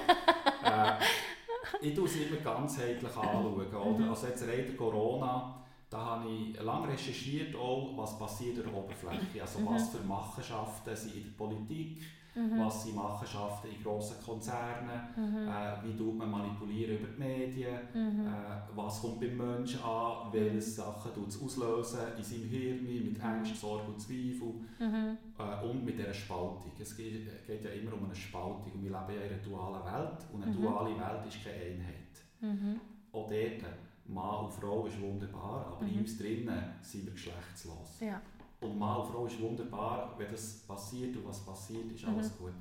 Ich 1.81 1.95
schaue 1.95 2.05
es 2.07 2.17
immer 2.17 2.37
ganzheitlich 2.37 3.17
anschauen. 3.17 3.55
Oder? 3.55 3.85
Mhm. 3.85 4.09
Also 4.11 4.27
jetzt 4.29 4.43
rein 4.47 4.77
Corona, 4.77 5.63
da 5.91 5.99
habe 5.99 6.29
ich 6.31 6.61
lange 6.61 6.89
recherchiert, 6.89 7.55
auch, 7.55 7.97
was 7.97 8.19
passiert 8.19 8.59
an 8.59 8.73
der 8.73 8.75
Oberfläche. 8.75 9.41
Also 9.41 9.61
Mhm. 9.61 9.67
was 9.75 9.89
für 9.91 10.03
Machenschaften 10.05 10.97
sind 10.97 11.15
in 11.15 11.25
der 11.25 11.31
Politik, 11.37 12.03
Mhm. 12.37 12.59
was 12.61 12.85
sind 12.85 12.95
Machenschaften 12.97 13.69
in 13.71 13.83
grossen 13.83 14.17
Konzernen, 14.25 15.01
Mhm. 15.17 15.49
äh, 15.49 15.73
wie 15.85 15.97
tut 15.97 16.17
man 16.19 16.31
manipulieren 16.31 16.99
über 16.99 17.09
die 17.09 17.19
Medien, 17.19 17.79
Mhm. 17.95 18.27
äh, 18.27 18.31
was 18.75 19.01
kommt 19.01 19.21
beim 19.21 19.37
Menschen 19.37 19.81
an, 19.83 20.31
welche 20.33 20.61
Sachen 20.61 21.15
tut 21.15 21.29
es 21.29 21.43
auslösen 21.43 22.01
in 22.19 22.23
seinem 22.23 22.49
Hirn 22.49 22.85
mit 22.85 23.25
Angst, 23.25 23.57
Sorge 23.59 23.87
und 23.87 23.99
Zweifel. 24.01 24.53
Mhm. 24.79 25.17
Äh, 25.39 25.65
und 25.67 25.85
mit 25.85 25.99
dieser 25.99 26.13
Spaltung. 26.13 26.71
Es 26.79 26.95
geht, 26.97 27.47
geht 27.47 27.65
ja 27.65 27.71
immer 27.71 27.95
um 27.95 28.05
eine 28.05 28.15
Spaltung. 28.15 28.71
Und 28.75 28.85
wir 28.85 28.91
leben 28.91 29.15
ja 29.21 29.27
in 29.27 29.33
einer 29.33 29.43
dualen 29.43 29.85
Welt. 29.85 30.19
Und 30.33 30.43
eine 30.43 30.53
Mhm. 30.53 30.63
duale 30.63 30.91
Welt 30.91 31.27
ist 31.29 31.43
keine 31.43 31.57
Einheit. 31.57 32.15
Mhm. 32.41 32.81
Auch 33.13 33.29
dort, 33.31 33.73
Mann 34.09 34.45
und 34.45 34.53
Frau 34.53 34.87
ist 34.87 35.01
wunderbar, 35.01 35.67
aber 35.77 35.87
in 35.87 35.95
Mhm. 35.95 35.99
uns 36.01 36.19
drinnen 36.19 36.63
sind 36.83 37.07
wir 37.07 37.13
geschlechtslos. 37.13 37.99
Ja. 38.01 38.21
Und 38.67 38.79
Mann 38.79 39.01
und 39.01 39.07
Frau 39.09 39.27
ist 39.27 39.41
wunderbar, 39.41 40.15
wenn 40.19 40.31
das 40.31 40.65
passiert 40.67 41.17
und 41.17 41.27
was 41.27 41.41
passiert, 41.45 41.91
ist 41.93 42.05
alles 42.05 42.33
Mhm. 42.35 42.39
gut. 42.45 42.53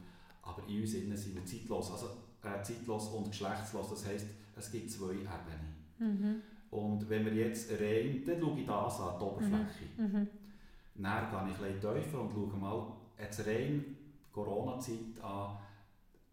Aber 0.44 0.62
in 0.68 0.82
uns 0.82 0.94
innen 0.94 1.18
sind 1.18 1.36
wir 1.36 1.46
zeitlos. 1.46 1.92
Also 1.92 2.08
äh, 2.44 2.62
zeitlos 2.64 3.08
und 3.10 3.30
geschlechtslos. 3.30 3.90
Das 3.90 4.06
heisst, 4.06 4.28
es 4.56 4.72
gibt 4.72 4.90
zwei 4.92 5.14
Ebenen. 5.14 5.76
Mhm. 6.00 6.42
Und 6.72 7.10
wenn 7.10 7.26
wir 7.26 7.34
jetzt 7.34 7.72
rein, 7.72 8.24
dann 8.26 8.40
schaue 8.40 8.60
ich 8.60 8.66
das 8.66 9.00
an, 9.00 9.16
die 9.20 9.24
Oberfläche. 9.24 9.86
Mhm. 9.98 10.28
Dann 10.98 11.30
gehe 11.32 11.52
ich 11.52 11.62
ein 11.62 11.80
bisschen 11.80 11.96
tiefer 12.04 12.22
und 12.22 12.32
schaue 12.34 12.58
mal 12.60 12.88
jetzt 13.20 13.46
rein 13.48 13.98
Corona-Zeit 14.32 15.24
an. 15.24 15.58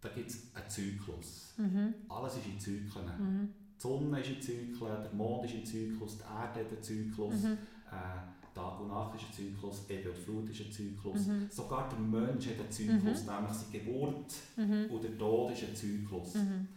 Da 0.00 0.08
gibt 0.08 0.30
es 0.30 0.54
einen 0.54 0.68
Zyklus. 0.68 1.54
Mhm. 1.58 1.94
Alles 2.08 2.36
ist 2.36 2.46
in 2.46 2.58
Zyklen. 2.58 3.06
Mhm. 3.18 3.48
Die 3.76 3.80
Sonne 3.80 4.20
ist 4.20 4.28
in 4.30 4.42
Zyklen, 4.42 5.02
der 5.02 5.12
Mond 5.12 5.44
ist 5.44 5.54
in 5.54 5.64
Zyklus, 5.64 6.18
die 6.18 6.22
Erde 6.24 6.60
hat 6.60 6.72
einen 6.72 6.82
Zyklus, 6.82 7.42
Mhm. 7.42 7.58
äh, 7.90 8.41
Tag 8.54 8.80
und 8.80 8.88
Nacht 8.88 9.14
ist 9.16 9.24
ein 9.28 9.32
Zyklus, 9.32 9.88
Ebbe 9.88 10.10
und 10.10 10.18
Flut 10.18 10.48
ist 10.50 10.60
ein 10.60 10.72
Zyklus. 10.72 11.26
Mhm. 11.26 11.48
Sogar 11.50 11.88
der 11.88 11.98
Mensch 11.98 12.46
hat 12.48 12.60
einen 12.60 12.70
Zyklus, 12.70 13.24
nämlich 13.26 13.52
seine 13.52 13.72
Geburt 13.72 14.32
Mhm. 14.56 14.86
und 14.90 15.04
der 15.04 15.18
Tod 15.18 15.52
ist 15.52 15.62
ein 15.64 15.74
Zyklus. 15.76 16.34
Mhm. 16.34 16.68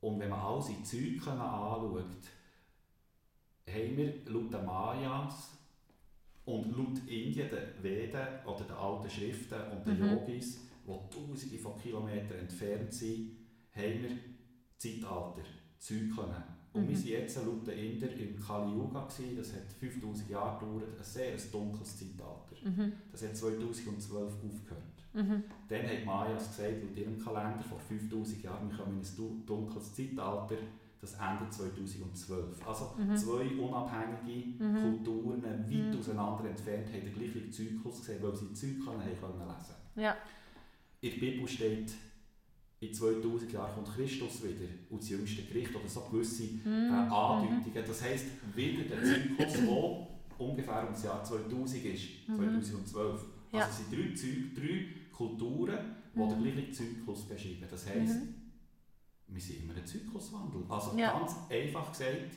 Und 0.00 0.20
wenn 0.20 0.28
man 0.30 0.38
all 0.40 0.62
diese 0.66 0.82
Zyklen 0.84 1.38
anschaut, 1.38 2.04
haben 3.68 3.96
wir 3.96 4.14
laut 4.26 4.52
den 4.54 4.64
Mayas 4.64 5.50
und 6.44 6.76
laut 6.76 6.98
Indien, 7.06 7.50
den 7.50 7.82
Veden 7.82 8.26
oder 8.46 8.64
den 8.64 8.76
alten 8.76 9.10
Schriften 9.10 9.60
und 9.72 9.86
den 9.86 9.98
Mhm. 10.00 10.12
Yogis, 10.18 10.60
die 10.86 11.14
tausende 11.14 11.58
von 11.58 11.78
Kilometern 11.78 12.38
entfernt 12.38 12.92
sind, 12.92 13.36
haben 13.72 14.02
wir 14.02 14.10
Zeitalter, 14.78 15.42
Zyklen. 15.78 16.57
Und 16.74 16.84
Mhm. 16.84 16.88
wir 16.88 16.96
waren 16.96 17.22
jetzt 17.22 17.36
laut 17.36 17.66
den 17.66 17.78
Inder 17.78 18.12
im 18.12 18.38
Kali 18.38 18.72
Yuga, 18.72 19.06
gewesen, 19.06 19.36
das 19.36 19.52
hat 19.54 19.72
5000 19.80 20.28
Jahre 20.30 20.58
gedauert, 20.60 20.98
ein 20.98 21.04
sehr 21.04 21.36
dunkles 21.50 21.96
Zeitalter. 21.98 22.56
Mhm. 22.64 22.92
Das 23.10 23.22
hat 23.22 23.36
2012 23.36 24.32
aufgehört. 24.34 24.82
Mhm. 25.14 25.42
Dann 25.68 25.80
die 26.00 26.04
Mayas 26.04 26.48
gesagt, 26.56 26.82
laut 26.82 26.96
ihrem 26.96 27.18
Kalender 27.18 27.62
vor 27.64 27.78
5000 27.80 28.42
Jahren, 28.44 28.70
wir 28.70 28.76
kommen 28.76 28.98
in 29.00 29.00
ein 29.00 29.16
du- 29.16 29.42
dunkles 29.46 29.94
Zeitalter, 29.94 30.56
das 31.00 31.14
endet 31.14 31.52
2012. 31.52 32.66
Also 32.66 32.92
Mhm. 32.98 33.16
zwei 33.16 33.46
unabhängige 33.58 34.62
Mhm. 34.62 34.76
Kulturen, 34.82 35.42
weit 35.42 35.68
Mhm. 35.70 35.98
auseinander 35.98 36.50
entfernt, 36.50 36.88
haben 36.92 37.04
den 37.04 37.14
gleichen 37.14 37.50
Zyklus 37.50 38.00
gesehen, 38.00 38.22
weil 38.22 38.36
sie 38.36 38.46
die 38.48 38.54
Zyklen 38.54 38.86
haben 39.00 39.18
können 39.20 39.48
lesen 39.48 39.74
Ja. 39.96 40.16
In 41.00 41.10
der 41.12 41.18
Bibel 41.18 41.48
steht, 41.48 41.92
in 42.80 42.94
2000 42.94 43.52
Jahren 43.52 43.74
kommt 43.74 43.88
Christus 43.96 44.42
wieder 44.44 44.68
und 44.90 45.02
das 45.02 45.08
jüngste 45.08 45.42
Gericht 45.42 45.74
oder 45.74 45.88
so 45.88 46.00
gewisse 46.02 46.44
äh, 46.44 46.48
Mhm. 46.64 47.12
Andeutungen. 47.12 47.84
Das 47.86 48.02
heisst, 48.02 48.26
wieder 48.54 48.84
der 48.84 49.02
Zyklus, 49.04 49.52
der 49.54 50.08
ungefähr 50.46 50.84
ums 50.84 51.02
Jahr 51.02 51.24
2000 51.24 51.84
ist, 51.84 52.28
Mhm. 52.28 52.36
2012. 52.62 53.24
Ja. 53.52 53.60
Also 53.64 53.70
es 53.70 53.76
sind 53.78 53.92
drei, 53.92 54.14
Zeug, 54.14 54.54
drei 54.54 54.86
Kulturen, 55.12 55.78
die 56.14 56.18
den 56.20 56.42
gleichen 56.42 56.72
Zyklus 56.72 57.22
beschreiben. 57.26 57.64
Das 57.68 57.86
heisst, 57.88 58.14
mhm. 58.20 58.34
wir 59.28 59.40
sind 59.40 59.64
immer 59.64 59.74
ein 59.76 59.84
Zykluswandel. 59.86 60.62
Also 60.68 60.96
ja. 60.96 61.18
ganz 61.18 61.34
einfach 61.50 61.90
gesagt, 61.90 62.30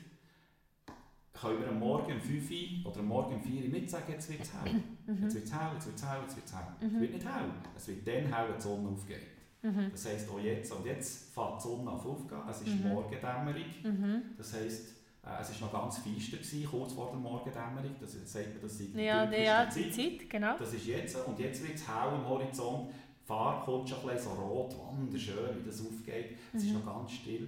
können 1.34 1.60
wir 1.62 1.70
am 1.70 1.80
Morgen 1.80 2.14
um 2.14 2.20
5 2.22 2.52
Uhr 2.52 2.92
oder 2.92 3.00
am 3.02 3.08
Morgen 3.08 3.36
um 3.36 3.42
4 3.42 3.64
Uhr 3.64 3.70
nicht 3.70 3.90
sagen, 3.90 4.12
jetzt 4.12 4.30
wird 4.30 4.42
es 4.42 4.52
hell. 4.54 4.74
Mhm. 5.06 5.24
Jetzt 5.24 5.36
wird 5.36 5.44
es 5.46 5.54
hell, 5.54 5.72
jetzt 5.76 5.86
wird 5.88 5.96
es 5.98 6.06
hell, 6.08 6.20
jetzt 6.24 6.36
wird 6.36 6.46
es 6.48 6.54
hell. 6.56 6.66
Mhm. 6.90 6.96
Es 6.96 7.02
wird 7.02 7.14
nicht 7.14 7.26
hell. 7.26 7.50
Es 7.78 7.88
wird 7.88 8.08
dann 8.08 8.34
hell, 8.34 8.48
wenn 8.50 8.56
die 8.58 8.62
Sonne 8.62 8.90
aufgeht. 8.90 9.20
Mhm. 9.62 9.92
Das 9.92 10.06
heisst 10.06 10.30
auch 10.30 10.40
jetzt, 10.40 10.72
und 10.72 10.86
jetzt 10.86 11.34
fängt 11.34 11.58
die 11.58 11.62
Sonne 11.62 11.92
auf 11.92 12.06
aufgehen, 12.06 12.40
es 12.50 12.62
ist 12.62 12.68
mhm. 12.68 12.90
Morgendämmerung. 12.90 13.66
Mhm. 13.84 14.22
Das 14.38 14.54
heisst, 14.54 14.90
äh, 15.24 15.42
es 15.42 15.62
war 15.62 15.68
noch 15.68 15.82
ganz 15.82 15.98
feister, 16.00 16.38
gewesen, 16.38 16.66
kurz 16.66 16.94
vor 16.94 17.12
der 17.12 17.20
Morgendämmerung. 17.20 17.96
Das 18.00 18.14
sagt 18.14 18.54
man, 18.54 18.62
das 18.62 18.80
ist 18.80 18.94
die 18.96 19.02
ja, 19.02 19.32
ja, 19.32 19.70
Zeit. 19.70 19.94
Zeit. 19.94 20.30
genau. 20.30 20.58
Das 20.58 20.74
ist 20.74 20.86
jetzt, 20.86 21.16
und 21.16 21.40
jetzt 21.40 21.62
wird 21.64 21.76
es 21.76 21.88
hell 21.88 22.10
am 22.10 22.28
Horizont. 22.28 22.90
Die 22.90 23.28
Farbe 23.28 23.64
kommt 23.66 23.88
schon 23.88 24.00
ein 24.00 24.16
bisschen 24.16 24.36
so 24.36 24.42
rot, 24.42 24.76
wunderschön, 24.98 25.58
wie 25.60 25.70
das 25.70 25.80
aufgeht. 25.80 26.38
Es 26.54 26.64
ist 26.64 26.70
mhm. 26.70 26.80
noch 26.80 26.86
ganz 26.86 27.12
still. 27.12 27.48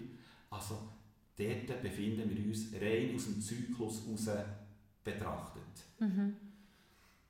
Also, 0.51 0.78
dort 1.36 1.82
befinden 1.82 2.30
wir 2.30 2.45
uns 2.45 2.68
rein 2.80 3.16
aus 3.16 3.26
dem 3.26 3.41
Zyklus 3.41 4.05
heraus 4.05 4.45
betrachtet. 5.03 5.64
Mhm. 5.99 6.36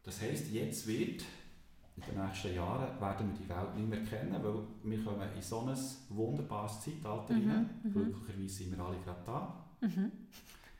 Das 0.04 0.22
heisst, 0.22 0.52
jetzt 0.52 0.86
wird 0.86 1.24
in 1.96 2.04
den 2.04 2.26
nächsten 2.26 2.56
Jahren 2.56 3.00
werden 3.00 3.32
wir 3.32 3.38
die 3.38 3.50
Welt 3.50 3.76
nicht 3.76 3.90
mehr 3.90 4.04
kennen, 4.04 4.44
weil 4.44 4.64
wir 4.84 5.04
kommen 5.04 5.30
in 5.36 5.42
so 5.42 5.62
ein 5.62 5.78
wunderbares 6.10 6.82
Zeitalter 6.82 7.34
mhm. 7.34 7.50
rein. 7.50 7.70
Mhm. 7.84 7.94
Glücklicherweise 7.94 8.50
sind 8.50 8.78
wir 8.78 8.84
alle 8.84 8.98
gerade 8.98 9.22
da. 9.26 9.66
Mhm. 9.82 10.12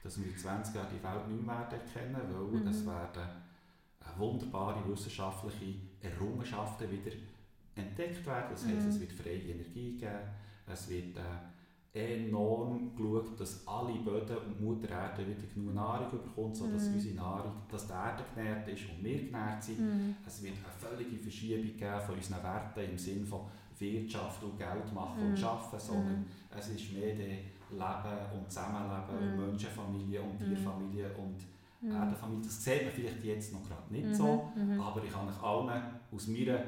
Dass 0.04 0.20
wir 0.20 0.28
in 0.28 0.38
20 0.38 0.76
Jahren 0.76 0.88
die 0.92 1.04
Welt 1.04 1.28
nicht 1.30 1.46
mehr 1.46 1.56
werden 1.56 1.80
erkennen, 1.80 2.22
weil 2.32 2.62
mhm. 2.62 2.68
es 2.68 2.86
werden 2.86 3.30
wunderbare 4.18 4.88
wissenschaftliche 4.88 5.76
Errungenschaften 6.02 6.92
wieder 6.92 7.12
entdeckt 7.76 8.26
werden. 8.26 8.48
Das 8.52 8.66
heisst, 8.66 8.88
es 8.88 8.96
mhm. 8.96 9.02
wird 9.02 9.12
freie 9.14 9.40
Energie 9.40 9.98
geben, 9.98 10.20
es 10.68 10.90
wird 10.90 11.18
äh, 11.18 11.22
enorm 11.94 12.96
geschaut, 12.96 13.40
dass 13.40 13.68
alle 13.68 13.94
Böden 14.00 14.38
und 14.38 14.62
Mutter 14.62 14.90
Erde 14.90 15.28
wieder 15.28 15.48
genug 15.54 15.76
Nahrung 15.76 16.10
bekommen, 16.10 16.56
sodass 16.56 16.90
mm. 16.90 16.94
unsere 16.94 17.16
Nahrung, 17.16 17.54
dass 17.70 17.86
die 17.86 17.94
Erde 17.94 18.24
genährt 18.34 18.68
ist 18.68 18.90
und 18.90 19.04
wir 19.04 19.20
genährt 19.20 19.64
sind. 19.64 19.80
Mm. 19.80 20.16
Es 20.26 20.42
wird 20.42 20.56
eine 20.56 20.96
völlige 20.96 21.18
Verschiebung 21.18 21.78
geben 21.78 22.02
von 22.04 22.16
unseren 22.16 22.44
Werten 22.44 22.92
im 22.92 22.98
Sinne 22.98 23.26
von 23.26 23.42
Wirtschaft 23.78 24.44
und 24.44 24.58
Geld 24.58 24.92
machen 24.94 25.22
mm. 25.22 25.26
und 25.28 25.40
mhm. 25.40 25.46
arbeiten, 25.46 25.80
sondern 25.80 26.22
mm. 26.22 26.26
es 26.58 26.70
ist 26.70 26.94
mehr 26.94 27.14
das 27.14 27.72
Leben 27.72 28.40
und 28.40 28.52
Zusammenleben 28.52 29.18
und 29.20 29.36
mhm. 29.36 29.46
Menschenfamilie 29.46 30.22
und 30.22 30.42
mhm. 30.42 30.46
Tierfamilie 30.46 31.12
und 31.14 31.92
Erdenfamilie. 31.92 32.44
Das 32.44 32.64
sieht 32.64 32.86
man 32.86 32.94
vielleicht 32.94 33.24
jetzt 33.24 33.54
noch 33.54 33.68
gerade 33.68 33.94
nicht 33.94 34.16
so, 34.16 34.52
aber 34.80 35.04
ich 35.04 35.12
kann 35.12 35.28
euch 35.28 35.44
allen 35.44 35.84
aus 36.12 36.28
meiner 36.28 36.60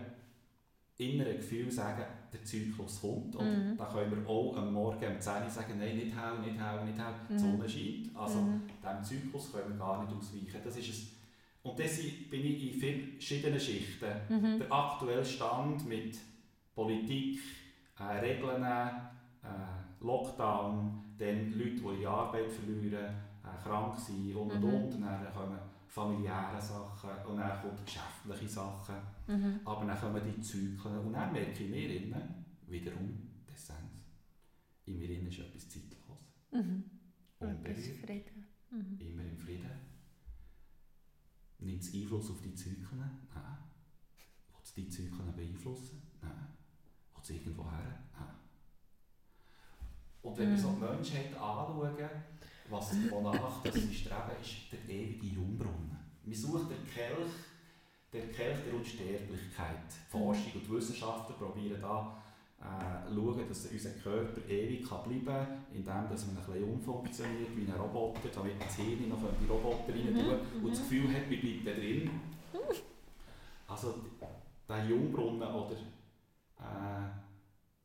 inneren 0.97 1.37
Gefühl 1.37 1.69
sagen, 1.69 2.03
der 2.31 2.43
Zyklus 2.43 3.01
kommt. 3.01 3.35
Und 3.35 3.45
mhm. 3.45 3.77
dann 3.77 3.89
können 3.89 4.23
wir 4.23 4.29
auch 4.29 4.55
am 4.57 4.73
Morgen 4.73 5.05
um 5.05 5.19
10 5.19 5.43
Uhr 5.43 5.49
sagen, 5.49 5.77
nein, 5.77 5.97
nicht 5.97 6.15
hell, 6.15 6.39
nicht 6.39 6.59
hell, 6.59 6.85
nicht 6.85 6.97
die 7.29 7.33
mhm. 7.33 7.37
Sonne 7.37 7.69
scheint. 7.69 8.15
Also 8.15 8.39
mhm. 8.39 8.61
diesem 8.81 9.03
Zyklus 9.03 9.51
können 9.51 9.69
wir 9.69 9.77
gar 9.77 10.03
nicht 10.03 10.15
ausweichen. 10.15 10.61
Das 10.63 10.77
ist 10.77 10.89
es. 10.89 11.07
Und 11.63 11.79
dann 11.79 11.87
bin 12.29 12.45
ich 12.45 12.73
in 12.73 12.79
vielen 12.79 13.11
verschiedenen 13.13 13.59
Schichten. 13.59 14.11
Mhm. 14.29 14.59
Der 14.59 14.71
aktuelle 14.71 15.25
Stand 15.25 15.87
mit 15.87 16.17
Politik, 16.75 17.39
äh, 17.99 18.19
Regeln, 18.19 18.63
äh, 18.63 19.45
Lockdown, 19.99 21.01
dann 21.17 21.51
Leute, 21.53 21.71
die 21.71 22.01
ihre 22.01 22.11
Arbeit 22.11 22.51
verlieren, 22.51 23.05
äh, 23.43 23.63
krank 23.63 23.97
sind 23.97 24.35
und 24.35 24.51
und 24.51 24.61
mhm. 24.61 24.73
und. 24.73 24.93
Und 24.93 25.01
dann 25.01 25.33
kommen 25.33 25.57
familiäre 25.87 26.61
Sachen 26.61 27.09
und 27.27 27.37
dann 27.37 27.61
kommen 27.61 27.77
geschäftliche 27.83 28.47
Sachen. 28.47 28.95
Mhm. 29.27 29.59
Aber 29.65 29.85
dann 29.85 29.99
kommen 29.99 30.21
die 30.23 30.41
Zyklen 30.41 30.99
und 30.99 31.13
dann 31.13 31.31
merke 31.33 31.63
ich 31.63 31.69
mir 31.69 31.95
innen, 31.95 32.45
wiederum 32.67 33.29
Essenz. 33.47 34.03
In 34.85 34.97
mir 34.97 35.09
innen 35.09 35.27
ist 35.27 35.39
etwas 35.39 35.69
zeitlos. 35.69 36.19
Mhm. 36.51 36.83
Unberührt. 37.39 37.77
Frieden. 37.77 38.45
Mhm. 38.69 38.99
Immer 38.99 39.23
im 39.23 39.37
Frieden. 39.37 39.71
Nimmt 41.59 41.81
es 41.81 41.93
Einfluss 41.93 42.29
auf 42.29 42.41
die 42.41 42.53
Zyklen? 42.53 42.99
Nein. 42.99 43.57
Will 44.47 44.61
es 44.63 44.73
die 44.73 44.89
Zyklen 44.89 45.35
beeinflussen? 45.35 46.01
Nein. 46.21 46.47
Will 47.13 47.21
es 47.21 47.29
irgendwo 47.29 47.63
her? 47.71 48.03
Nein. 48.13 48.35
Und 50.21 50.37
wenn 50.37 50.51
wir 50.51 50.57
so 50.57 50.69
die 50.69 50.75
mhm. 50.75 50.81
Menschheit 50.81 51.33
anschauen, 51.33 52.09
was 52.69 53.11
wonach 53.11 53.63
das 53.63 53.75
streben, 53.75 54.41
ist 54.41 54.71
der 54.71 54.89
ewige 54.89 55.27
Jungbrunnen. 55.27 55.97
Wir 56.23 56.35
suchen 56.35 56.67
den 56.67 56.85
Kelch, 56.87 57.31
der 58.15 58.27
Kelch 58.31 58.59
der 58.65 58.73
Unsterblichkeit. 58.73 59.83
Die 59.89 60.09
Forschung 60.09 60.51
und 60.55 60.65
die 60.65 60.71
Wissenschaftler 60.71 61.35
probieren 61.35 61.81
da 61.81 62.15
äh, 62.61 63.13
schauen, 63.13 63.47
dass 63.47 63.65
unser 63.65 63.89
Körper 63.91 64.49
ewig 64.49 64.87
kann 64.87 65.03
bleiben 65.03 65.25
kann, 65.25 65.47
indem 65.73 66.09
dass 66.09 66.25
man 66.27 66.37
ein 66.37 66.45
bisschen 66.45 66.63
umfunktioniert 66.63 67.55
wie 67.55 67.69
ein 67.69 67.77
Roboter, 67.77 68.29
damit 68.33 68.53
das 68.59 68.75
Hirn 68.75 69.09
noch 69.09 69.19
die 69.19 69.45
Roboter 69.45 69.93
rein 69.93 70.13
tun 70.13 70.39
mhm, 70.59 70.65
und 70.65 70.71
das 70.71 70.79
mhm. 70.79 70.83
Gefühl 70.83 71.13
hat, 71.13 71.29
wir 71.29 71.41
bleiben 71.41 71.65
da 71.65 71.71
drin. 71.71 72.09
Also 73.67 73.95
der 74.69 74.85
Jungbrunnen 74.85 75.41
oder 75.41 75.73
äh, 75.73 77.09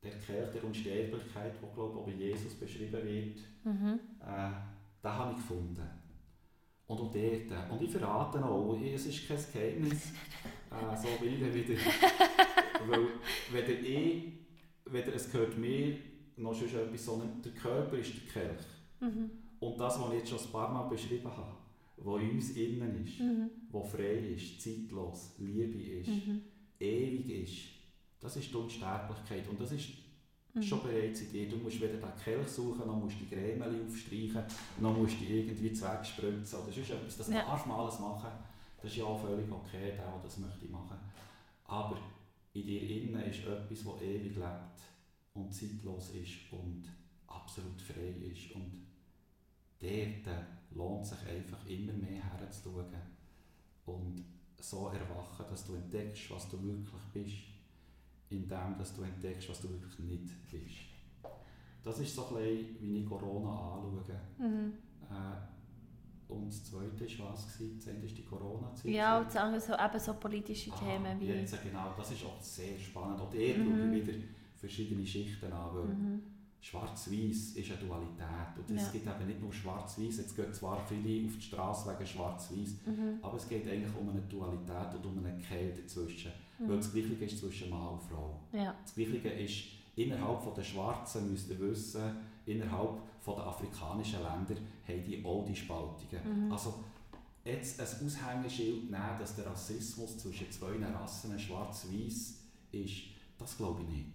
der 0.03 0.11
Kelch 0.11 0.53
der 0.53 0.62
Unsterblichkeit, 0.62 1.55
der 1.61 1.68
glaube 1.70 2.11
ich 2.11 2.16
bei 2.18 2.22
Jesus 2.22 2.55
beschrieben 2.55 2.93
wird, 2.93 3.39
mhm. 3.64 3.99
äh, 4.20 4.51
den 5.03 5.11
habe 5.11 5.33
ich 5.33 5.39
gefunden. 5.39 5.99
Und 6.91 7.01
auch 7.01 7.12
dort. 7.12 7.70
Und 7.70 7.82
ich 7.82 7.91
verrate 7.91 8.45
auch, 8.45 8.76
es 8.82 9.07
ist 9.07 9.28
kein 9.28 9.38
Geheimnis, 9.53 10.07
äh, 10.70 10.97
so 10.97 11.24
will 11.24 11.34
ich 11.34 11.55
wieder. 11.55 11.80
Weil, 12.88 13.07
weder 13.53 13.80
ich, 13.80 14.32
weder 14.86 15.14
es 15.14 15.30
gehört 15.30 15.57
mir, 15.57 15.95
noch 16.36 16.53
sonst 16.53 16.74
etwas, 16.74 17.05
sondern 17.05 17.41
der 17.43 17.53
Körper 17.53 17.97
ist 17.97 18.12
der 18.14 18.43
Kelch. 18.43 18.66
Mhm. 18.99 19.30
Und 19.61 19.78
das, 19.78 20.01
was 20.01 20.09
ich 20.09 20.18
jetzt 20.18 20.30
schon 20.30 20.41
ein 20.41 20.51
paar 20.51 20.72
Mal 20.72 20.88
beschrieben 20.88 21.30
habe, 21.30 21.55
was 21.99 22.22
in 22.22 22.30
uns 22.30 22.51
innen 22.57 23.05
ist, 23.05 23.20
mhm. 23.20 23.51
was 23.70 23.91
frei 23.93 24.32
ist, 24.34 24.61
zeitlos, 24.61 25.36
Liebe 25.38 25.80
ist, 25.80 26.09
mhm. 26.09 26.43
ewig 26.80 27.45
ist, 27.45 27.59
das 28.18 28.36
ist 28.36 28.51
die 28.51 28.57
Unsterblichkeit. 28.57 29.49
Und 29.49 29.61
das 29.61 29.70
ist 29.70 29.91
mhm. 30.55 30.62
schon 30.62 30.82
bereits 30.82 31.20
in 31.22 31.32
dir. 31.32 31.48
Du 31.48 31.57
musst 31.57 31.80
weder 31.80 31.94
den 31.94 32.22
Kelch 32.22 32.48
suchen, 32.48 32.86
noch 32.86 32.96
musst 32.96 33.20
du 33.20 33.24
die 33.24 33.34
Creme 33.34 33.62
aufstreichen, 33.62 34.42
noch 34.80 34.96
musst 34.96 35.20
du 35.20 35.24
irgendwie 35.24 35.72
zwegspritzen 35.72 36.59
oder 36.61 36.72
sonst 36.72 36.90
etwas. 36.90 37.16
Das 37.16 37.28
ja. 37.28 37.42
darfst 37.42 37.66
du 37.66 37.72
alles 37.72 37.98
machen. 37.98 38.30
Das 38.82 38.90
ist 38.90 38.96
ja 38.96 39.05
auch 39.05 39.20
völlig 39.20 39.51
okay, 39.51 39.92
der, 39.96 40.20
das 40.22 40.38
möchte 40.38 40.64
ich 40.64 40.70
machen. 40.70 40.96
Aber 41.64 41.98
in 42.53 42.66
dir 42.66 42.82
innen 42.82 43.22
ist 43.22 43.46
etwas, 43.46 43.84
das 43.84 44.03
ewig 44.03 44.36
lebt 44.36 44.80
und 45.34 45.55
zeitlos 45.55 46.11
ist 46.11 46.53
und 46.53 46.84
absolut 47.26 47.80
frei 47.80 48.14
ist. 48.32 48.55
Und 48.55 48.86
dort 49.78 50.46
lohnt 50.72 51.07
sich 51.07 51.18
einfach 51.28 51.66
immer 51.66 51.92
mehr 51.92 52.22
herzuschauen 52.22 52.86
und 53.86 54.24
so 54.59 54.88
erwachen, 54.88 55.46
dass 55.48 55.66
du 55.66 55.74
entdeckst, 55.74 56.30
was 56.30 56.48
du 56.48 56.62
wirklich 56.62 57.03
bist 57.12 57.49
in 58.31 58.49
dem, 58.49 58.78
dass 58.78 58.95
du 58.95 59.03
entdeckst, 59.03 59.49
was 59.49 59.61
du 59.61 59.68
wirklich 59.70 59.99
nicht 59.99 60.51
bist. 60.51 60.91
Das 61.83 61.99
ist 61.99 62.14
so 62.14 62.28
ein 62.28 62.35
bisschen, 62.35 62.76
wie 62.81 62.99
ich 62.99 63.07
Corona 63.09 63.74
anschaue. 63.74 64.20
Mhm. 64.39 64.72
Äh, 65.11 66.33
und 66.33 66.49
das 66.49 66.64
Zweite 66.64 67.18
war 67.18 67.33
was? 67.33 67.59
Das 67.76 67.89
eine 67.89 68.05
ist 68.05 68.16
die 68.16 68.24
Corona-Zeit. 68.24 68.93
Ja, 68.93 69.18
und 69.18 69.26
das 69.26 69.37
andere 69.37 69.61
so, 69.61 69.72
eben 69.72 69.99
so 69.99 70.14
politische 70.14 70.70
Aha, 70.72 70.85
Themen 70.85 71.20
wie... 71.20 71.26
Jetzt, 71.26 71.61
genau, 71.62 71.93
das 71.97 72.12
ist 72.12 72.24
auch 72.24 72.41
sehr 72.41 72.78
spannend. 72.78 73.20
Auch 73.20 73.31
der 73.31 73.59
mhm. 73.59 73.93
wieder 73.93 74.12
verschiedene 74.55 75.05
Schichten 75.05 75.53
an, 75.53 75.74
weil 75.74 75.85
mhm. 75.87 76.22
Schwarz-Weiß 76.61 77.57
ist 77.57 77.70
eine 77.72 77.81
Dualität. 77.81 78.59
Und 78.59 78.76
es 78.76 78.87
ja. 78.87 78.93
gibt 78.93 79.07
eben 79.07 79.26
nicht 79.26 79.41
nur 79.41 79.53
Schwarz-Weiß, 79.53 80.18
jetzt 80.18 80.37
gehen 80.37 80.53
zwar 80.53 80.78
viele 80.87 81.26
auf 81.26 81.35
die 81.35 81.43
Straße 81.43 81.91
wegen 81.91 82.07
Schwarz-Weiß, 82.07 82.76
mhm. 82.87 83.18
aber 83.22 83.37
es 83.37 83.49
geht 83.49 83.66
eigentlich 83.66 83.97
um 83.99 84.11
eine 84.11 84.20
Dualität 84.20 84.95
und 84.95 85.07
um 85.07 85.24
eine 85.24 85.39
Kälte 85.39 85.83
dazwischen. 85.83 86.31
Mhm. 86.61 86.68
Weil 86.68 86.76
das 86.76 86.92
Gleiche 86.92 87.24
ist 87.24 87.38
zwischen 87.38 87.70
Mann 87.70 87.88
und 87.88 88.02
Frau. 88.02 88.40
Ja. 88.52 88.74
Das 88.82 88.94
Gleiche 88.94 89.28
ist 89.28 89.64
innerhalb 89.96 90.54
der 90.54 90.62
Schwarzen, 90.62 91.30
müsst 91.30 91.50
ihr 91.50 91.58
wissen, 91.58 92.16
innerhalb 92.46 92.98
der 93.26 93.46
afrikanischen 93.46 94.20
Länder 94.22 94.61
haben 94.86 95.04
die 95.04 95.24
auch 95.24 95.44
die 95.46 95.56
Spaltungen. 95.56 96.46
Mhm. 96.46 96.52
Also 96.52 96.84
jetzt 97.44 97.80
ein 97.80 98.06
Aushängeschild 98.06 98.90
nehmen, 98.90 99.18
dass 99.18 99.36
der 99.36 99.46
Rassismus 99.46 100.18
zwischen 100.18 100.50
zwei 100.50 100.76
Rassen 100.84 101.38
schwarz-weiß 101.38 102.38
ist, 102.72 103.02
das 103.38 103.56
glaube 103.56 103.82
ich 103.82 103.88
nicht. 103.88 104.08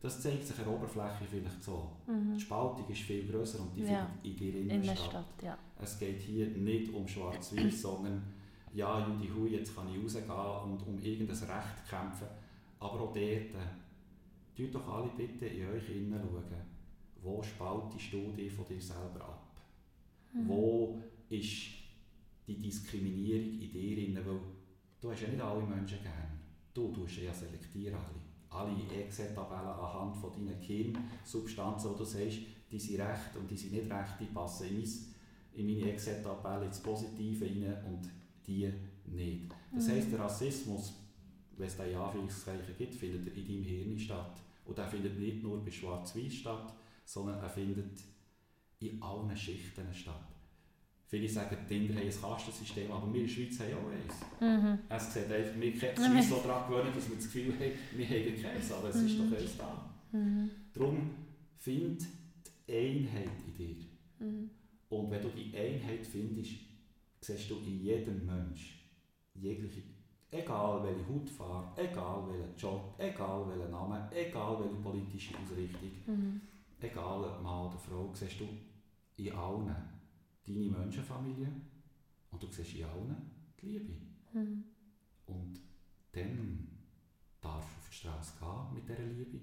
Das 0.00 0.20
zeigt 0.20 0.44
sich 0.46 0.58
an 0.58 0.64
der 0.64 0.74
Oberfläche 0.74 1.24
vielleicht 1.28 1.62
so. 1.62 1.90
Mhm. 2.06 2.34
Die 2.34 2.40
Spaltung 2.40 2.86
ist 2.88 3.00
viel 3.00 3.26
grösser 3.26 3.60
und 3.60 3.74
die 3.74 3.82
ja. 3.82 4.08
findet 4.22 4.40
in 4.40 4.68
der 4.68 4.76
Innenstadt. 4.76 5.10
Stadt, 5.10 5.42
ja. 5.42 5.58
Es 5.80 5.98
geht 5.98 6.20
hier 6.20 6.48
nicht 6.48 6.92
um 6.92 7.08
schwarz-weiß, 7.08 7.80
sondern 7.82 8.22
ja, 8.76 9.08
Judy 9.08 9.30
Hui, 9.34 9.48
jetzt 9.52 9.74
kann 9.74 9.88
ich 9.88 10.02
rausgehen 10.02 10.30
und 10.30 10.86
um 10.86 10.98
irgendein 11.02 11.36
Recht 11.36 11.88
kämpfen. 11.88 12.26
Aber 12.78 13.00
auch 13.00 13.12
dort, 13.14 13.16
äh, 13.16 14.68
doch 14.70 14.88
alle 14.88 15.10
bitte 15.16 15.46
in 15.46 15.70
euch 15.70 15.86
hineinschauen. 15.86 16.44
Wo 17.22 17.42
spaltest 17.42 18.12
du 18.12 18.32
dich 18.32 18.52
von 18.52 18.66
dir 18.66 18.80
selber 18.80 19.24
ab? 19.24 19.50
Mhm. 20.32 20.48
Wo 20.48 21.00
ist 21.30 21.68
die 22.46 22.60
Diskriminierung 22.60 23.60
in 23.60 23.72
dir 23.72 23.96
drin? 23.96 24.16
Weil 24.16 24.40
du 25.00 25.10
hast 25.10 25.22
ja 25.22 25.28
nicht 25.28 25.40
alle 25.40 25.62
Menschen 25.62 26.02
gern. 26.02 26.38
Du 26.74 26.92
tust 26.92 27.16
ja 27.16 27.32
selektieren 27.32 27.96
alle. 27.96 28.60
alle 28.60 29.02
Excel-Tabellen 29.04 29.68
anhand 29.68 30.16
von 30.16 30.32
deinen 30.32 30.60
Kirnsubstanzen, 30.60 31.90
wo 31.90 31.94
du 31.94 32.04
sagst, 32.04 32.40
die 32.70 32.78
sind 32.78 33.00
recht 33.00 33.34
und 33.36 33.50
die 33.50 33.56
sind 33.56 33.72
nicht 33.72 33.90
recht, 33.90 34.20
die 34.20 34.26
passen 34.26 34.68
in, 34.68 34.76
mein, 34.76 34.90
in 35.54 35.66
meine 35.66 35.92
Excel-Tabelle 35.92 36.66
ins 36.66 36.82
Positive 36.82 37.46
rein 37.46 37.84
und 37.86 38.10
die 38.46 38.72
nicht. 39.06 39.50
Das 39.74 39.86
mhm. 39.86 39.92
heisst, 39.92 40.12
der 40.12 40.20
Rassismus, 40.20 40.94
wenn 41.56 41.66
es 41.66 41.76
da 41.76 41.84
in 41.84 41.96
Anführungszeichen 41.96 42.76
gibt, 42.76 42.94
findet 42.94 43.26
er 43.26 43.34
in 43.36 43.46
deinem 43.46 43.64
Hirn 43.64 43.98
statt. 43.98 44.42
Und 44.64 44.78
er 44.78 44.86
findet 44.86 45.18
nicht 45.18 45.42
nur 45.42 45.64
bei 45.64 45.70
Schwarz-Weiß 45.70 46.34
statt, 46.34 46.74
sondern 47.04 47.38
er 47.38 47.48
findet 47.48 48.00
in 48.80 49.00
allen 49.02 49.36
Schichten 49.36 49.92
statt. 49.92 50.26
Viele 51.08 51.28
sagen, 51.28 51.56
die 51.70 51.86
Inder 51.86 51.94
haben 51.94 52.08
ein 52.08 52.20
Kastensystem, 52.20 52.90
aber 52.90 53.12
wir 53.12 53.20
in 53.20 53.26
der 53.28 53.32
Schweiz 53.32 53.60
haben 53.60 53.74
auch 53.74 53.90
eins. 53.92 54.64
Mhm. 54.64 54.78
Es 54.88 55.14
sieht 55.14 55.30
einfach, 55.30 55.60
wir 55.60 56.22
sind 56.22 56.22
so 56.24 56.42
daran 56.44 56.68
gewöhnt, 56.68 56.96
dass 56.96 57.08
wir 57.08 57.16
das 57.16 57.26
Gefühl 57.26 57.54
haben, 57.54 57.72
wir 57.96 58.06
haben 58.06 58.42
keins, 58.42 58.72
aber 58.72 58.88
es 58.88 58.96
mhm. 58.96 59.06
ist 59.06 59.18
doch 59.20 59.38
eins 59.38 59.56
da. 59.56 59.90
Mhm. 60.10 60.50
Darum 60.74 61.10
find 61.58 62.02
die 62.68 62.72
Einheit 62.72 63.30
in 63.46 63.54
dir. 63.54 63.76
Mhm. 64.18 64.50
Und 64.88 65.10
wenn 65.10 65.22
du 65.22 65.28
die 65.28 65.56
Einheit 65.56 66.04
findest, 66.04 66.54
siehst 67.26 67.50
du 67.50 67.56
in 67.56 67.80
jedem 67.80 68.24
Mensch 68.24 68.84
jegliche, 69.34 69.82
egal 70.30 70.82
welche 70.84 71.08
Hautfarbe, 71.08 71.82
egal 71.82 72.28
welchen 72.28 72.56
Job, 72.56 72.94
egal 72.98 73.48
welchen 73.48 73.70
Namen, 73.70 74.12
egal 74.12 74.60
welche 74.60 74.76
politische 74.76 75.34
Ausrichtung, 75.36 75.90
mhm. 76.06 76.40
egal 76.80 77.24
ob 77.24 77.42
Mann 77.42 77.66
oder 77.66 77.78
Frau, 77.78 78.12
siehst 78.14 78.40
du 78.40 78.48
in 79.16 79.32
allen 79.32 79.74
deine 80.46 80.70
Menschenfamilie 80.70 81.48
und 82.30 82.42
du 82.42 82.46
siehst 82.46 82.76
in 82.76 82.84
allen 82.84 83.16
die 83.60 83.66
Liebe. 83.66 83.92
Mhm. 84.32 84.64
Und 85.26 85.60
dann 86.12 86.68
darfst 87.40 87.70
du 87.70 87.78
auf 87.80 87.88
die 87.90 87.96
Straße 87.96 88.32
gehen 88.38 88.74
mit 88.74 88.88
dieser 88.88 89.04
Liebe 89.04 89.40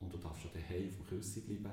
und 0.00 0.12
du 0.12 0.16
darfst 0.16 0.42
schon 0.42 0.52
daheim 0.54 0.88
auf 0.88 0.96
dem 0.96 1.06
Küssen 1.06 1.42
bleiben 1.44 1.72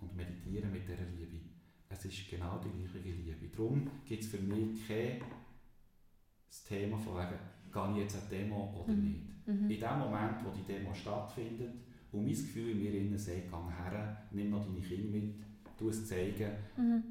und 0.00 0.16
meditieren 0.16 0.72
mit 0.72 0.88
dieser 0.88 1.04
Liebe. 1.04 1.57
Es 1.90 2.04
ist 2.04 2.28
genau 2.30 2.58
die 2.58 2.70
gleiche 2.70 2.98
Liebe. 2.98 3.48
Darum 3.56 3.90
gibt 4.04 4.22
es 4.22 4.28
für 4.28 4.38
mich 4.38 4.86
kein 4.86 5.22
Thema 6.66 6.98
von 6.98 7.16
wegen, 7.16 7.38
gehe 7.72 7.92
ich 7.92 8.02
jetzt 8.02 8.16
eine 8.16 8.28
Demo 8.28 8.84
oder 8.84 8.92
mhm. 8.92 9.04
nicht. 9.04 9.46
Mhm. 9.46 9.70
In 9.70 9.80
dem 9.80 9.98
Moment, 9.98 10.44
wo 10.44 10.50
die 10.50 10.64
Demo 10.64 10.92
stattfindet 10.92 11.74
und 12.12 12.24
mein 12.24 12.34
Gefühl 12.34 12.70
in 12.70 12.78
mir 12.78 12.94
innen 12.94 13.18
sagt, 13.18 13.50
geh 13.50 13.90
her, 13.90 14.26
nimm 14.30 14.50
noch 14.50 14.64
deine 14.64 14.80
Kinder 14.80 15.10
mit, 15.10 15.34
tu 15.78 15.88
es 15.88 16.06
zeigen, 16.06 16.52
mhm 16.76 17.02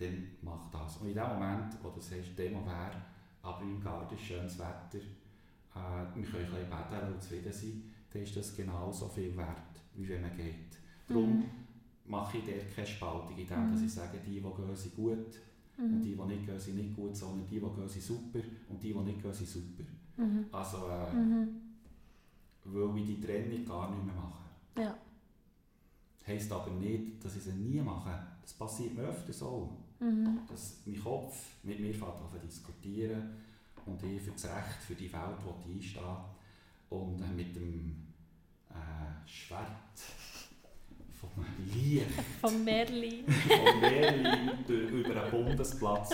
dann 0.00 0.28
mach 0.42 0.70
das. 0.70 0.96
Und 0.98 1.08
in 1.08 1.14
dem 1.14 1.28
Moment, 1.28 1.74
wo 1.82 1.90
du 1.90 2.00
sagst, 2.00 2.38
Demo 2.38 2.64
wäre, 2.64 3.02
aber 3.42 3.62
im 3.62 3.80
Garten 3.80 4.14
ist 4.14 4.22
schönes 4.22 4.58
Wetter, 4.58 4.98
äh, 4.98 6.16
wir 6.16 6.24
können 6.24 6.44
ein 6.44 6.50
bisschen 6.50 6.70
baden 6.70 7.12
und 7.12 7.22
zufrieden 7.22 7.52
sein, 7.52 7.82
dann 8.12 8.22
ist 8.22 8.36
das 8.36 8.56
genauso 8.56 9.08
viel 9.08 9.36
wert, 9.36 9.80
wie 9.94 10.08
wenn 10.08 10.22
man 10.22 10.36
geht. 10.36 10.78
Darum 11.06 11.38
mhm. 11.38 11.44
Mache 12.10 12.38
ich 12.38 12.44
dort 12.44 12.74
keine 12.74 12.86
Spaltung, 12.86 13.38
in 13.38 13.46
dem, 13.46 13.66
mhm. 13.66 13.72
dass 13.72 13.82
ich 13.82 13.92
sage, 13.92 14.18
die, 14.26 14.32
die 14.32 14.40
gehen, 14.40 14.76
sind 14.76 14.96
gut 14.96 15.38
mhm. 15.78 15.94
und 15.94 16.02
die, 16.02 16.16
die 16.16 16.22
nicht 16.22 16.46
gehen, 16.46 16.58
sind 16.58 16.76
nicht 16.76 16.96
gut, 16.96 17.16
sondern 17.16 17.46
die, 17.46 17.54
die 17.54 17.60
gehen, 17.60 17.88
sind 17.88 18.02
super 18.02 18.40
und 18.68 18.82
die, 18.82 18.92
die 18.92 18.98
nicht 18.98 19.22
gehen, 19.22 19.32
sind 19.32 19.48
super. 19.48 19.84
Mhm. 20.16 20.46
Also, 20.50 20.88
äh, 20.88 21.14
mhm. 21.14 21.48
weil 22.64 22.98
ich 22.98 23.06
die 23.06 23.20
Trennung 23.20 23.64
gar 23.64 23.90
nicht 23.90 24.04
mehr 24.04 24.14
mache. 24.14 24.42
Ja. 24.76 24.98
Heisst 26.26 26.52
aber 26.52 26.70
nicht, 26.72 27.24
dass 27.24 27.36
ich 27.36 27.42
sie 27.42 27.52
nie 27.52 27.80
mache. 27.80 28.26
Das 28.42 28.52
passiert 28.52 28.94
mir 28.94 29.04
öfters 29.04 29.42
auch. 29.42 29.70
Mhm. 30.00 30.40
Dass 30.48 30.82
mein 30.86 31.02
Kopf 31.02 31.36
mit 31.62 31.80
mir 31.80 31.90
anfängt 31.90 32.44
diskutieren 32.44 33.30
und 33.86 34.02
ich 34.02 34.20
für 34.20 34.32
das 34.32 34.44
Recht, 34.44 34.82
für 34.86 34.94
die 34.94 35.12
Welt 35.12 35.38
einstehen 35.66 36.16
und 36.90 37.20
äh, 37.22 37.32
mit 37.34 37.54
dem 37.54 38.06
äh, 38.70 39.28
Schwert 39.28 39.68
vom 41.20 41.44
Licht 41.66 42.06
vom 42.40 42.64
Merlin 42.64 43.24
vom 43.26 43.80
Merlin 43.80 44.50
über 44.68 45.22
einen 45.22 45.30
Bundesplatz 45.30 46.10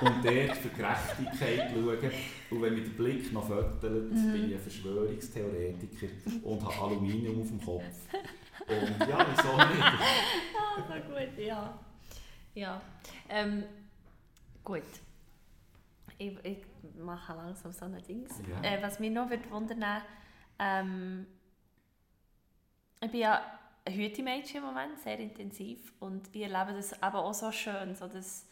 und 0.00 0.24
dort 0.24 0.56
für 0.56 0.68
Gerechtigkeit 0.68 1.70
schauen 1.72 2.10
und 2.50 2.62
wenn 2.62 2.74
mit 2.74 2.86
dem 2.86 2.94
Blick 2.94 3.32
noch 3.32 3.46
fötelt, 3.46 4.12
mhm. 4.12 4.32
bin 4.32 4.48
ich 4.50 4.54
ein 4.56 4.60
Verschwörungstheoretiker 4.60 6.06
und 6.42 6.62
habe 6.62 6.84
Aluminium 6.84 7.40
auf 7.40 7.48
dem 7.48 7.64
Kopf 7.64 7.84
und 8.68 9.08
ja, 9.08 9.26
wieso 9.30 9.56
nicht? 9.56 9.82
ah, 9.82 10.82
so 10.86 10.94
gut, 11.12 11.38
ja 11.38 11.78
ja. 12.54 12.80
Ähm, 13.28 13.64
gut. 14.62 14.82
Ich, 16.18 16.32
ich 16.44 16.58
mache 16.96 17.34
langsam 17.34 17.72
so 17.72 17.84
ein 17.86 18.00
Ding. 18.06 18.26
Ja. 18.48 18.62
Äh, 18.62 18.82
was 18.82 19.00
mich 19.00 19.10
noch 19.10 19.28
wundern 19.50 20.02
ähm, 20.58 21.26
ich 23.00 23.10
bin 23.10 23.20
ja 23.20 23.42
ein 23.84 23.94
Hütemädchen 23.94 24.58
im 24.58 24.64
Moment, 24.64 24.98
sehr 25.00 25.18
intensiv. 25.18 25.92
Und 26.00 26.34
ich 26.34 26.42
erlebe 26.42 26.76
das 26.76 26.92
eben 26.92 27.02
auch 27.02 27.34
so 27.34 27.52
schön, 27.52 27.94
so 27.94 28.08
das 28.08 28.46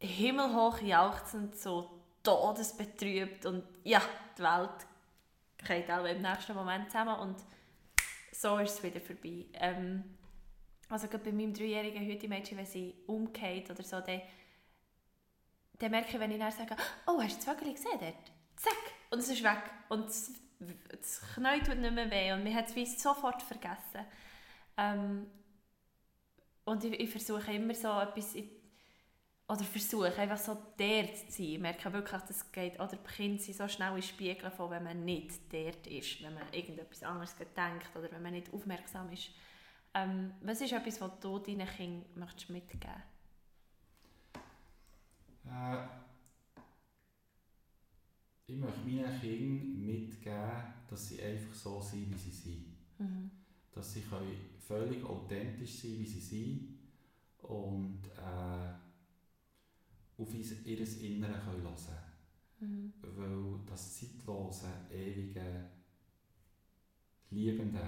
himmelhoch 0.00 0.80
jauchzend, 0.80 1.56
so 1.56 2.02
todesbetrübt 2.22 3.46
und 3.46 3.64
ja, 3.84 4.02
die 4.36 4.42
Welt 4.42 4.86
geht 5.66 5.90
auch 5.90 6.04
im 6.04 6.22
nächsten 6.22 6.54
Moment 6.54 6.86
zusammen 6.86 7.18
und 7.20 7.36
so 8.32 8.58
ist 8.58 8.78
es 8.78 8.82
wieder 8.82 9.00
vorbei. 9.00 9.46
Ähm, 9.54 10.16
also 10.88 11.08
gerade 11.08 11.24
bei 11.24 11.32
meinem 11.32 11.54
dreijährigen 11.54 12.08
heute 12.08 12.28
Mädchen, 12.28 12.58
wenn 12.58 12.66
sie 12.66 12.94
umgeht 13.06 13.70
oder 13.70 13.82
so, 13.82 14.00
dann, 14.00 14.22
dann 15.78 15.90
merke 15.90 16.10
ich, 16.10 16.20
wenn 16.20 16.30
ich 16.30 16.38
dann 16.38 16.52
sage, 16.52 16.76
oh, 17.06 17.20
hast 17.20 17.40
du 17.42 17.46
das 17.46 17.56
Vögel 17.56 17.72
gesehen 17.72 17.98
dort? 18.00 18.32
Zack! 18.56 18.92
Und 19.10 19.18
es 19.18 19.28
ist 19.28 19.42
weg. 19.42 19.62
Und 19.88 20.06
das, 20.06 20.32
das 20.90 21.20
Knie 21.34 21.60
tut 21.60 21.78
nicht 21.78 21.94
mehr 21.94 22.10
weh. 22.10 22.32
Und 22.32 22.44
man 22.44 22.54
hat 22.54 22.76
es 22.76 23.02
sofort 23.02 23.42
vergessen. 23.42 24.06
Ähm, 24.76 25.26
und 26.64 26.84
ich, 26.84 27.00
ich 27.00 27.10
versuche 27.10 27.52
immer 27.52 27.74
so 27.74 27.88
etwas, 28.00 28.36
oder 29.48 29.64
versuche 29.64 30.16
einfach 30.16 30.38
so 30.38 30.56
der 30.78 31.12
zu 31.14 31.30
sein. 31.30 31.46
Ich 31.46 31.58
merke 31.58 31.92
wirklich, 31.92 32.20
dass 32.20 32.30
es 32.30 32.52
geht, 32.52 32.80
oder 32.80 32.96
Kinder 32.96 33.42
sind 33.42 33.56
so 33.56 33.68
schnell 33.68 33.94
in 33.96 34.02
Spiegel 34.02 34.50
von, 34.50 34.70
wenn 34.70 34.84
man 34.84 35.04
nicht 35.04 35.52
dort 35.52 35.86
ist, 35.86 36.22
wenn 36.22 36.34
man 36.34 36.44
irgendetwas 36.52 37.02
anderes 37.02 37.36
denkt 37.36 37.94
oder 37.94 38.10
wenn 38.10 38.22
man 38.22 38.32
nicht 38.32 38.52
aufmerksam 38.52 39.10
ist. 39.12 39.30
Ähm, 39.94 40.32
was 40.40 40.60
ist 40.60 40.72
etwas, 40.72 41.00
was 41.00 41.20
du 41.20 41.38
deinen 41.38 41.66
Kindern 41.66 42.06
möchtest 42.14 42.48
mitgeben 42.48 43.02
äh, 45.44 45.76
Ich 48.46 48.56
möchte 48.56 48.80
meinen 48.80 49.20
Kindern 49.20 49.86
mitgeben, 49.86 50.62
dass 50.88 51.08
sie 51.08 51.22
einfach 51.22 51.54
so 51.54 51.80
sind, 51.80 52.10
wie 52.12 52.18
sie 52.18 52.30
sind. 52.30 52.66
Mhm. 52.98 53.30
Dass 53.72 53.94
sie 53.94 54.02
können 54.02 54.36
völlig 54.58 55.04
authentisch 55.04 55.80
sein 55.80 55.98
wie 55.98 56.06
sie 56.06 56.20
sind 56.20 56.78
und 57.42 58.00
äh, 58.16 58.72
auf 60.18 60.34
ihr 60.34 60.66
Inneres 60.66 61.00
hören 61.00 61.24
können. 61.46 62.12
Mhm. 62.60 62.92
Weil 63.00 63.60
das 63.66 63.98
zeitlose, 63.98 64.68
ewige, 64.90 65.68
Liebende, 67.30 67.82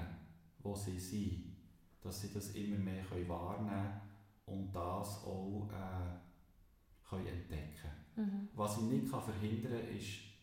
wo 0.60 0.74
sie 0.74 0.98
sind, 0.98 1.54
dass 2.00 2.22
sie 2.22 2.32
das 2.32 2.50
immer 2.50 2.78
mehr 2.78 3.04
können 3.04 3.28
wahrnehmen 3.28 4.00
können 4.46 4.60
und 4.60 4.74
das 4.74 5.24
auch 5.24 5.68
äh, 5.70 7.08
können 7.08 7.26
entdecken 7.26 7.90
mhm. 8.16 8.48
Was 8.54 8.78
ich 8.78 8.84
nicht 8.84 9.10
kann 9.10 9.22
verhindern 9.22 9.80
kann, 9.80 9.96
ist, 9.96 10.33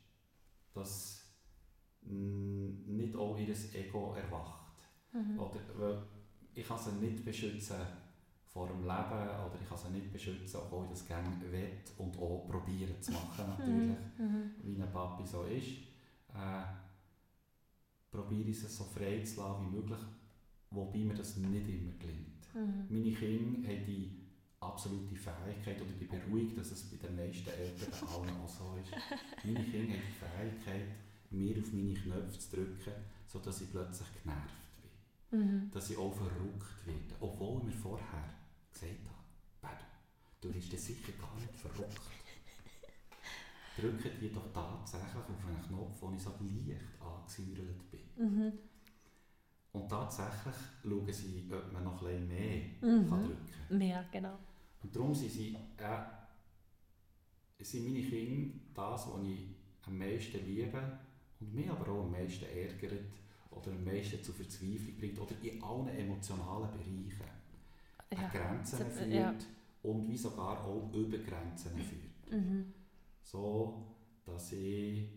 dass 0.73 1.29
nicht 2.03 3.15
auch 3.15 3.37
ihr 3.37 3.55
Ego 3.73 4.15
erwacht. 4.15 4.81
Mhm. 5.13 5.39
Oder, 5.39 5.59
weil 5.77 6.03
ich 6.53 6.67
kann 6.67 6.79
sie 6.79 6.91
nicht 6.93 7.23
beschützen 7.23 7.77
vor 8.45 8.67
dem 8.67 8.81
Leben 8.81 8.89
oder 8.89 9.57
ich 9.61 9.69
kann 9.69 9.77
sie 9.77 9.89
nicht 9.91 10.11
beschützen, 10.11 10.59
obwohl 10.63 10.85
ich 10.85 10.91
das 10.91 11.05
gerne 11.05 11.29
will 11.49 11.77
und 11.97 12.17
auch 12.17 12.47
probieren 12.49 13.01
zu 13.01 13.11
machen 13.11 13.45
natürlich, 13.57 13.97
mhm. 14.17 14.51
wie 14.63 14.81
ein 14.81 14.91
Papi 14.91 15.25
so 15.25 15.43
ist. 15.43 15.67
Äh, 16.33 16.63
probiere 18.09 18.49
ich 18.49 18.63
es 18.63 18.77
so 18.77 18.83
frei 18.83 19.23
zu 19.23 19.41
lassen 19.41 19.67
wie 19.67 19.77
möglich 19.77 19.99
wobei 20.71 20.99
mir 20.99 21.13
das 21.13 21.37
nicht 21.37 21.67
immer 21.67 21.91
gelingt. 21.99 22.47
Mhm. 22.53 22.87
Meine 22.89 23.13
Kinder 23.13 23.67
haben 23.67 23.85
die 23.85 24.20
absolute 24.61 25.15
Fähigkeit, 25.15 25.81
oder 25.81 25.91
bin 25.91 26.07
beruhigt, 26.07 26.57
dass 26.57 26.71
es 26.71 26.83
bei 26.83 26.97
den 26.97 27.15
meisten 27.15 27.49
Eltern 27.49 28.07
allen 28.07 28.41
auch 28.41 28.47
so 28.47 28.77
ist. 28.81 28.91
Meine 29.43 29.63
Kinder 29.63 29.93
haben 29.93 30.03
die 30.07 30.63
Fähigkeit, 30.63 30.87
mir 31.31 31.57
auf 31.57 31.73
meine 31.73 31.93
Knöpfe 31.93 32.39
zu 32.39 32.55
drücken, 32.55 32.93
sodass 33.27 33.61
ich 33.61 33.71
plötzlich 33.71 34.07
genervt 34.23 34.53
bin. 35.31 35.39
Mhm. 35.39 35.71
Dass 35.71 35.89
ich 35.89 35.97
auch 35.97 36.13
verrückt 36.13 36.85
werde. 36.85 37.15
Obwohl 37.19 37.61
ich 37.61 37.65
mir 37.67 37.71
vorher 37.71 38.35
gesagt 38.71 38.93
habe, 39.63 39.77
du 40.41 40.51
bist 40.51 40.71
sicher 40.77 41.13
gar 41.19 41.35
nicht 41.35 41.55
verrückt. 41.55 41.99
Drücken 43.77 44.19
die 44.19 44.31
doch 44.31 44.51
tatsächlich 44.53 45.15
auf 45.15 45.47
einen 45.47 45.67
Knopf, 45.67 46.01
wo 46.01 46.11
ich 46.11 46.21
so 46.21 46.29
leicht 46.39 46.81
angesäuert 46.99 47.89
bin. 47.89 48.01
Mhm. 48.17 48.53
Und 49.71 49.89
tatsächlich 49.89 50.55
schauen 50.83 51.13
sie, 51.13 51.49
ob 51.49 51.71
man 51.71 51.85
noch 51.85 52.05
ein 52.05 52.27
mehr 52.27 52.63
mhm. 52.81 53.09
kann 53.09 53.23
drücken 53.23 53.49
kann. 53.69 53.81
Ja, 53.81 54.03
genau. 54.11 54.37
Und 54.83 54.95
darum 54.95 55.13
sind, 55.13 55.31
sie, 55.31 55.55
äh, 55.77 57.63
sind 57.63 57.85
meine 57.85 58.01
Kinder 58.03 58.53
das, 58.73 59.07
was 59.07 59.23
ich 59.27 59.39
am 59.85 59.97
meisten 59.97 60.45
liebe 60.45 60.99
und 61.39 61.53
mich 61.53 61.69
aber 61.69 61.91
auch 61.91 62.03
am 62.03 62.11
meisten 62.11 62.45
ärgert 62.45 62.99
oder 63.51 63.71
am 63.71 63.83
meisten 63.83 64.23
zu 64.23 64.31
Verzweiflung 64.33 64.97
bringt 64.97 65.19
oder 65.19 65.35
in 65.43 65.61
allen 65.63 65.87
emotionalen 65.89 66.69
Bereichen 66.71 67.13
Ja. 68.11 68.17
an 68.25 68.31
Grenzen 68.31 68.77
so- 68.79 68.85
führt 68.85 69.11
ja. 69.13 69.33
und 69.83 70.07
wie 70.07 70.17
sogar 70.17 70.63
auch 70.65 70.91
über 70.93 71.17
Grenzen 71.19 71.71
führt. 71.77 72.31
Mhm. 72.43 72.73
So, 73.21 73.85
dass 74.25 74.51
ich 74.53 75.07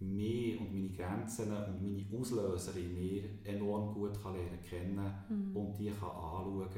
mich 0.00 0.58
und 0.60 0.72
meine 0.72 0.88
Grenzen 0.90 1.52
und 1.52 1.80
meine 1.82 2.20
Auslöser 2.20 2.74
in 2.76 2.94
mir 2.94 3.24
enorm 3.44 3.94
gut 3.94 4.20
kann 4.20 4.34
lernen 4.34 4.60
kennen 4.68 5.14
Mhm. 5.28 5.56
und 5.56 5.78
die 5.78 5.90
kann 5.90 6.10
anschauen 6.10 6.70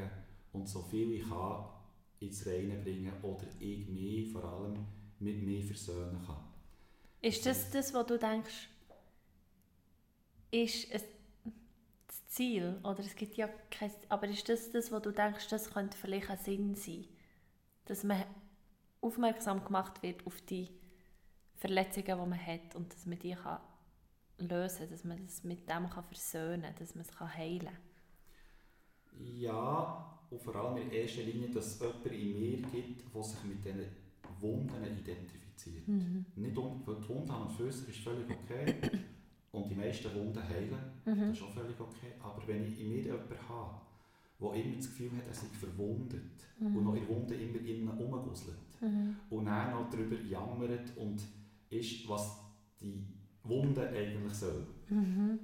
und 0.54 0.68
so 0.68 0.82
viel 0.82 1.12
ich 1.12 1.28
kann 1.28 1.66
ins 2.20 2.46
Reine 2.46 2.76
bringen 2.76 3.12
oder 3.22 3.44
ich 3.60 3.86
mich 3.88 4.32
vor 4.32 4.44
allem 4.44 4.86
mit 5.18 5.42
mir 5.42 5.62
versöhnen 5.62 6.24
kann. 6.24 6.44
Ist 7.20 7.44
das 7.44 7.70
das, 7.70 7.92
was 7.92 8.06
du 8.06 8.18
denkst, 8.18 8.68
ist 10.50 10.90
es 10.90 11.04
das 12.06 12.28
Ziel? 12.28 12.78
Oder 12.82 13.00
es 13.00 13.14
gibt 13.16 13.36
ja 13.36 13.48
kein... 13.70 13.90
Aber 14.08 14.28
ist 14.28 14.48
das 14.48 14.70
das, 14.70 14.92
was 14.92 15.02
du 15.02 15.10
denkst, 15.10 15.48
das 15.48 15.70
könnte 15.70 15.96
vielleicht 15.96 16.30
ein 16.30 16.38
Sinn 16.38 16.74
sein? 16.74 17.06
Dass 17.86 18.04
man 18.04 18.24
aufmerksam 19.00 19.64
gemacht 19.64 20.02
wird 20.02 20.26
auf 20.26 20.40
die 20.42 20.68
Verletzungen, 21.56 22.06
die 22.06 22.14
man 22.14 22.46
hat 22.46 22.74
und 22.74 22.92
dass 22.92 23.06
man 23.06 23.18
die 23.18 23.34
kann 23.34 23.60
lösen 24.38 24.80
kann, 24.80 24.90
dass 24.90 25.04
man 25.04 25.26
das 25.26 25.44
mit 25.44 25.68
dem 25.68 25.88
kann 25.90 26.04
versöhnen 26.04 26.62
kann, 26.62 26.74
dass 26.76 26.94
man 26.94 27.04
es 27.04 27.12
kann 27.12 27.34
heilen 27.34 27.66
kann. 27.66 27.76
Ja, 29.36 30.13
und 30.30 30.42
vor 30.42 30.54
allem 30.56 30.82
in 30.82 30.90
erster 30.90 31.22
Linie, 31.22 31.48
dass 31.50 31.66
es 31.66 31.80
jemanden 31.80 32.12
in 32.12 32.38
mir 32.40 32.56
gibt, 32.70 33.14
der 33.14 33.22
sich 33.22 33.44
mit 33.44 33.64
diesen 33.64 33.86
Wunden 34.40 34.84
identifiziert. 34.84 35.86
Mhm. 35.88 36.24
Nicht 36.36 36.56
um, 36.56 36.82
weil 36.84 36.96
die 36.96 37.08
Wunden 37.08 37.30
an 37.30 37.42
und 37.42 37.52
für 37.52 37.70
sich 37.72 37.88
ist 37.88 37.98
völlig 38.04 38.26
okay 38.30 38.74
und 39.52 39.70
die 39.70 39.74
meisten 39.74 40.12
Wunden 40.14 40.42
heilen, 40.42 40.74
das 41.04 41.16
Mhm. 41.16 41.30
ist 41.30 41.42
auch 41.42 41.50
völlig 41.52 41.78
okay. 41.80 42.12
Aber 42.22 42.42
wenn 42.46 42.64
ich 42.66 42.80
in 42.80 42.90
mir 42.90 43.02
jemanden 43.02 43.34
habe, 43.48 43.80
der 44.40 44.52
immer 44.54 44.76
das 44.76 44.86
Gefühl 44.88 45.10
hat, 45.16 45.26
er 45.28 45.34
sei 45.34 45.46
verwundet 45.58 46.22
Mhm. 46.58 46.76
und 46.76 46.84
noch 46.84 46.94
in 46.94 47.06
der 47.06 47.16
Wunde 47.16 47.34
immer 47.34 47.60
innen 47.60 47.88
rumguselt 47.88 48.56
Mhm. 48.80 49.16
und 49.30 49.44
dann 49.46 49.70
noch 49.70 49.88
darüber 49.90 50.16
jammert 50.20 50.96
und 50.96 51.22
ist, 51.70 52.08
was 52.08 52.38
die 52.80 53.04
Wunde 53.44 53.88
eigentlich 53.88 54.32
soll. 54.34 54.66
Mhm. 54.90 55.38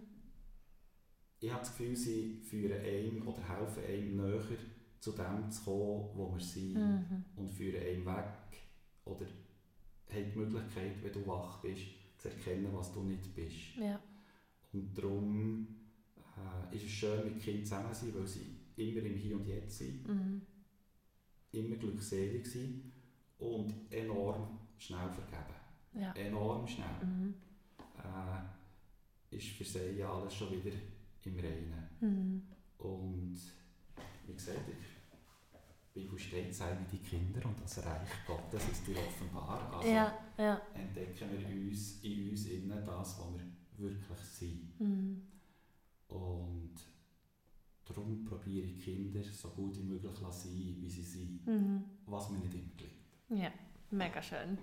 Ich 1.41 1.51
habe 1.51 1.61
das 1.61 1.70
Gefühl, 1.76 1.97
sie 1.97 2.38
führen 2.43 2.80
einem 2.80 3.26
oder 3.26 3.43
helfen 3.49 3.82
einem 3.84 4.16
näher 4.16 4.43
zu 5.01 5.12
dem 5.12 5.51
zu 5.51 5.64
kommen, 5.64 6.11
wo 6.14 6.32
wir 6.34 6.41
sind 6.41 6.74
Mhm. 6.74 7.24
und 7.36 7.49
führen 7.51 7.80
einem 7.82 8.05
weg 8.07 8.61
oder 9.07 9.24
haben 10.11 10.30
die 10.32 10.38
Möglichkeit, 10.38 11.03
wenn 11.03 11.12
du 11.12 11.26
wach 11.26 11.62
bist, 11.62 11.82
zu 12.18 12.28
erkennen, 12.28 12.68
was 12.72 12.93
du 12.93 13.03
nicht 13.03 13.34
bist. 13.34 13.76
Ja. 13.78 13.99
Und 14.72 14.97
darum 14.97 15.66
äh, 16.70 16.76
ist 16.76 16.84
es 16.84 16.91
schön, 16.91 17.24
mit 17.24 17.41
Kindern 17.43 17.64
zusammen 17.64 17.95
zu 17.95 18.05
sein, 18.07 18.14
weil 18.14 18.26
sie 18.26 18.57
immer 18.76 19.03
im 19.07 19.16
Hier 19.16 19.36
und 19.36 19.47
Jetzt 19.47 19.78
sind, 19.78 20.07
Mhm. 20.07 20.43
immer 21.53 21.76
glückselig 21.76 22.47
sind 22.47 22.93
und 23.38 23.74
enorm 23.91 24.59
schnell 24.76 25.09
vergeben. 25.11 25.55
Ja. 25.95 26.12
Enorm 26.12 26.66
schnell. 26.66 27.05
Mhm. 27.05 27.34
Äh, 27.97 29.36
ist 29.36 29.49
für 29.49 29.64
sie 29.64 29.97
ja 29.99 30.12
alles 30.12 30.34
schon 30.34 30.51
wieder 30.53 30.76
im 31.24 31.38
Reinen. 31.38 31.88
Mhm. 32.00 32.42
Und 32.78 33.38
wie 34.26 34.32
gesagt, 34.34 34.58
in 34.68 34.74
der 34.74 36.00
Bibel 36.02 36.18
steht, 36.18 36.54
sei 36.54 36.76
wie 36.78 36.96
die 36.96 37.02
Kinder 37.02 37.44
und 37.46 37.60
das 37.60 37.78
Reich 37.84 38.08
Gottes 38.26 38.68
ist 38.70 38.86
dir 38.86 38.96
offenbar. 38.98 39.72
Also 39.74 39.88
Ja, 39.88 40.12
ja. 40.38 40.60
entdecken 40.74 41.28
wir 41.32 41.70
uns, 41.70 42.00
in 42.02 42.30
uns 42.30 42.46
innen 42.46 42.84
das, 42.84 43.18
was 43.18 43.34
wir 43.34 43.88
wirklich 43.88 44.18
sind. 44.20 44.80
Mhm. 44.80 45.22
Und 46.08 46.74
darum 47.84 48.24
probiere 48.24 48.66
ich 48.66 48.82
Kinder 48.84 49.22
so 49.22 49.48
gut 49.50 49.76
wie 49.78 49.82
möglich 49.84 50.12
zu 50.14 50.30
sein, 50.30 50.76
wie 50.80 50.88
sie 50.88 51.02
sind, 51.02 51.46
Mhm. 51.46 51.84
was 52.06 52.30
mir 52.30 52.38
nicht 52.38 52.54
immer 52.54 52.70
gelingt. 52.76 53.42
Ja, 53.44 53.50
mega 53.90 54.22
schön. 54.22 54.58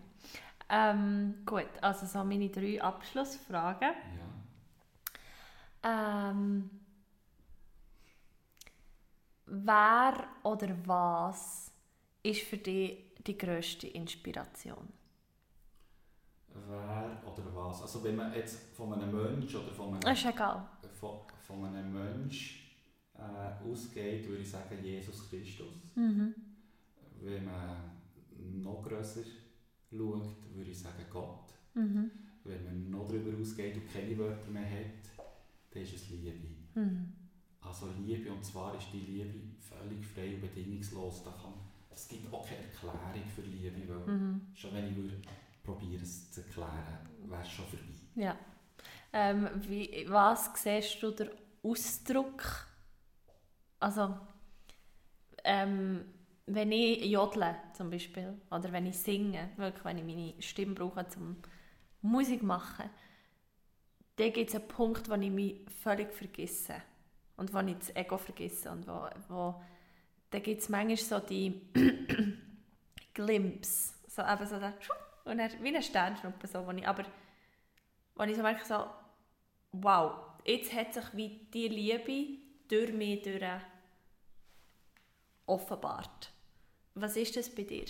Ähm, 0.69 1.35
gut, 1.45 1.69
also 1.81 2.05
so 2.05 2.23
meine 2.25 2.49
drei 2.49 2.81
Abschlussfragen. 2.81 3.89
Ja. 4.17 4.26
Ähm, 5.83 6.69
wer 9.45 10.27
oder 10.43 10.75
was 10.85 11.71
ist 12.23 12.41
für 12.41 12.57
dich 12.57 12.97
die 13.25 13.37
grösste 13.37 13.87
Inspiration? 13.87 14.87
Wer 16.67 17.21
oder 17.25 17.55
was? 17.55 17.81
Also 17.81 18.03
wenn 18.03 18.15
man 18.15 18.33
jetzt 18.33 18.75
von 18.75 18.93
einem 18.93 19.11
Mensch 19.11 19.53
oder 19.55 19.71
von 19.71 19.93
einem, 19.95 20.13
ist 20.13 20.25
egal. 20.25 20.67
von, 20.93 21.19
von 21.39 21.65
einem 21.65 21.93
Mensch 21.93 22.67
äh, 23.15 23.69
ausgeht, 23.69 24.27
würde 24.27 24.41
ich 24.41 24.49
sagen 24.49 24.83
Jesus 24.83 25.29
Christus. 25.29 25.91
Mhm. 25.95 26.33
Wenn 27.21 27.45
man 27.45 27.91
noch 28.63 28.83
grösser 28.83 29.21
schaut, 29.89 30.35
würde 30.53 30.71
ich 30.71 30.79
sagen 30.79 31.05
Gott. 31.09 31.53
Mhm. 31.73 32.11
Wenn 32.43 32.63
man 32.63 32.89
noch 32.89 33.07
darüber 33.07 33.39
ausgeht 33.39 33.75
und 33.75 33.91
keine 33.91 34.17
Wörter 34.17 34.49
mehr 34.49 34.69
hat, 34.69 35.26
dann 35.77 35.83
ist 35.83 35.93
es 35.95 36.09
Liebe. 36.09 36.33
Mhm. 36.75 37.13
Also 37.61 37.87
Liebe, 38.05 38.31
und 38.31 38.43
zwar 38.43 38.75
ist 38.77 38.87
die 38.93 38.99
Liebe 38.99 39.33
völlig 39.59 40.05
frei 40.05 40.35
und 40.35 40.41
bedingungslos. 40.41 41.23
Da 41.23 41.31
kann, 41.31 41.53
es 41.91 42.07
gibt 42.07 42.31
auch 42.33 42.47
keine 42.47 42.61
Erklärung 42.63 43.27
für 43.35 43.41
Liebe, 43.41 43.87
weil 43.89 44.07
Mhm. 44.07 44.41
schon 44.53 44.73
wenn 44.73 44.87
ich 44.89 44.95
würde 44.95 45.21
probieren 45.63 46.01
es 46.03 46.31
zu 46.31 46.41
erklären, 46.41 46.99
wäre 47.25 47.41
es 47.41 47.49
schon 47.49 47.65
vorbei. 47.65 47.83
Ja. 48.15 48.37
Ähm, 49.13 49.49
wie, 49.67 50.05
was 50.09 50.51
siehst 50.55 51.01
du 51.03 51.11
der 51.11 51.31
Ausdruck? 51.63 52.43
Also, 53.79 54.17
ähm, 55.43 56.05
wenn 56.45 56.71
ich 56.71 57.05
jodle 57.05 57.55
zum 57.73 57.89
Beispiel, 57.89 58.33
oder 58.51 58.71
wenn 58.71 58.85
ich 58.85 58.97
singe, 58.97 59.49
wirklich, 59.57 59.83
wenn 59.85 59.97
ich 59.97 60.03
meine 60.05 60.41
Stimme 60.41 60.73
brauche 60.75 61.07
zum 61.09 61.37
Musik 62.01 62.43
machen, 62.43 62.89
dann 64.17 64.33
gibt 64.33 64.49
es 64.49 64.55
einen 64.55 64.67
Punkt, 64.67 65.09
wo 65.09 65.13
ich 65.13 65.31
mich 65.31 65.61
völlig 65.81 66.11
vergesse. 66.11 66.75
Und 67.37 67.53
wo 67.53 67.59
ich 67.59 67.77
das 67.77 67.95
Ego 67.95 68.17
vergesse. 68.17 68.71
Und 68.71 68.87
wo, 68.87 69.07
wo, 69.29 69.61
dann 70.31 70.43
gibt 70.43 70.61
es 70.61 70.69
manchmal 70.69 70.97
so 70.97 71.19
die 71.19 71.61
Glimpse. 73.13 73.93
So, 74.07 74.23
eben 74.23 74.45
so 74.47 74.59
der, 74.59 74.73
und 75.25 75.37
dann, 75.37 75.51
wie 75.61 75.67
eine 75.67 75.83
Sternschnuppe, 75.83 76.47
so, 76.47 76.65
wo 76.65 76.71
ich, 76.71 76.87
aber 76.87 77.03
wo 78.15 78.23
ich 78.23 78.35
so 78.35 78.41
merke, 78.41 78.65
so, 78.65 78.87
wow, 79.73 80.13
jetzt 80.45 80.73
hat 80.73 80.93
sich 80.93 81.05
wie 81.13 81.47
die 81.53 81.67
Liebe 81.67 82.39
durch 82.67 82.91
mich 82.93 83.21
durch 83.21 83.43
offenbart. 85.45 86.31
Was 86.95 87.15
ist 87.17 87.35
das 87.35 87.53
bei 87.53 87.63
dir? 87.63 87.85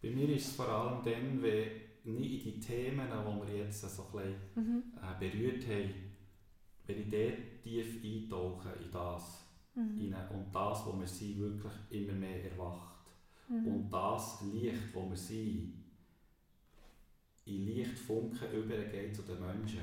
Bei 0.00 0.08
mir 0.10 0.28
ist 0.30 0.48
es 0.48 0.56
vor 0.56 0.68
allem 0.68 1.02
dann, 1.04 1.42
wenn 1.42 1.87
nicht 2.08 2.46
in 2.46 2.54
die 2.54 2.60
Themen, 2.60 3.06
die 3.06 3.48
wir 3.48 3.58
jetzt 3.64 3.80
so 3.80 4.02
ein 4.02 4.36
bisschen 4.56 4.94
äh, 4.96 5.18
berührt 5.20 5.66
haben, 5.66 5.94
wenn 6.86 7.00
ich 7.00 7.08
dort 7.10 7.62
tief 7.62 8.02
eintauche 8.02 8.70
in 8.82 8.90
das 8.90 9.44
rein 9.76 10.14
und 10.34 10.52
das, 10.52 10.86
wo 10.86 10.98
wir 10.98 11.06
sind, 11.06 11.38
wirklich 11.38 11.72
immer 11.90 12.14
mehr 12.14 12.50
erwacht. 12.50 12.98
Und 13.48 13.88
das 13.90 14.42
Licht, 14.52 14.92
wo 14.92 15.08
wir 15.08 15.16
sind, 15.16 15.72
in 17.46 17.64
Lichtfunken 17.64 18.52
übergeht 18.52 19.14
zu 19.14 19.22
den 19.22 19.40
Menschen. 19.40 19.80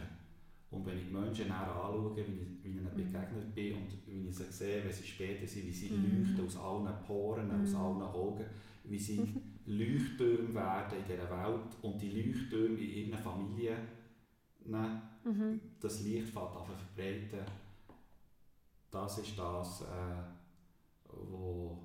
Und 0.70 0.86
wenn 0.86 0.98
ich 0.98 1.06
die 1.06 1.14
Menschen 1.14 1.48
näher 1.48 1.76
anschaue, 1.76 2.16
wie 2.16 2.22
ich, 2.22 2.64
wie 2.64 2.70
ich 2.70 2.76
ihnen 2.76 2.96
begegnet 2.96 3.56
bin 3.56 3.76
und 3.76 3.88
wie 4.06 4.28
ich 4.28 4.36
sie 4.36 4.52
sehe, 4.52 4.84
wenn 4.84 4.92
sie 4.92 5.08
später 5.08 5.48
sind, 5.48 5.66
wie 5.68 5.72
sie 5.72 5.90
leuchten 5.90 6.46
aus 6.46 6.58
allen 6.58 7.02
Poren, 7.06 7.50
aus 7.50 7.74
allen 7.74 8.02
Augen, 8.02 8.46
wie 8.84 9.00
sie 9.00 9.20
Leuchttürme 9.66 10.54
werden 10.54 11.00
in 11.00 11.06
dieser 11.06 11.30
Welt 11.30 11.76
und 11.82 12.02
die 12.02 12.12
Leuchttürme 12.12 12.78
in 12.78 13.10
ihren 13.10 13.20
Familien, 13.20 13.78
ne, 14.66 15.02
das 15.80 16.04
Licht 16.04 16.38
an 16.38 16.48
zu 16.54 16.64
verbreiten. 16.64 17.46
Das 18.92 19.18
ist 19.18 19.38
das, 19.38 19.82
äh, 19.82 20.24
wo, 21.30 21.78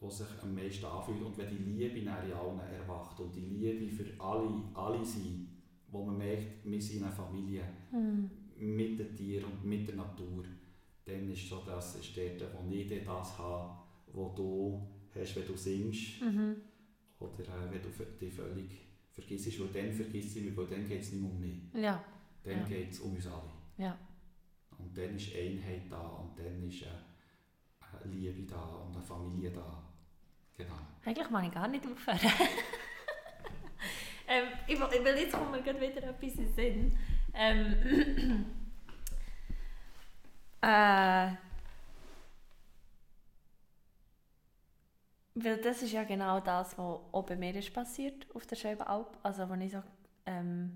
wo 0.00 0.10
sich 0.10 0.26
am 0.42 0.54
meisten 0.54 0.84
anfühlt. 0.84 1.22
Und 1.22 1.38
wenn 1.38 1.48
die 1.48 1.56
Liebe 1.56 2.00
in 2.00 2.08
allen 2.08 2.60
erwacht 2.60 3.18
und 3.20 3.34
die 3.34 3.40
Liebe 3.40 3.88
für 3.88 4.20
alle, 4.20 4.62
alle 4.74 5.04
sind, 5.04 5.48
wo 5.90 6.04
man 6.04 6.18
merkt, 6.18 6.64
wir 6.64 6.82
sind 6.82 7.04
eine 7.04 7.12
Familie 7.12 7.64
mit 8.58 8.98
den 8.98 9.14
Tieren 9.14 9.44
und 9.44 9.64
mit 9.64 9.88
der 9.88 9.96
Natur, 9.96 10.44
dann 11.04 11.30
ist 11.30 11.48
so 11.48 11.62
das 11.64 11.96
ist 11.96 12.16
dort, 12.16 12.52
wo 12.52 12.70
ich 12.70 12.88
das 13.04 13.38
habe, 13.38 13.78
was 14.12 14.34
du 14.34 14.97
hast, 15.14 15.36
wenn 15.36 15.46
du 15.46 15.56
singst 15.56 16.22
oder 17.18 17.32
äh, 17.44 17.70
wenn 17.70 17.82
du 17.82 17.88
dich 18.20 18.32
völlig 18.34 18.70
vergisst, 19.12 19.60
weil 19.60 19.68
dann 19.82 19.92
vergisst 19.92 20.36
ich 20.36 20.42
mich, 20.44 20.56
weil 20.56 20.66
dann 20.66 20.86
geht 20.88 21.02
es 21.02 21.12
nicht 21.12 21.22
um 21.24 21.40
mich, 21.40 21.56
Ja, 21.74 22.02
dann 22.44 22.58
Ja. 22.60 22.64
geht 22.64 22.90
es 22.92 23.00
um 23.00 23.14
uns 23.14 23.26
alle. 23.26 23.50
ja. 23.76 23.96
Und 24.78 24.96
dann 24.96 25.16
ist 25.16 25.34
Einheit 25.34 25.82
da 25.90 26.00
und 26.00 26.38
dann 26.38 26.62
ist 26.68 26.82
äh, 26.82 26.86
eine 28.04 28.14
Liebe 28.14 28.42
da 28.48 28.62
und 28.76 28.94
eine 28.94 29.04
Familie 29.04 29.50
da. 29.50 29.82
Genau. 30.56 30.78
Eigentlich 31.04 31.30
mag 31.30 31.46
ich 31.46 31.52
gar 31.52 31.66
nicht 31.68 31.84
aufhören. 31.84 32.18
ähm, 34.28 34.44
ich, 34.68 34.78
will, 34.78 35.16
jetzt 35.18 35.32
kommt 35.32 35.50
mir 35.50 35.62
gerade 35.62 35.80
wieder 35.80 36.02
etwas 36.04 36.34
in 36.34 36.36
den 36.44 36.54
Sinn. 36.54 36.98
Ähm, 37.34 38.44
äh, 40.62 41.32
weil 45.44 45.58
das 45.58 45.82
ist 45.82 45.92
ja 45.92 46.04
genau 46.04 46.40
das, 46.40 46.76
was 46.78 47.26
bei 47.26 47.36
mir 47.36 47.54
ist 47.54 47.72
passiert 47.72 48.26
auf 48.34 48.46
der 48.46 48.56
Scheibenalp. 48.56 49.16
Also, 49.22 49.48
wenn 49.48 49.60
ich 49.60 49.72
so 49.72 49.82
ähm, 50.26 50.72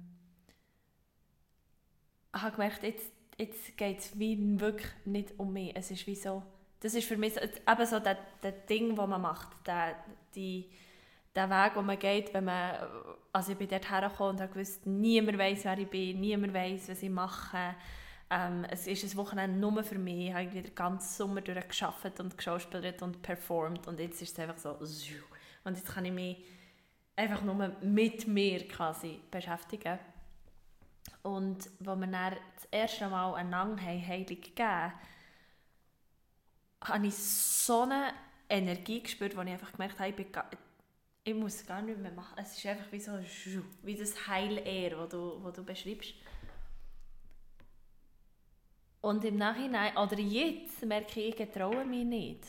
habe 2.33 2.53
gemerkt, 2.53 2.83
jetzt, 2.83 3.13
jetzt 3.39 3.77
geht 3.77 3.99
es 3.99 4.19
wirklich 4.19 4.91
nicht 5.05 5.39
um 5.39 5.53
mich. 5.53 5.75
Es 5.75 5.91
ist 5.91 6.07
wie 6.07 6.15
so, 6.15 6.43
das 6.81 6.95
ist 6.95 7.07
für 7.07 7.17
mich 7.17 7.35
so, 7.35 7.41
eben 7.41 7.87
so 7.87 7.99
das, 7.99 8.17
das 8.41 8.55
Ding, 8.69 8.95
das 8.97 9.09
man 9.09 9.21
macht, 9.21 9.49
der, 9.67 9.97
die, 10.35 10.71
der 11.35 11.49
Weg, 11.49 11.75
den 11.75 11.87
man 11.87 11.99
geht, 11.99 12.35
wenn 12.35 12.45
man, 12.45 12.77
also 13.33 13.53
ich 13.53 13.59
bin 13.59 13.69
dort 13.69 13.91
hergekommen 13.91 14.35
und 14.35 14.41
habe 14.41 14.53
gewusst, 14.53 14.87
niemand 14.87 15.39
weiß, 15.39 15.65
wer 15.65 15.79
ich 15.79 15.89
bin, 15.89 16.21
niemand 16.21 16.55
weiß, 16.55 16.89
was 16.89 17.03
ich 17.03 17.11
mache. 17.11 17.75
Ähm, 18.35 18.65
es 18.71 18.87
ist 18.87 19.05
ein 19.05 19.17
Wochenende 19.19 19.59
nur 19.59 19.85
für 19.85 19.99
mich. 19.99 20.29
Ich 20.29 20.35
habe 20.35 20.47
den 20.47 20.75
ganzen 20.75 21.15
Sommer 21.15 21.43
durch 21.43 21.69
geschafft 21.69 22.19
und 22.19 22.39
geschauspielert 22.39 23.03
und 23.03 23.21
performt 23.21 23.87
und 23.87 24.01
jetzt 24.01 24.23
ist 24.23 24.33
es 24.33 24.39
einfach 24.39 24.57
so 24.57 24.71
und 25.65 25.77
jetzt 25.77 25.93
kann 25.95 26.07
ich 26.07 26.13
mich 26.13 26.43
einfach 27.15 27.43
nur 27.43 27.55
mit 27.83 28.27
mir 28.27 28.67
quasi 28.69 29.21
beschäftigen. 29.31 29.99
Und 31.23 31.69
als 31.87 32.01
wir 32.01 32.07
dann 32.07 32.37
das 32.55 32.65
erste 32.71 33.09
Mal 33.09 33.35
einander 33.35 33.83
heilig 33.83 34.43
gegeben 34.43 34.93
habe 36.85 37.07
ich 37.07 37.15
so 37.15 37.83
eine 37.83 38.13
Energie 38.49 39.03
gespürt, 39.03 39.37
wo 39.37 39.43
ich 39.43 39.51
einfach 39.51 39.73
gemerkt 39.73 40.01
habe, 40.01 40.09
ich, 40.09 40.17
bin 40.17 40.27
ich 41.23 41.35
muss 41.35 41.65
gar 41.67 41.83
nicht 41.83 41.99
mehr 41.99 42.13
machen. 42.13 42.35
Es 42.39 42.57
ist 42.57 42.67
einfach 42.67 42.91
wie 42.91 42.99
so 42.99 43.13
wie 43.83 43.95
das 43.95 44.27
Heil-Air, 44.27 44.97
das 44.97 45.11
du, 45.11 45.39
wo 45.45 45.51
du 45.51 45.63
beschreibst. 45.63 46.15
Und 49.03 49.25
im 49.25 49.37
Nachhinein, 49.37 49.97
oder 49.97 50.19
jetzt, 50.19 50.83
merke 50.87 51.21
ich, 51.21 51.39
ich 51.39 51.51
traue 51.51 51.85
mich 51.85 52.05
nicht. 52.05 52.47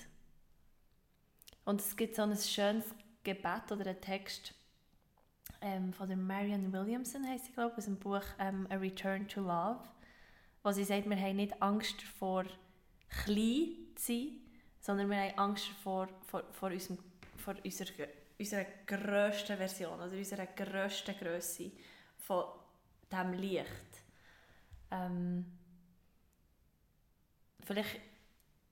Und 1.66 1.82
es 1.82 1.96
gibt 1.96 2.16
so 2.16 2.22
ein 2.22 2.38
schönes 2.38 2.86
Gebet 3.24 3.72
oder 3.72 3.88
einen 3.88 4.00
Text, 4.00 4.54
ähm, 5.62 5.94
von 5.94 6.08
der 6.08 6.18
Marianne 6.18 6.72
Williamson, 6.72 7.28
heißt 7.28 7.46
sie, 7.46 7.54
glaube 7.54 7.78
aus 7.78 7.86
dem 7.86 7.98
Buch 7.98 8.24
ähm, 8.38 8.68
A 8.70 8.76
Return 8.76 9.28
to 9.28 9.42
Love, 9.42 9.80
wo 10.62 10.72
sie 10.72 10.84
sagt, 10.84 11.10
wir 11.10 11.18
haben 11.18 11.38
nicht 11.38 11.62
Angst 11.62 12.02
vor 12.02 12.44
klein 13.24 13.76
zu 13.96 14.14
sein, 14.14 14.38
sondern 14.80 15.10
wir 15.10 15.18
haben 15.18 15.38
Angst 15.40 15.68
vor, 15.82 16.08
vor, 16.28 16.44
vor, 16.52 16.70
unserem, 16.70 17.00
vor 17.38 17.56
unserer, 17.64 18.08
unserer 18.38 18.66
grössten 18.86 19.58
Version, 19.58 20.00
also 20.00 20.16
unserer 20.16 20.46
grössten 20.48 21.18
Größe 21.18 21.72
von 22.18 22.44
diesem 23.10 23.34
Licht. 23.34 24.04
Ähm, 24.92 25.46
vielleicht 27.66 28.00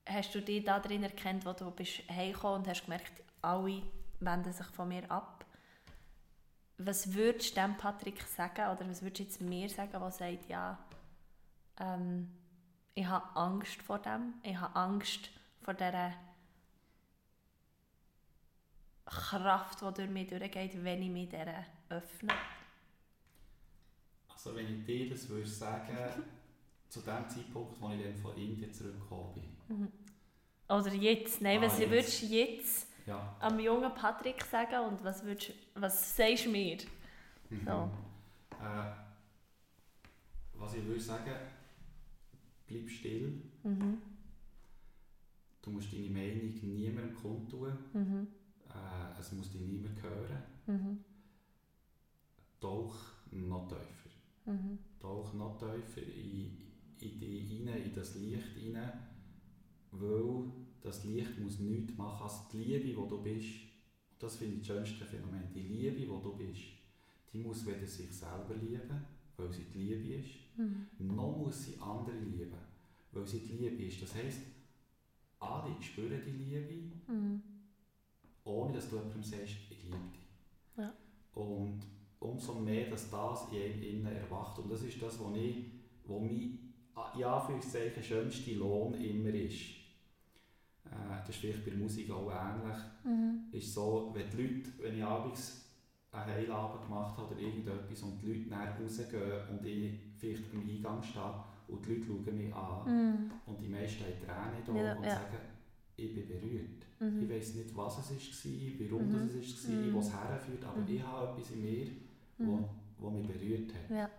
hast 0.06 0.34
du 0.34 0.40
dich 0.40 0.64
da 0.64 0.80
drin 0.80 1.02
erkannt, 1.02 1.44
wo 1.44 1.52
du 1.52 1.70
bist 1.70 2.08
heimgekommen 2.10 2.60
und 2.60 2.68
hast 2.68 2.84
gemerkt, 2.84 3.22
alle 3.40 3.82
wenden 4.20 4.52
sich 4.52 4.66
von 4.66 4.88
mir 4.88 5.10
ab 5.10 5.42
was 6.86 7.14
würdest 7.14 7.56
du 7.56 7.60
dem 7.60 7.76
Patrick 7.76 8.22
sagen 8.22 8.70
oder 8.70 8.88
was 8.88 9.02
würdest 9.02 9.18
du 9.18 9.22
jetzt 9.24 9.40
mir 9.40 9.68
sagen, 9.68 9.92
der 9.92 10.10
sagt, 10.10 10.48
ja, 10.48 10.78
ähm, 11.78 12.30
ich 12.94 13.06
habe 13.06 13.36
Angst 13.36 13.82
vor 13.82 13.98
dem, 13.98 14.34
ich 14.42 14.56
habe 14.56 14.74
Angst 14.76 15.30
vor 15.62 15.74
dieser 15.74 16.12
Kraft, 19.04 19.80
die 19.80 19.94
durch 19.94 20.10
mich 20.10 20.28
durchgeht, 20.28 20.82
wenn 20.82 21.02
ich 21.02 21.10
mich 21.10 21.28
dieser 21.28 21.64
öffne? 21.88 22.32
Also 24.28 24.56
wenn 24.56 24.80
ich 24.80 24.84
dir 24.84 25.10
das 25.10 25.28
würde 25.28 25.46
sagen, 25.46 25.96
zu 26.92 27.00
dem 27.00 27.26
Zeitpunkt, 27.26 27.80
wo 27.80 27.88
ich 27.88 28.02
dann 28.02 28.16
von 28.18 28.36
Indien 28.36 28.70
zurückgekommen 28.70 29.32
bin. 29.32 29.78
Mhm. 29.78 29.88
Oder 30.68 30.92
jetzt, 30.92 31.40
nein, 31.40 31.58
ah, 31.58 31.62
was 31.62 31.78
jetzt. 31.78 31.90
würdest 31.90 32.22
du 32.22 32.26
jetzt 32.26 32.88
ja. 33.06 33.34
am 33.40 33.58
jungen 33.58 33.94
Patrick 33.94 34.44
sagen 34.44 34.88
und 34.88 35.02
was, 35.02 35.24
würdest, 35.24 35.54
was 35.74 36.14
sagst 36.14 36.44
du 36.44 36.50
mir? 36.50 36.76
Mhm. 37.48 37.64
So. 37.64 37.90
Äh, 38.60 38.92
was 40.52 40.74
ich 40.74 40.84
würde 40.84 41.00
sagen, 41.00 41.32
bleib 42.66 42.90
still. 42.90 43.40
Mhm. 43.62 44.02
Du 45.62 45.70
musst 45.70 45.94
deine 45.94 46.10
Meinung 46.10 46.52
niemandem 46.74 47.14
kundtun. 47.14 47.72
Mhm. 47.94 48.28
Äh, 48.68 49.18
es 49.18 49.32
muss 49.32 49.50
dich 49.50 49.62
niemand 49.62 50.02
hören. 50.02 50.42
Mhm. 50.66 51.04
Tauch 52.60 52.94
noch 53.30 53.66
tiefer. 53.66 54.10
Mhm. 54.44 54.78
Tauch 55.00 55.32
noch 55.32 55.56
tiefer 55.56 56.02
in, 56.02 56.71
in 57.02 57.20
dich 57.20 57.50
rein, 57.50 57.82
in 57.82 57.92
das 57.94 58.14
Licht 58.16 58.56
rein, 58.56 58.92
weil 59.92 60.44
das 60.80 61.04
Licht 61.04 61.38
muss 61.38 61.58
nichts 61.58 61.96
machen 61.96 62.24
als 62.24 62.48
die 62.48 62.64
Liebe, 62.64 62.84
die 62.84 62.94
du 62.94 63.22
bist. 63.22 63.48
Das 64.18 64.36
finde 64.36 64.56
ich 64.56 64.66
das 64.66 64.68
schönste 64.68 65.04
Phänomen. 65.04 65.52
Die 65.54 65.62
Liebe, 65.62 65.96
die 65.96 66.06
du 66.06 66.36
bist, 66.36 66.62
die 67.32 67.38
muss 67.38 67.66
weder 67.66 67.86
sich 67.86 68.12
selber 68.12 68.54
lieben, 68.54 69.04
weil 69.36 69.52
sie 69.52 69.64
die 69.64 69.78
Liebe 69.78 70.14
ist, 70.20 70.30
mhm. 70.56 70.86
noch 70.98 71.36
muss 71.36 71.64
sie 71.64 71.78
andere 71.80 72.18
lieben, 72.18 72.52
weil 73.12 73.26
sie 73.26 73.40
die 73.40 73.54
Liebe 73.54 73.82
ist. 73.84 74.02
Das 74.02 74.14
heisst, 74.14 74.42
alle 75.40 75.74
spüren 75.80 76.20
die 76.24 76.30
Liebe, 76.30 76.92
mhm. 77.08 77.42
ohne 78.44 78.74
dass 78.74 78.88
du 78.88 78.96
jemandem 78.96 79.22
sagst, 79.22 79.56
ich 79.70 79.84
liebe 79.84 79.96
dich. 80.12 80.28
Ja. 80.76 80.94
Und 81.34 81.80
umso 82.20 82.54
mehr, 82.54 82.88
dass 82.90 83.10
das 83.10 83.48
in 83.52 83.60
einem 83.60 83.82
innen 83.82 84.16
erwacht. 84.16 84.58
Und 84.58 84.70
das 84.70 84.82
ist 84.82 85.00
das, 85.02 85.18
was 85.20 85.36
ich, 85.36 85.66
wo 86.04 86.20
mein, 86.20 86.71
ja, 87.16 87.40
für 87.40 87.54
das 87.54 88.06
schönste 88.06 88.52
Lohn 88.54 88.94
immer 88.94 89.30
ist 89.30 89.82
äh, 90.92 91.18
das 91.20 91.30
ist 91.30 91.36
vielleicht 91.36 91.64
bei 91.64 91.70
der 91.70 91.80
Musik 91.80 92.10
auch 92.10 92.30
ähnlich, 92.30 92.78
mhm. 93.04 93.44
ist 93.52 93.72
so, 93.72 94.10
wenn 94.14 94.28
die 94.30 94.42
Leute, 94.42 94.70
wenn 94.80 94.96
ich 94.96 95.04
abends 95.04 95.66
einen 96.10 96.34
Heilabend 96.34 96.82
gemacht 96.82 97.16
habe 97.16 97.34
oder 97.34 97.40
irgendetwas 97.40 98.02
und 98.02 98.20
die 98.20 98.26
Leute 98.26 98.50
nachher 98.50 98.78
rausgehen 98.78 99.48
und 99.50 99.66
ich 99.66 99.94
vielleicht 100.18 100.52
am 100.52 100.68
Eingang 100.68 101.02
stehe 101.02 101.34
und 101.68 101.86
die 101.86 101.94
Leute 101.94 102.06
schauen 102.06 102.36
mich 102.36 102.54
an 102.54 102.84
mhm. 102.84 103.30
und 103.46 103.60
die 103.60 103.68
meisten 103.68 104.04
haben 104.04 104.20
Tränen 104.20 104.62
da 104.66 104.74
ja, 104.74 104.96
und 104.96 105.04
ja. 105.04 105.10
sagen, 105.10 105.38
ich 105.96 106.14
bin 106.14 106.28
berührt. 106.28 106.86
Mhm. 107.00 107.22
Ich 107.22 107.30
weiß 107.30 107.54
nicht, 107.54 107.76
was 107.76 108.10
es 108.10 108.44
war, 108.44 108.86
warum 108.90 109.08
mhm. 109.08 109.28
das 109.28 109.46
es 109.46 109.68
war, 109.68 109.76
mhm. 109.76 109.94
wo 109.94 109.98
es 110.00 110.12
herführt, 110.12 110.64
aber 110.64 110.80
mhm. 110.80 110.88
ich 110.88 111.02
habe 111.02 111.32
etwas 111.32 111.50
in 111.52 111.62
mir, 111.62 111.86
wo, 112.38 112.52
mhm. 112.56 112.64
wo 112.98 113.10
mich 113.10 113.26
berührt 113.26 113.72
hat. 113.74 113.96
Ja. 113.96 114.10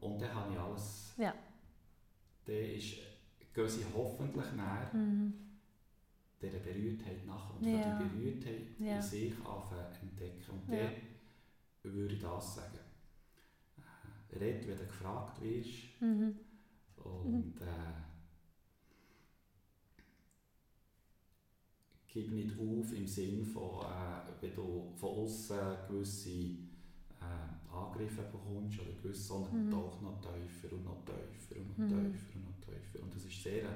Und 0.00 0.20
dann 0.20 0.34
habe 0.34 0.52
ich 0.52 0.58
alles. 0.58 1.14
Ja. 1.16 1.34
Dann 2.46 2.56
ist, 2.56 2.94
gehen 3.54 3.68
sie 3.68 3.84
hoffentlich 3.94 4.52
näher. 4.52 4.90
Mhm 4.92 5.46
dieser 6.40 6.58
Berührtheit 6.58 7.26
nach 7.26 7.54
und 7.54 7.66
ja. 7.66 7.98
die 7.98 8.08
Berührtheit 8.08 8.66
ja. 8.78 8.96
in 8.96 9.02
sich 9.02 9.32
entdecken. 10.02 10.44
Und 10.50 10.74
ja. 10.74 10.90
dann 11.82 11.94
würde 11.94 12.14
ich 12.14 12.20
das 12.20 12.56
sagen. 12.56 12.78
Äh, 13.78 14.38
red, 14.38 14.66
wenn 14.66 14.78
du 14.78 14.84
gefragt 14.84 15.42
wirst. 15.42 16.00
Mhm. 16.00 16.36
Und 16.96 17.60
äh, 17.60 17.92
gib 22.08 22.32
nicht 22.32 22.58
auf 22.58 22.92
im 22.92 23.06
Sinn 23.06 23.44
von, 23.44 23.84
äh, 23.84 24.32
wenn 24.40 24.54
du 24.54 24.92
von 24.96 25.10
außen 25.10 25.58
gewisse 25.88 26.30
äh, 26.30 27.65
Angriffe 27.76 28.22
bekommst 28.22 28.80
oder 28.80 28.92
gewisse, 28.92 29.22
sondern 29.22 29.66
mhm. 29.66 29.70
doch 29.70 30.00
noch 30.00 30.20
tiefer 30.20 30.74
und 30.74 30.84
noch 30.84 31.04
tiefer 31.04 31.60
und 31.60 31.68
noch 31.70 31.78
mhm. 31.78 31.88
tiefer 32.12 32.36
und 32.36 32.44
noch 32.44 32.60
tiefer. 32.60 33.02
Und 33.02 33.14
das 33.14 33.24
ist 33.24 33.42
sehr 33.42 33.68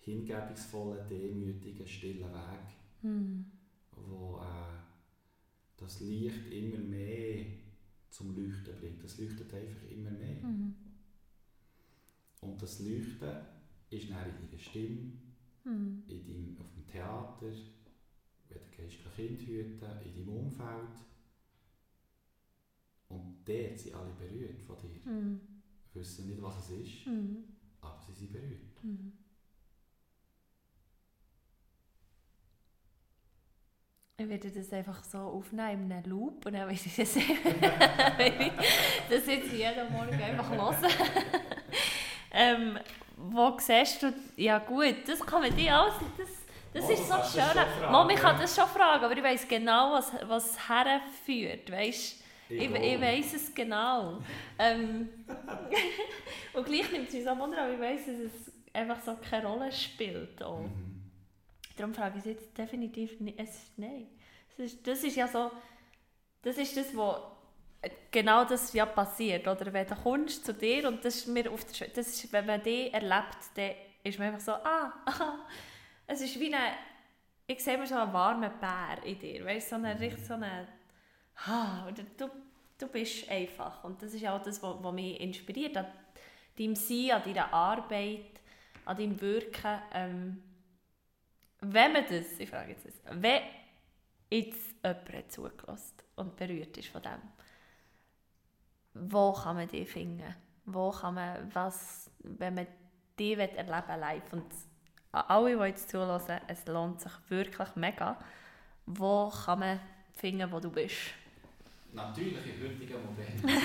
hingebungsvollen, 0.00 1.06
demütigen, 1.08 1.86
stillen 1.86 2.32
Weg, 2.32 3.02
mhm. 3.02 3.46
wo 3.92 4.38
äh, 4.38 4.80
das 5.76 6.00
Licht 6.00 6.50
immer 6.50 6.78
mehr 6.78 7.46
zum 8.10 8.34
Leuchten 8.34 8.76
bringt. 8.78 9.02
Das 9.02 9.18
leuchtet 9.18 9.52
einfach 9.52 9.90
immer 9.90 10.10
mehr. 10.10 10.42
Mhm. 10.42 10.74
Und 12.40 12.62
das 12.62 12.80
Leuchten 12.80 13.36
ist 13.90 14.10
dann 14.10 14.28
in 14.28 14.48
deiner 14.48 14.58
Stimme, 14.58 15.12
mhm. 15.64 16.02
in 16.08 16.26
deinem, 16.26 16.56
auf 16.58 16.72
dem 16.72 16.86
Theater, 16.86 17.46
wenn 18.48 18.58
du 18.58 18.76
gehst, 18.76 18.98
Kind 19.14 19.42
hüten, 19.42 19.88
in 20.04 20.14
deinem 20.14 20.28
Umfeld. 20.28 20.96
Und 23.10 23.42
dort 23.44 23.78
sind 23.78 23.94
alle 23.94 24.12
berührt 24.12 24.62
von 24.62 24.76
dir. 24.78 25.10
Mhm. 25.10 25.40
Wissen 25.92 26.28
nicht, 26.28 26.40
was 26.40 26.58
es 26.58 26.70
ist, 26.70 27.06
mhm. 27.06 27.44
aber 27.80 28.00
sie 28.06 28.14
sind 28.14 28.32
berührt. 28.32 28.84
Mhm. 28.84 29.12
Ich 34.16 34.28
werde 34.28 34.50
das 34.50 34.72
einfach 34.72 35.02
so 35.02 35.18
aufnehmen 35.18 35.86
in 35.86 35.92
einem 35.92 36.10
Loop 36.10 36.46
und 36.46 36.52
dann 36.52 36.68
werde 36.68 36.74
ich 36.74 36.94
das, 36.94 37.14
das 39.10 39.26
jetzt 39.26 39.52
jeden 39.52 39.92
Morgen 39.92 40.22
einfach 40.22 40.50
hören. 40.50 40.92
ähm, 42.30 42.78
wo 43.16 43.58
siehst 43.58 44.02
du, 44.02 44.12
ja 44.36 44.58
gut, 44.58 44.96
das 45.08 45.20
kann 45.20 45.40
man 45.40 45.56
dir 45.56 45.74
alles, 45.74 45.94
das, 46.16 46.28
das 46.74 46.84
oh, 46.84 46.92
ist 46.92 47.08
so 47.08 47.40
schön. 47.40 47.90
Mom, 47.90 48.08
ich 48.10 48.16
kann 48.16 48.38
das 48.38 48.54
schon 48.54 48.68
fragen, 48.68 49.04
aber 49.04 49.16
ich 49.16 49.22
weiß 49.22 49.48
genau, 49.48 49.94
was, 49.94 50.12
was 50.28 50.68
herführt, 50.68 51.72
weißt 51.72 52.19
Ich, 52.50 52.70
ich 52.70 53.00
weiss 53.00 53.34
es 53.34 53.54
genau. 53.54 54.22
ähm, 54.58 55.08
und 56.52 56.66
gleich 56.66 56.90
nimmt 56.90 57.08
es 57.08 57.14
mich 57.14 57.24
so 57.24 57.38
wunder, 57.38 57.62
aber 57.62 57.74
ich 57.74 57.80
weiss, 57.80 58.06
dass 58.06 58.18
es 58.18 58.52
einfach 58.72 59.00
so 59.02 59.16
keine 59.16 59.46
Rolle 59.46 59.72
spielt. 59.72 60.42
Auch. 60.42 60.60
Mhm. 60.60 61.02
Darum 61.76 61.94
frage 61.94 62.18
ich 62.18 62.26
es 62.26 62.30
jetzt 62.32 62.58
definitiv 62.58 63.20
nicht. 63.20 63.38
Es 63.38 63.50
ist, 63.50 63.78
nein. 63.78 64.08
Das 64.48 64.66
ist, 64.66 64.86
das 64.86 65.04
ist 65.04 65.16
ja 65.16 65.28
so, 65.28 65.50
das 66.42 66.58
ist 66.58 66.76
das, 66.76 66.96
was 66.96 67.20
genau 68.10 68.44
das 68.44 68.72
ja 68.72 68.86
passiert. 68.86 69.46
Oder 69.46 69.72
wenn 69.72 69.86
du 69.86 69.94
kommst 69.94 70.44
zu 70.44 70.52
dir 70.52 70.88
und 70.88 71.04
das 71.04 71.16
ist 71.16 71.28
mir 71.28 71.50
auf 71.50 71.64
der, 71.64 71.88
das 71.88 72.08
ist, 72.08 72.32
wenn 72.32 72.46
man 72.46 72.62
die 72.62 72.92
erlebt, 72.92 73.38
dann 73.54 73.72
ist 74.02 74.18
man 74.18 74.28
einfach 74.28 74.40
so, 74.40 74.52
ah, 74.52 74.92
es 76.06 76.20
ist 76.20 76.38
wie 76.38 76.54
eine, 76.54 76.74
ich 77.46 77.62
sehe 77.62 77.78
mir 77.78 77.86
so 77.86 77.94
einen 77.94 78.12
warmen 78.12 78.50
Bär 78.60 79.04
in 79.04 79.18
dir, 79.18 79.44
weißt 79.44 79.72
du, 79.72 79.76
so 79.76 79.76
eine, 79.76 79.94
mhm. 79.94 80.00
richtig 80.00 80.26
so 80.26 80.34
eine, 80.34 80.68
oder 81.46 82.02
du, 82.16 82.30
du 82.78 82.86
bist 82.88 83.28
einfach. 83.30 83.84
Und 83.84 84.02
das 84.02 84.14
ist 84.14 84.26
auch 84.26 84.42
das, 84.42 84.62
was, 84.62 84.76
was 84.82 84.94
mich 84.94 85.20
inspiriert, 85.20 85.76
an 85.76 85.86
deinem 86.58 86.76
Sein, 86.76 87.10
an 87.12 87.22
deiner 87.22 87.52
Arbeit, 87.52 88.40
an 88.84 88.96
deinem 88.96 89.20
Wirken. 89.20 89.80
Ähm, 89.92 90.42
wenn 91.60 91.92
man 91.92 92.04
das, 92.04 92.38
ich 92.38 92.48
frage 92.48 92.72
jetzt 92.72 92.86
das, 92.86 92.94
wenn 93.10 93.42
jetzt 94.30 94.74
jemand 94.84 95.32
zugelassen 95.32 95.96
und 96.16 96.36
berührt 96.36 96.76
ist 96.78 96.88
von 96.88 97.02
dem, 97.02 97.20
wo 98.94 99.32
kann 99.32 99.56
man 99.56 99.68
die 99.68 99.84
finden? 99.84 100.34
Wo 100.64 100.90
kann 100.90 101.14
man, 101.14 101.54
was, 101.54 102.10
wenn 102.22 102.54
man 102.54 102.66
die 103.18 103.34
erleben 103.34 104.00
live 104.00 104.32
und 104.32 104.46
alle, 105.12 105.56
die 105.56 105.64
jetzt 105.64 105.90
zulassen, 105.90 106.40
es 106.46 106.66
lohnt 106.66 107.00
sich 107.00 107.12
wirklich 107.28 107.74
mega. 107.76 108.16
Wo 108.86 109.28
kann 109.28 109.58
man 109.58 109.80
finden, 110.14 110.50
wo 110.52 110.60
du 110.60 110.70
bist? 110.70 111.14
Natürlich 111.92 112.46
in 112.46 112.62
heutigen 112.62 113.04
Modellen. 113.04 113.60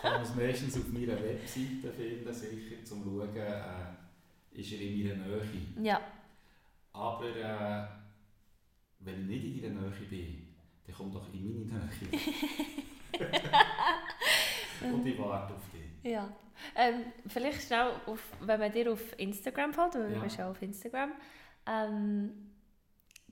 kann 0.00 0.12
man 0.12 0.22
es 0.22 0.34
meistens 0.34 0.76
auf 0.76 0.88
meiner 0.92 1.22
Webseite 1.22 1.92
finden, 1.92 2.32
sicher, 2.32 2.82
zum 2.84 3.04
schauen, 3.04 3.36
äh, 3.36 4.60
ist 4.60 4.72
er 4.72 4.80
in 4.80 5.08
meiner 5.08 5.26
Nähe. 5.26 5.66
Ja. 5.82 6.00
Aber 6.92 7.36
äh, 7.36 7.86
wenn 9.00 9.30
ich 9.30 9.42
nicht 9.42 9.64
in 9.64 9.74
deiner 9.74 9.88
Nähe 9.88 10.08
bin, 10.08 10.46
dann 10.86 10.94
komm 10.96 11.12
doch 11.12 11.32
in 11.32 11.68
meine 11.68 11.90
Nähe. 12.00 12.20
Und 14.92 15.06
ich 15.06 15.18
warte 15.18 15.54
auf 15.54 15.62
dich. 15.70 16.10
Ja. 16.10 16.28
Ähm, 16.76 17.06
vielleicht 17.26 17.62
schnell, 17.62 17.92
auf, 18.06 18.20
wenn 18.40 18.60
man 18.60 18.72
dir 18.72 18.92
auf 18.92 19.18
Instagram 19.18 19.72
folgt, 19.72 19.96
weil 19.96 20.10
ja. 20.10 20.16
du 20.16 20.22
bist 20.22 20.38
ja 20.38 20.50
auf 20.50 20.62
Instagram, 20.62 21.12
ähm, 21.66 22.53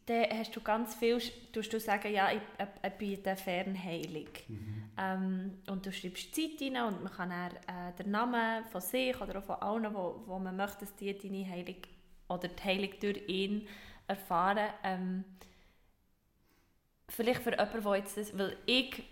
dann 0.07 0.38
hast 0.38 0.55
du 0.55 0.61
ganz 0.61 0.94
viel, 0.94 1.20
tust 1.53 1.72
du 1.72 1.78
sagen, 1.78 2.12
ja, 2.12 2.30
ich, 2.32 2.40
ich 2.84 2.92
biete 2.92 3.36
Fernheilung. 3.36 4.28
Mhm. 4.48 4.90
Ähm, 4.98 5.59
und 5.68 5.86
du 5.86 5.92
schreibst 5.92 6.34
Zeit 6.34 6.61
rein 6.61 6.92
und 6.92 7.05
man 7.05 7.12
kann 7.12 7.30
dann, 7.30 7.53
äh, 7.53 7.92
den 7.98 8.11
Namen 8.11 8.64
von 8.66 8.80
sich 8.80 9.18
oder 9.20 9.38
auch 9.38 9.44
von 9.44 9.57
allen, 9.57 9.94
wo, 9.94 10.22
wo 10.26 10.38
man 10.38 10.57
möchte, 10.57 10.80
dass 10.80 10.96
die 10.96 11.16
deine 11.16 11.48
Heilung 11.48 11.76
oder 12.28 12.48
die 12.48 12.62
Heilung 12.62 12.90
durch 13.00 13.28
ihn 13.28 13.68
erfahren. 14.09 14.70
Ähm, 14.82 15.24
vielleicht 17.09 17.42
für 17.42 17.50
jemanden, 17.50 17.82
der 17.82 17.96
jetzt 17.96 18.16
das, 18.16 18.36
weil 18.36 18.57
ich 18.66 19.05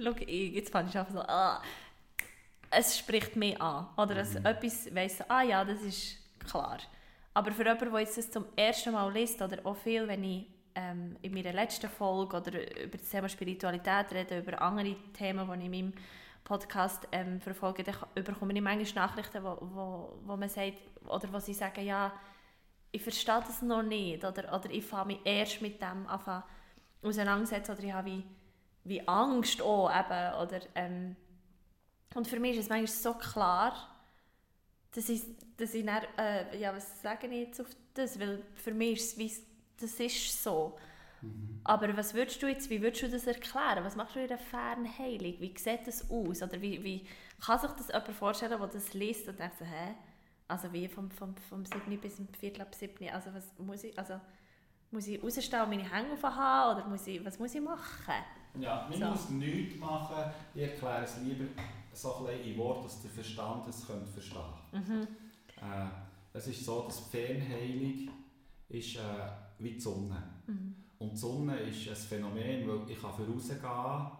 Schau, 0.00 0.12
ich, 0.20 0.54
jetzt 0.54 0.70
fand 0.70 0.88
ich 0.90 0.96
einfach 0.96 1.12
so, 1.12 1.20
ah, 1.22 1.60
es 2.70 2.98
spricht 2.98 3.34
mich 3.34 3.60
an. 3.60 3.88
Oder 3.96 4.14
mhm. 4.14 4.20
es, 4.20 4.34
etwas 4.36 4.94
weiss, 4.94 5.22
ah 5.28 5.42
ja, 5.42 5.64
das 5.64 5.82
ist 5.82 6.18
klar. 6.46 6.78
Aber 7.38 7.52
für 7.52 7.62
jemanden, 7.62 7.92
der 7.92 8.00
jetzt 8.00 8.18
das 8.18 8.32
zum 8.32 8.46
ersten 8.56 8.92
Mal 8.92 9.12
liest, 9.12 9.40
oder 9.40 9.64
auch 9.64 9.76
viel, 9.76 10.08
wenn 10.08 10.24
ich 10.24 10.46
ähm, 10.74 11.14
in 11.22 11.32
meiner 11.32 11.52
letzten 11.52 11.88
Folge 11.88 12.36
oder 12.36 12.82
über 12.82 12.98
das 12.98 13.08
Thema 13.08 13.28
Spiritualität 13.28 14.10
rede, 14.10 14.40
über 14.40 14.60
andere 14.60 14.96
Themen, 15.12 15.46
die 15.46 15.58
ich 15.58 15.64
in 15.64 15.70
meinem 15.70 15.92
Podcast 16.42 17.06
ähm, 17.12 17.40
verfolge, 17.40 17.84
dann 17.84 17.94
bekomme 18.24 18.54
ich 18.54 18.60
manchmal 18.60 19.06
Nachrichten, 19.06 19.44
wo, 19.44 19.56
wo, 19.60 20.18
wo 20.24 20.36
man 20.36 20.48
sagt, 20.48 20.78
oder 21.06 21.32
wo 21.32 21.38
sie 21.38 21.54
sagen, 21.54 21.86
ja, 21.86 22.12
ich 22.90 23.02
verstehe 23.02 23.40
das 23.46 23.62
noch 23.62 23.84
nicht, 23.84 24.24
oder, 24.24 24.52
oder 24.52 24.68
ich 24.70 24.84
fange 24.84 25.14
mich 25.14 25.20
erst 25.24 25.62
mit 25.62 25.80
dem 25.80 26.08
an 26.08 26.42
auseinandersetzen, 27.04 27.70
oder 27.70 27.84
ich 27.84 27.92
habe 27.92 28.06
wie 28.10 28.24
wie 28.82 29.06
Angst 29.06 29.62
auch 29.62 29.90
eben, 29.90 30.34
oder, 30.42 30.60
ähm, 30.74 31.14
und 32.16 32.26
für 32.26 32.40
mich 32.40 32.56
ist 32.56 32.64
es 32.64 32.68
manchmal 32.68 32.88
so 32.88 33.14
klar, 33.14 33.74
dass 34.92 35.08
ich, 35.08 35.22
dass 35.56 35.74
ich 35.74 35.84
dann, 35.84 36.02
äh, 36.16 36.58
ja, 36.58 36.74
was 36.74 37.02
sage 37.02 37.26
ich 37.26 37.48
jetzt 37.48 37.60
auf 37.60 37.68
das, 37.94 38.18
weil 38.18 38.42
für 38.54 38.72
mich 38.72 38.98
ist 38.98 39.12
es 39.12 39.18
wie, 39.18 39.32
das 39.80 40.00
ist 40.00 40.42
so. 40.42 40.76
Mhm. 41.20 41.60
Aber 41.64 41.96
was 41.96 42.14
würdest 42.14 42.42
du 42.42 42.46
jetzt, 42.46 42.70
wie 42.70 42.80
würdest 42.80 43.02
du 43.02 43.08
das 43.08 43.26
erklären? 43.26 43.84
Was 43.84 43.96
machst 43.96 44.14
du 44.14 44.20
in 44.20 44.28
einer 44.28 44.38
Fernheilung? 44.38 45.34
Wie 45.40 45.54
sieht 45.56 45.86
das 45.86 46.10
aus? 46.10 46.42
Oder 46.42 46.60
wie, 46.60 46.82
wie 46.82 47.06
kann 47.44 47.58
sich 47.58 47.70
das 47.72 47.88
jemand 47.88 48.08
vorstellen, 48.12 48.58
der 48.58 48.66
das 48.66 48.94
liest 48.94 49.28
und 49.28 49.38
denkt 49.38 49.58
so, 49.58 49.64
hä? 49.64 49.94
Also 50.46 50.72
wie 50.72 50.88
vom, 50.88 51.10
vom, 51.10 51.36
vom 51.36 51.64
7. 51.64 52.00
bis 52.00 52.16
zum 52.16 52.28
Viertel 52.28 52.62
ab 52.62 52.74
7. 52.74 53.10
Also 53.10 53.34
was 53.34 53.52
muss 53.58 53.84
ich, 53.84 53.98
also 53.98 54.18
muss 54.90 55.06
ich 55.06 55.22
rausstehen 55.22 55.62
und 55.62 55.70
meine 55.70 55.92
Hänge 55.92 56.14
aufhaben 56.14 56.78
oder 56.78 56.88
muss 56.88 57.06
ich, 57.06 57.22
was 57.24 57.38
muss 57.38 57.54
ich 57.54 57.60
machen? 57.60 58.14
Ja, 58.58 58.88
man 58.88 58.98
so. 58.98 59.06
muss 59.06 59.28
nichts 59.28 59.78
machen. 59.78 60.32
Ich 60.54 60.62
erkläre 60.62 61.04
es 61.04 61.18
lieber 61.18 61.44
so 61.92 62.26
ein 62.26 62.40
in 62.40 62.56
Wort, 62.56 62.84
dass 62.84 63.02
der 63.02 63.10
Verstand 63.10 63.66
es 63.68 63.86
könnte 63.86 64.06
verstehen 64.06 64.42
mhm. 64.72 65.06
äh, 65.56 65.88
Es 66.32 66.46
ist 66.46 66.64
so, 66.64 66.82
dass 66.82 67.00
Fernheilung 67.00 68.10
ist 68.68 68.96
äh, 68.96 69.00
wie 69.58 69.72
die 69.72 69.80
Sonne. 69.80 70.22
Mhm. 70.46 70.74
Und 70.98 71.12
die 71.12 71.16
Sonne 71.16 71.58
ist 71.60 71.88
ein 71.88 71.96
Phänomen, 71.96 72.68
weil 72.68 72.90
ich 72.90 73.00
kann 73.00 73.12
vorausgehen 73.12 74.10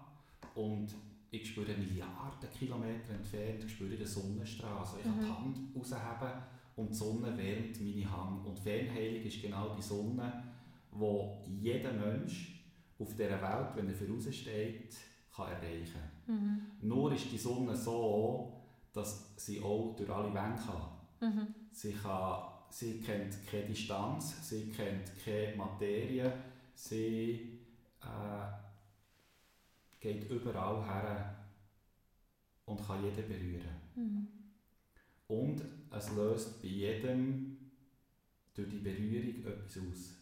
und 0.54 0.94
ich 1.30 1.48
spüre 1.50 1.74
Milliarden 1.74 2.50
Kilometer 2.58 3.14
entfernt, 3.14 3.64
ich 3.64 3.72
spüre 3.72 3.96
den 3.96 4.06
Sonnenstrahl. 4.06 4.78
Also 4.78 4.98
ich 4.98 5.04
mhm. 5.04 5.26
kann 5.26 5.54
die 5.54 5.60
Hand 5.60 5.76
rausheben 5.76 6.42
und 6.76 6.90
die 6.90 6.94
Sonne 6.94 7.36
wärmt 7.36 7.80
meine 7.80 8.10
Hand. 8.10 8.46
Und 8.46 8.58
Fernheilung 8.58 9.22
ist 9.22 9.42
genau 9.42 9.74
die 9.74 9.82
Sonne, 9.82 10.44
wo 10.92 11.42
jeder 11.60 11.92
Mensch 11.92 12.64
auf 12.98 13.10
dieser 13.14 13.42
Welt, 13.42 13.68
wenn 13.74 13.88
er 13.88 13.94
voraussteht, 13.94 14.96
kann 15.34 15.52
erreichen 15.52 16.17
mhm. 16.28 16.60
Nur 16.82 17.12
ist 17.12 17.32
die 17.32 17.38
Sonne 17.38 17.76
so, 17.76 18.52
dass 18.92 19.34
sie 19.36 19.60
auch 19.60 19.94
durch 19.96 20.10
alle 20.10 20.32
Wände 20.32 20.60
kann. 20.62 21.32
Mhm. 21.32 21.54
Sie, 21.72 21.92
kann 21.92 22.42
sie 22.70 23.00
kennt 23.00 23.34
keine 23.46 23.66
Distanz, 23.66 24.48
sie 24.48 24.70
kennt 24.70 25.12
keine 25.24 25.56
Materie, 25.56 26.32
sie 26.74 27.58
äh, 28.00 28.46
geht 30.00 30.30
überall 30.30 30.84
her 30.84 31.34
und 32.66 32.86
kann 32.86 33.02
jeden 33.02 33.28
berühren. 33.28 33.76
Mhm. 33.96 34.28
Und 35.26 35.62
es 35.90 36.14
löst 36.14 36.62
bei 36.62 36.68
jedem 36.68 37.56
durch 38.54 38.68
die 38.70 38.78
Berührung 38.78 39.44
etwas 39.44 39.78
aus. 39.78 40.17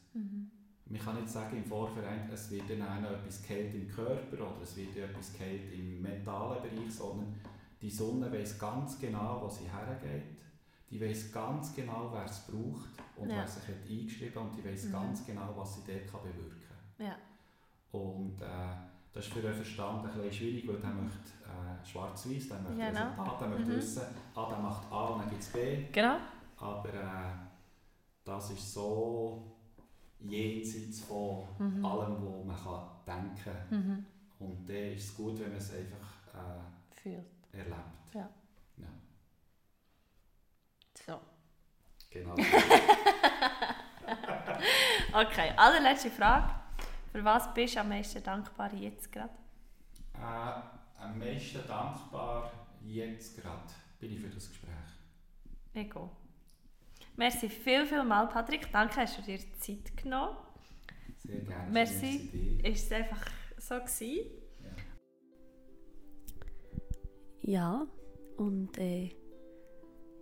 Man 0.89 1.01
kann 1.01 1.17
nicht 1.17 1.29
sagen 1.29 1.57
im 1.57 1.65
Vorverein, 1.65 2.31
es 2.33 2.51
wird 2.51 2.71
dann 2.71 3.05
etwas 3.05 3.43
kalt 3.43 3.75
im 3.75 3.89
Körper 3.89 4.35
oder 4.35 4.63
es 4.63 4.77
wird 4.77 4.97
etwas 4.97 5.37
kalt 5.37 5.73
im 5.73 6.01
mentalen 6.01 6.63
Bereich, 6.63 6.95
sondern 6.95 7.35
die 7.83 7.91
Sonne 7.91 8.31
weiß 8.33 8.59
ganz 8.59 8.99
genau, 8.99 9.43
wo 9.43 9.49
sie 9.49 9.65
hergeht. 9.65 10.39
Die 10.89 11.01
weiß 11.01 11.33
ganz 11.33 11.75
genau, 11.75 12.11
wer 12.13 12.25
es 12.25 12.47
braucht 12.47 12.91
und 13.17 13.29
ja. 13.29 13.39
wer 13.39 13.49
sich 13.49 13.67
hat 13.67 13.91
eingeschrieben 13.91 14.43
und 14.43 14.57
die 14.57 14.65
weiß 14.65 14.85
mhm. 14.85 14.93
ganz 14.93 15.27
genau, 15.27 15.53
was 15.57 15.75
sie 15.75 15.81
dort 15.87 16.07
kann 16.07 16.21
bewirken 16.23 16.63
kann. 16.69 17.07
Ja. 17.07 17.17
Und 17.91 18.41
äh, 18.41 18.47
das 19.13 19.27
ist 19.27 19.33
für 19.33 19.41
den 19.41 19.55
Verstand 19.55 20.07
ein 20.07 20.15
bisschen 20.15 20.33
schwierig, 20.33 20.69
weil 20.69 20.77
der 20.77 20.91
möchte 20.91 21.19
äh, 21.43 21.85
schwarz-weiß, 21.85 22.49
der 22.49 22.59
möchte 22.61 22.77
genau. 22.77 22.87
Resultat, 22.87 23.41
der 23.41 23.49
möchte 23.49 23.65
mhm. 23.65 23.77
wissen, 23.77 24.03
ah, 24.35 24.49
der 24.51 24.59
macht 24.59 24.93
A 24.93 25.05
und 25.07 25.23
dann 25.23 25.31
gibt 25.31 25.43
es 25.43 25.49
B. 25.49 25.85
Genau. 25.91 26.17
Aber 26.59 26.95
äh, 26.95 27.33
das 28.25 28.51
ist 28.51 28.73
so 28.73 29.56
jenseits 30.21 31.01
von 31.01 31.47
mhm. 31.59 31.85
allem, 31.85 32.17
was 32.23 32.45
man 32.47 32.57
kann 32.57 32.89
denken 33.07 33.37
kann. 33.45 33.67
Mhm. 33.71 34.07
Und 34.39 34.69
dann 34.69 34.93
ist 34.93 35.05
es 35.05 35.17
gut, 35.17 35.39
wenn 35.39 35.49
man 35.49 35.59
es 35.59 35.73
einfach 35.73 36.35
äh, 36.35 36.61
Fühlt. 36.91 37.27
erlebt. 37.53 38.15
Ja. 38.15 38.29
ja. 38.77 38.89
So. 41.07 41.21
Genau. 42.11 42.35
okay, 45.13 45.53
allerletzte 45.57 46.11
Frage. 46.11 46.55
Für 47.13 47.25
was 47.25 47.53
bist 47.55 47.77
du 47.77 47.81
am 47.81 47.89
meisten 47.89 48.23
dankbar 48.23 48.73
jetzt 48.75 49.11
gerade? 49.11 49.33
Äh, 50.15 50.63
am 50.99 51.19
meisten 51.19 51.67
dankbar 51.67 52.51
jetzt 52.83 53.41
gerade 53.41 53.73
bin 53.99 54.13
ich 54.13 54.21
für 54.21 54.29
das 54.29 54.49
Gespräch. 54.49 54.71
Ego. 55.75 56.11
Merci 57.17 57.49
viel, 57.49 57.87
viel 57.87 58.05
mal, 58.05 58.29
Patrick. 58.29 58.71
Danke, 58.73 58.97
hast 58.97 59.19
du 59.19 59.23
dir 59.23 59.39
Zeit 59.59 59.97
genommen. 59.97 60.37
Sehr 61.17 61.41
gerne. 61.41 61.73
Merci. 61.73 62.61
Ist 62.63 62.87
es 62.87 62.93
einfach 62.93 63.27
so 63.59 63.77
gewesen? 63.77 64.31
Ja, 67.41 67.53
ja 67.53 67.87
und 68.37 68.77
äh, 68.77 69.11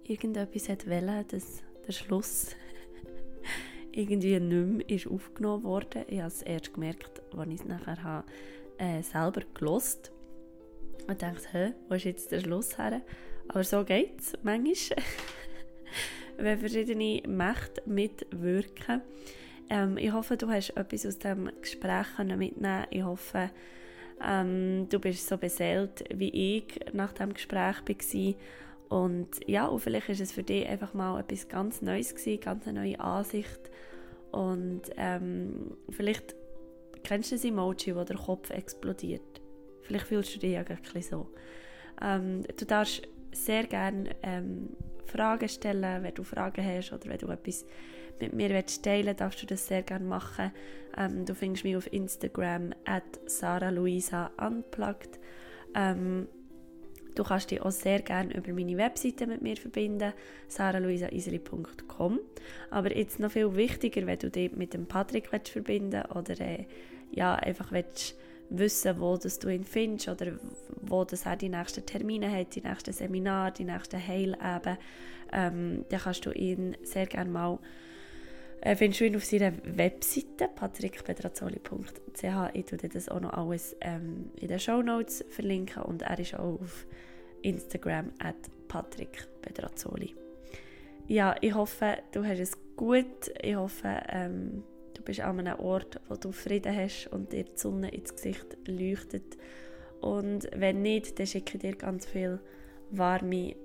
irgendetwas 0.05 0.69
hat 0.69 0.89
wollen, 0.89 1.27
dass 1.29 1.63
der 1.87 1.93
Schluss 1.93 2.55
irgendwie 3.93 4.39
nicht 4.39 4.89
mehr 4.89 4.89
ist 4.89 5.07
aufgenommen 5.09 5.65
wurde. 5.65 6.07
Ich 6.09 6.19
habe 6.19 6.29
es 6.29 6.43
erst 6.43 6.75
gemerkt, 6.75 7.23
als 7.37 7.49
ich 7.49 7.61
es 7.61 7.65
nachher 7.65 8.03
habe, 8.05 8.27
äh, 8.79 9.03
selber 9.03 9.43
gelost 9.55 10.13
und 11.09 11.21
dachte, 11.21 11.49
hä, 11.53 11.75
wo 11.89 11.95
ist 11.95 12.05
jetzt 12.05 12.31
der 12.31 12.41
Schluss 12.41 12.79
her? 12.79 13.03
Aber 13.49 13.65
so 13.65 13.85
geht 13.85 14.21
es 14.21 14.33
manchmal, 14.43 15.03
wenn 16.39 16.59
verschiedene 16.59 17.23
Mächte 17.27 17.83
mitwirken. 17.87 19.03
Ähm, 19.71 19.97
ich 19.97 20.13
hoffe, 20.13 20.37
du 20.37 20.49
hast 20.49 20.71
etwas 20.71 21.07
aus 21.07 21.19
dem 21.19 21.51
Gespräch 21.61 22.07
mitnehmen 22.19 22.87
Ich 22.91 23.03
hoffe, 23.03 23.51
ähm, 24.23 24.87
du 24.89 24.99
bist 24.99 25.27
so 25.27 25.37
beseelt, 25.37 26.05
wie 26.15 26.59
ich 26.59 26.81
nach 26.93 27.13
dem 27.13 27.35
Gespräch 27.35 27.77
war. 27.87 28.35
Und 28.89 29.29
ja, 29.47 29.67
und 29.67 29.81
vielleicht 29.81 30.09
ist 30.11 30.21
es 30.21 30.33
für 30.33 30.43
dich 30.43 30.67
einfach 30.67 30.95
mal 30.95 31.19
etwas 31.19 31.49
ganz 31.49 31.83
Neues 31.83 32.15
gewesen, 32.15 32.41
ganz 32.41 32.67
eine 32.67 32.81
neue 32.81 33.01
Ansicht. 33.01 33.71
Und 34.31 34.83
ähm, 34.97 35.77
vielleicht 35.91 36.35
kennst 37.03 37.31
du 37.31 37.37
das 37.37 37.45
Emoji, 37.45 37.95
wo 37.97 38.05
der 38.05 38.17
Kopf 38.17 38.51
explodiert. 38.51 39.41
Vielleicht 39.83 40.07
fühlst 40.07 40.35
du 40.35 40.39
dich 40.39 40.53
ja 40.53 40.65
so. 41.01 41.29
Ähm, 42.03 42.43
du 42.57 42.65
darfst 42.65 43.03
sehr 43.33 43.65
gerne 43.65 44.11
ähm, 44.23 44.71
Fragen 45.07 45.49
stellen, 45.49 46.03
wenn 46.03 46.15
du 46.15 46.23
Fragen 46.23 46.65
hast 46.65 46.93
oder 46.93 47.07
wenn 47.07 47.19
du 47.19 47.29
etwas 47.29 47.65
mit 48.21 48.33
mir 48.33 48.51
willst 48.51 48.83
teilen 48.83 49.17
darfst 49.17 49.43
du 49.43 49.47
das 49.47 49.67
sehr 49.67 49.83
gerne 49.83 50.05
machen. 50.05 50.53
Ähm, 50.97 51.25
du 51.25 51.35
findest 51.35 51.65
mich 51.65 51.77
auf 51.77 51.93
Instagram 51.93 52.73
at 52.85 53.03
saraluisa.unplugged. 53.27 55.19
Ähm, 55.75 56.29
du 57.15 57.25
kannst 57.25 57.51
dich 57.51 57.61
auch 57.61 57.71
sehr 57.71 58.03
gerne 58.03 58.37
über 58.37 58.53
meine 58.53 58.77
Webseite 58.77 59.27
mit 59.27 59.43
mir 59.43 59.57
verbinden, 59.57 60.13
saraluisaiseli.com. 60.49 62.21
Aber 62.71 62.97
jetzt 62.97 63.19
noch 63.19 63.33
viel 63.33 63.55
wichtiger, 63.57 64.07
wenn 64.07 64.19
du 64.19 64.31
dich 64.31 64.53
mit 64.53 64.75
dem 64.75 64.87
Patrick 64.87 65.33
willst 65.33 65.49
verbinden 65.49 66.05
oder 66.15 66.41
äh, 66.41 66.67
ja, 67.11 67.35
einfach 67.35 67.73
willst 67.73 68.17
wissen, 68.51 69.01
wo 69.01 69.17
das 69.17 69.39
du 69.39 69.49
ihn 69.49 69.65
findest 69.65 70.09
oder 70.09 70.33
wo 70.81 71.05
das 71.05 71.27
er 71.27 71.37
die 71.37 71.49
nächsten 71.49 71.85
Termine 71.85 72.31
hat, 72.31 72.55
die 72.55 72.63
nächsten 72.63 72.93
Seminare, 72.93 73.53
die 73.53 73.65
nächsten 73.65 74.07
Heileben, 74.07 74.79
ähm, 75.33 75.85
dann 75.89 76.01
kannst 76.01 76.27
du 76.27 76.31
ihn 76.33 76.77
sehr 76.83 77.07
gerne 77.07 77.31
mal 77.31 77.59
äh, 78.61 78.77
findest 78.77 79.01
du 79.01 79.05
ihn 79.07 79.17
auf 79.17 79.25
seiner 79.25 79.53
Webseite 79.65 80.49
patrickpedrazzoli.ch. 80.55 82.25
Ich 82.55 82.65
tue 82.65 82.79
dir 82.79 82.89
das 82.89 83.11
auch 83.11 83.21
noch 83.21 83.35
alles 83.35 83.77
ähm, 83.83 84.31
in 84.37 84.49
den 84.49 84.59
Show 84.59 84.81
Notes 84.81 85.23
verlinken 85.29 85.83
und 85.83 86.03
er 86.03 86.19
ist 86.19 86.35
auch 86.35 86.61
auf 86.61 86.87
Instagram 87.43 88.11
at 88.19 88.37
patrickpedrazzoli. 88.69 90.15
Ja, 91.07 91.37
ich 91.43 91.55
hoffe, 91.55 91.99
du 92.13 92.25
hast 92.25 92.39
es 92.39 92.57
gut. 92.77 93.31
Ich 93.43 93.55
hoffe, 93.55 94.01
ähm, 94.09 94.65
bist 95.05 95.21
an 95.21 95.41
einem 95.41 95.59
Ort, 95.59 96.01
wo 96.09 96.17
du 96.17 96.33
Frieden 96.33 96.75
hast 96.77 97.09
und 97.09 97.33
dir 97.33 97.45
die 97.45 97.57
Sonne 97.57 97.91
ins 97.91 98.15
Gesicht 98.15 98.57
leuchtet. 98.67 99.37
Und 100.01 100.49
wenn 100.55 100.83
nicht, 100.83 101.19
dann 101.19 101.27
schicke 101.27 101.55
ich 101.55 101.61
dir 101.61 101.77
ganz 101.77 102.07
viel 102.07 102.41
warme, 102.91 103.57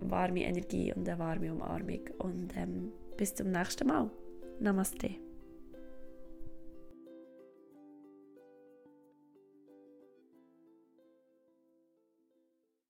warme 0.00 0.44
Energie 0.44 0.92
und 0.92 1.08
eine 1.08 1.18
warme 1.18 1.52
Umarmung. 1.52 2.00
Und 2.18 2.56
ähm, 2.56 2.92
bis 3.16 3.34
zum 3.34 3.50
nächsten 3.50 3.88
Mal. 3.88 4.10
Namaste. 4.60 5.31